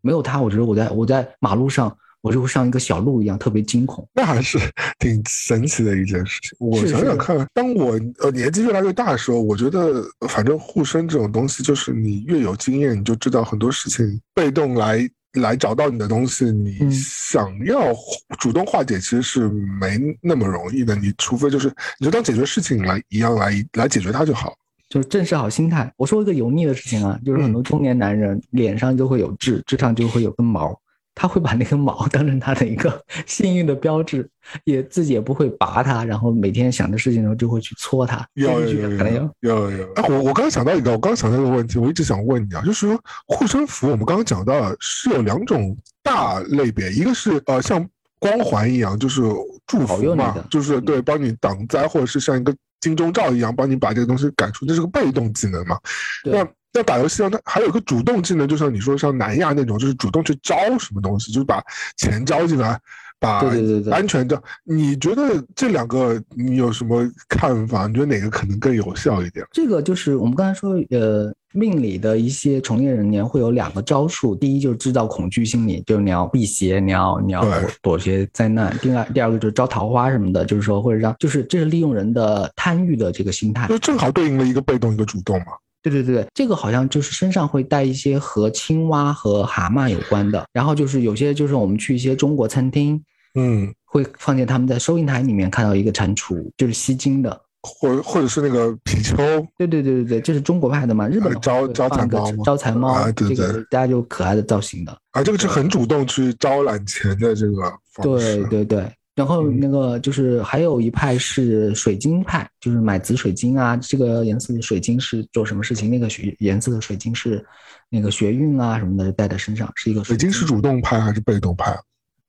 [0.00, 1.94] 没有它，我觉得我在我在马路上，
[2.26, 4.04] 我就会像一个小鹿一样，特别惊恐。
[4.12, 4.58] 那还是
[4.98, 6.50] 挺神奇的一件事情。
[6.58, 17.94] 我想想看，当我呃年纪越来越大的时候，我觉得反正护身这种东西，就是你越有经验，你就知道很多事情被动来来找到你的东西，你想要
[18.40, 20.96] 主动化解，其实是没那么容易的。
[20.96, 24.52] 你除非就是你就当解决事情来一样来来解决它就好。
[24.88, 25.92] 就是正视好心态。
[25.96, 30.78] 我说一个油腻的事情啊，就是很多中年男人脸上就会有痣，痣上就会有根毛，
[31.16, 34.28] 他会把那根毛当成他的一个 幸运的标志，
[34.64, 38.24] 也自己也不会拔它，然后每天想的事情的时候就会去搓它。
[38.34, 39.92] 有有有有有有。
[39.94, 47.84] 哎，我我刚刚想到一个，我刚刚想到一个问题，我一直想问你啊，就是说护身符，我们刚刚讲到是有两种大类别，一个是呃像
[48.18, 49.22] 光环一样，就是
[49.66, 52.54] 祝福嘛，就是对帮你挡灾，或者是像一个。
[52.78, 55.76] 金钟罩一样帮你把这个东西赶出，这是个被动技能嘛？
[56.24, 56.46] 那
[56.76, 57.30] 那打游戏上？
[57.30, 61.62] 它还有个主动技能，就像你说像南亚那种，就是主动去招什么东西，就是把
[61.96, 62.78] 钱招进来，
[63.18, 63.42] 把
[63.90, 64.40] 安全交。
[64.64, 67.86] 你觉得这两个你有什么看法？
[67.86, 69.44] 你觉得哪个可能更有效一点？
[69.52, 71.32] 这个就是我们刚才说，呃。
[71.52, 77.42] 命理的一些从业人员会有两个招数，第一就是制造恐惧心理，就是你要避邪，你要你要
[77.80, 85.46] 躲些灾难；第二第二个就是招桃花什么的，就是说或者让就是这是利用人的贪欲的这个心态，就正好对应了一个被动一个主动嘛。
[85.90, 93.02] 对对对，这个好像就是身上会带一些和青蛙和蛤蟆有关的，然后就是有些就是我们去一些中国餐厅，
[93.34, 97.42] 嗯，会放见他们在收银台里面看到一个蟾蜍，就是吸金的。
[97.68, 101.08] 或或者是那个貔貅，对对对对对，这是中国派的嘛？
[101.08, 108.36] 日本招招财猫，招财猫啊，对对，大家就可爱的造型的啊，这个是很主动去招揽钱的这个方式。
[108.44, 115.90] 对对对，然后那个就是还有一派是水晶派，就是买紫水晶啊，这个颜色的水晶是做什么事情？
[115.90, 117.44] 那个学颜色的水晶是
[117.88, 121.74] 那个学运啊什么的，戴在身上是一个水晶是主动派还是被动派？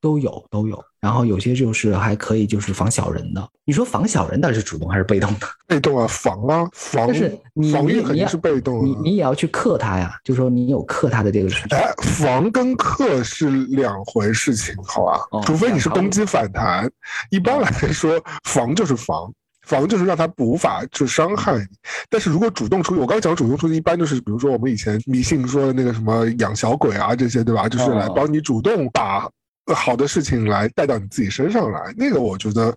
[0.02, 3.48] 都有都有，然后有些就是还可以就是防小人的。
[3.66, 5.48] 你说防小人到底是主动还是被动的？
[5.68, 7.08] 被动啊，防啊，防。
[7.08, 8.82] 但是你防御肯定是被动、啊。
[8.84, 11.50] 你你也要去克他呀，就说你有克他的这个。
[11.72, 15.20] 哎，防跟克是两回事情，好吧？
[15.32, 16.90] 哦除非你是攻击反弹，
[17.30, 19.32] 一般来说，防就是防。
[19.64, 21.66] 防就是让他无法就伤害你，
[22.10, 27.68] 但是如果主动出击，我刚刚讲主动出击，一般就是比如说我们以前迷信说的那个什么养小鬼啊这些，对吧？
[27.68, 29.30] 就是来哦帮你主动把
[29.74, 31.94] 好的事情来带到你自己身上来。
[31.98, 32.76] 那个我觉得，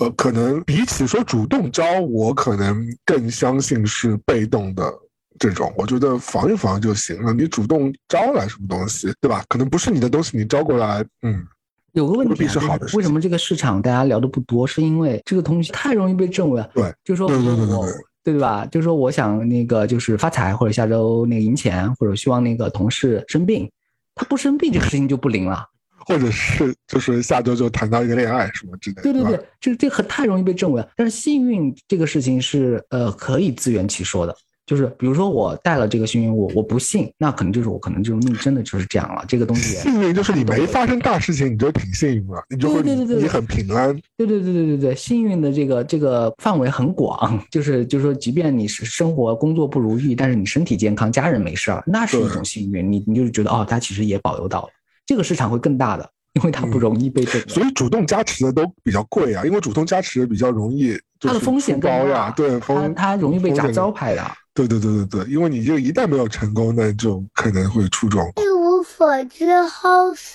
[0.00, 4.92] 呃，可能比起说主动招，我可能更相信是被动的
[5.38, 5.72] 这种。
[5.76, 9.44] 我觉得防一防就行了，你主动招来什么东西，对吧？
[9.48, 11.46] 可能不是你的东西，你招过来，嗯，
[11.92, 14.66] 有个问题、啊，是好的为什么这个市场大家聊的不多？
[14.66, 16.68] 是因为这个东西太容易被证伪了。
[16.74, 17.78] 对，就是说对对对对
[18.24, 18.66] 对吧？
[18.66, 23.70] 就是说我想那个就是发财，或者下周那个赢钱，或者希望那个同事生病，
[24.14, 25.64] 他不生病这个事情就不灵了。
[26.06, 30.88] 或者是就是下周就谈到一个恋爱什么之类的，对对对对，这这很太容易被证伪了。
[30.96, 34.36] 但是幸运这个事情是呃可以自圆其说的。
[34.66, 39.22] 就是比如说我带了这个幸运物，我不信，那可能就是我可能这个命真的就是这样了。
[39.28, 43.94] 这个东西幸运就是你没发生大事情，你就挺幸运了，你就会对对对对你很平安。
[44.16, 52.90] 对对对对对对，幸运的这个这个范围很广，就是就是说，即便你是生活工作不如意，但是你身体健康，家人没事儿，那是一种幸运。
[52.90, 54.68] 你你就是觉得哦，他其实也保佑到了，
[55.06, 57.24] 这个市场会更大的，因为它不容易被。
[57.24, 64.22] 所以主动加持的都比较贵啊，因为主动加持比较容易，它的风险高呀，对它风它容易被砸招牌的。
[64.54, 68.46] 对对对对对，因为你这个一旦没有成功，那就可能会出状况。
[68.46, 69.88] 一无所知好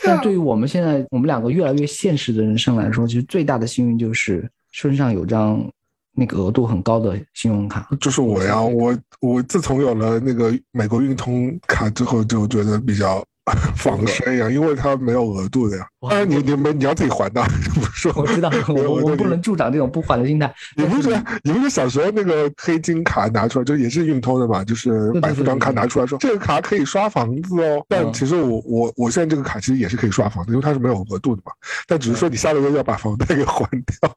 [0.04, 0.24] 但色。
[0.24, 5.66] 对于我们现在我们两个越来越现实的人生来说，其实最大的幸运就是身上有张
[6.12, 7.88] 那个额度很高的信用卡。
[8.02, 13.24] 就是我呀，我我自从有了那个美国运通卡之后，就觉得比较
[13.76, 15.86] 防身呀，因为它没有额度的呀。
[16.02, 17.44] 哇当然你你们你要自己还的，
[17.74, 20.54] 不是说我知道，我我不能助长这种不还的心态。
[20.76, 24.64] 你不是但你不是小时候那个黑金卡拿出来，就也是运通的嘛？
[24.64, 27.86] 就是百富张卡拿出来说，这个卡可以刷房子哦。
[27.90, 31.52] 但嗯其实我我我现在这个卡其实也是可以刷房子，因为它是没有额度的嘛。
[31.86, 34.16] 但只是说你下个月要把房贷给还掉，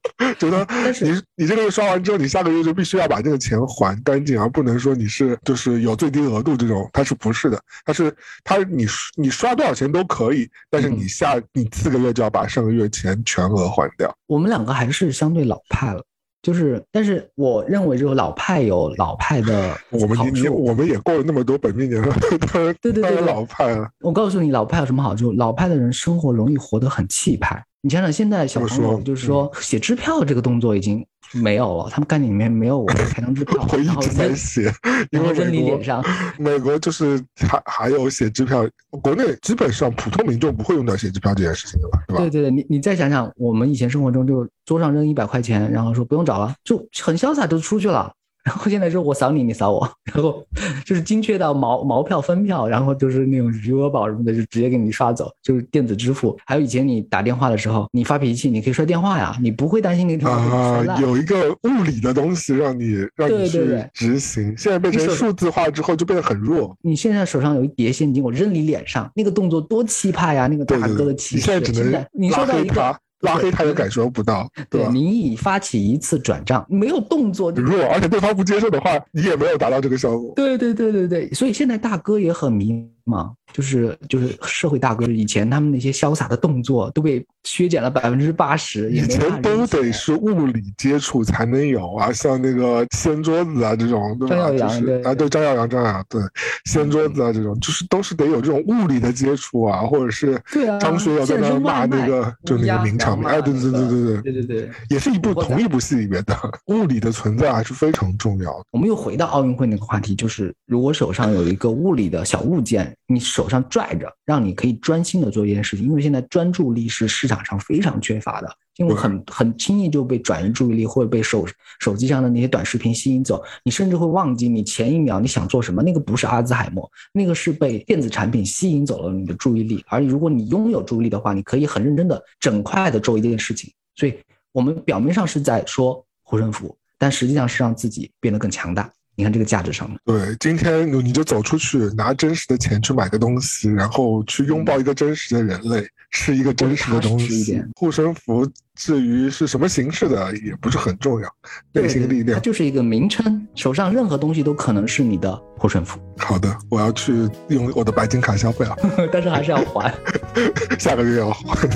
[0.51, 7.61] 就说但是你你这个月刷完之后，你下个月就必须要把这个钱还干净，而不能说你是就是有最低额度这种，它是不是的？
[7.85, 8.87] 它是它你
[9.17, 14.13] 你刷多少钱都可以，但是你嗯下你四个月就要把上个月钱全额还掉。
[14.27, 16.03] 我们两个还是相对老派了，
[16.43, 20.19] 就是，但是我认为这个老派有老派的 我们。
[20.19, 22.15] 你你我们也过了那么多本命年了，
[22.53, 23.89] 当然对对对当然对老派了。
[24.01, 25.33] 我告诉你，老派有什么好处？
[25.33, 27.63] 老派的人生活容易活得很气派。
[27.83, 34.73] 你想想，现在小朋友就是说写支票这个动作已经没有了，他们概念里面没有我开张支票， 我一直在扔写，
[35.11, 36.01] 因然后扔你脸上。
[36.39, 38.65] 美国就是还还有写支票，
[39.03, 42.21] 国内基本上普通民众不会用到写支票这件事情的吧，对吧？
[42.23, 48.13] 对对对，你你再想想，我们以前生活中就桌上扔一百块钱，然后说不用找了，就很潇洒就出去了。
[48.45, 50.45] 然后现在说我扫你，你扫我，然后
[50.85, 56.37] 就是精确到毛毛票、分票，然后就是那种余额宝什么的，就直接给你刷走，就是电子支付。
[56.45, 61.01] 还有以前你打电话的时候，你发脾气，你可以摔电话呀，你不会担心那个电话被你摔啊，烂。
[61.01, 66.77] 有一个物理的东西让你让你去对对对执行，现在变成数字化之后就变得很弱。
[66.83, 70.47] 你现在手上有一叠现金，我扔你脸上，那个动作多气派呀！
[70.49, 71.37] 那个大哥的气势。
[71.37, 74.87] 你现在只能你拉收到一个拉黑他也感受不到，对？
[74.89, 80.33] 你已发起一次转账，没有动作就弱，而且对方不接受的话，你也没有达到这个效果。
[80.37, 82.73] 对对对对对，所以现在大哥也很迷
[83.05, 94.37] 茫，就是就是社会大哥，以前他们那些潇洒的动作都被削减了百分之八十，以前都得是物理接触才能有啊，像那个掀桌子啊这种，对吧？
[94.37, 96.23] 张耀扬就是对啊，对张耀扬、张耀扬，对
[96.65, 100.41] 掀桌子啊这种，就是都是得有这种物理的接触啊，或者是
[100.81, 106.37] 张学友在那骂那个就那个名场面，嘛哎，对对对对对对对对，也是一部我同一部戏里面的
[106.69, 108.65] 物理的存在还是非常重要的。
[108.71, 121.47] 我们又回到奥运会那个话题，就是如果手上有一个物理的小物件，你手上拽着，让你可以专心的做一件事情，因为现在专注力是市场上非常缺乏的，因为很很轻易就被转移注意力或者被手
[121.81, 134.19] 手机上的那些短视频吸引走，你甚至会忘记你前一秒你想做什么，那个不是阿兹海默，那个是被电子产品吸引走了你的注意力，而如果你拥有注意力的话，你可以很认真的整块的做一件事情，所以
[134.53, 138.91] 我们表面上是在说护身符，但实际上是让自己变得更强大。
[139.15, 147.63] 你看这个价值上面，对，今天你就走出去，拿真实的钱去买个东西，然后去拥抱一个真实的人类，吃一个真实的东西。
[147.75, 151.29] 护身符至于是什么形式的，也不是很重要。
[151.73, 156.01] 内心力量，它就是一个名称，手上任何东西都可能是你的护身符。
[156.17, 158.77] 好的，我要去用我的白金卡消费了，
[159.13, 159.93] 但是还是要还。
[160.79, 161.69] 下个月要还，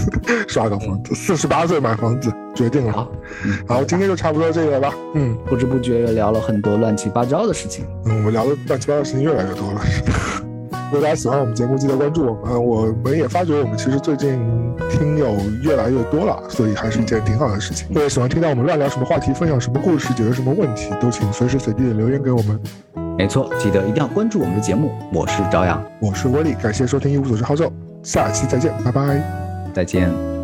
[0.48, 2.92] 刷个房子，四十八岁买房子，决定了。
[2.92, 3.12] 好，
[3.68, 4.92] 好，今天就差不多这个吧。
[5.14, 7.86] 嗯，不知不觉又聊了很多乱七八糟的事情。
[8.06, 9.82] 嗯，我们聊的乱七八糟的事情越来越多了。
[10.86, 12.64] 如果大家喜欢我们节目，记得关注我们。
[12.64, 14.38] 我们也发觉我们其实最近
[14.88, 17.92] 听友越来越多了，所以还是一件挺好的事情。
[17.92, 22.60] 各位喜欢听到我们乱聊什么话题，分享什么故事，解决什么问题，都请随时随地的留言给我们。
[23.18, 24.92] 没错，记得一定要关注我们的节目。
[25.12, 27.70] 我是朝阳，我是威力，感谢收听一无所知好秀，
[28.02, 29.20] 下期再见，拜拜，
[29.74, 30.35] 再见。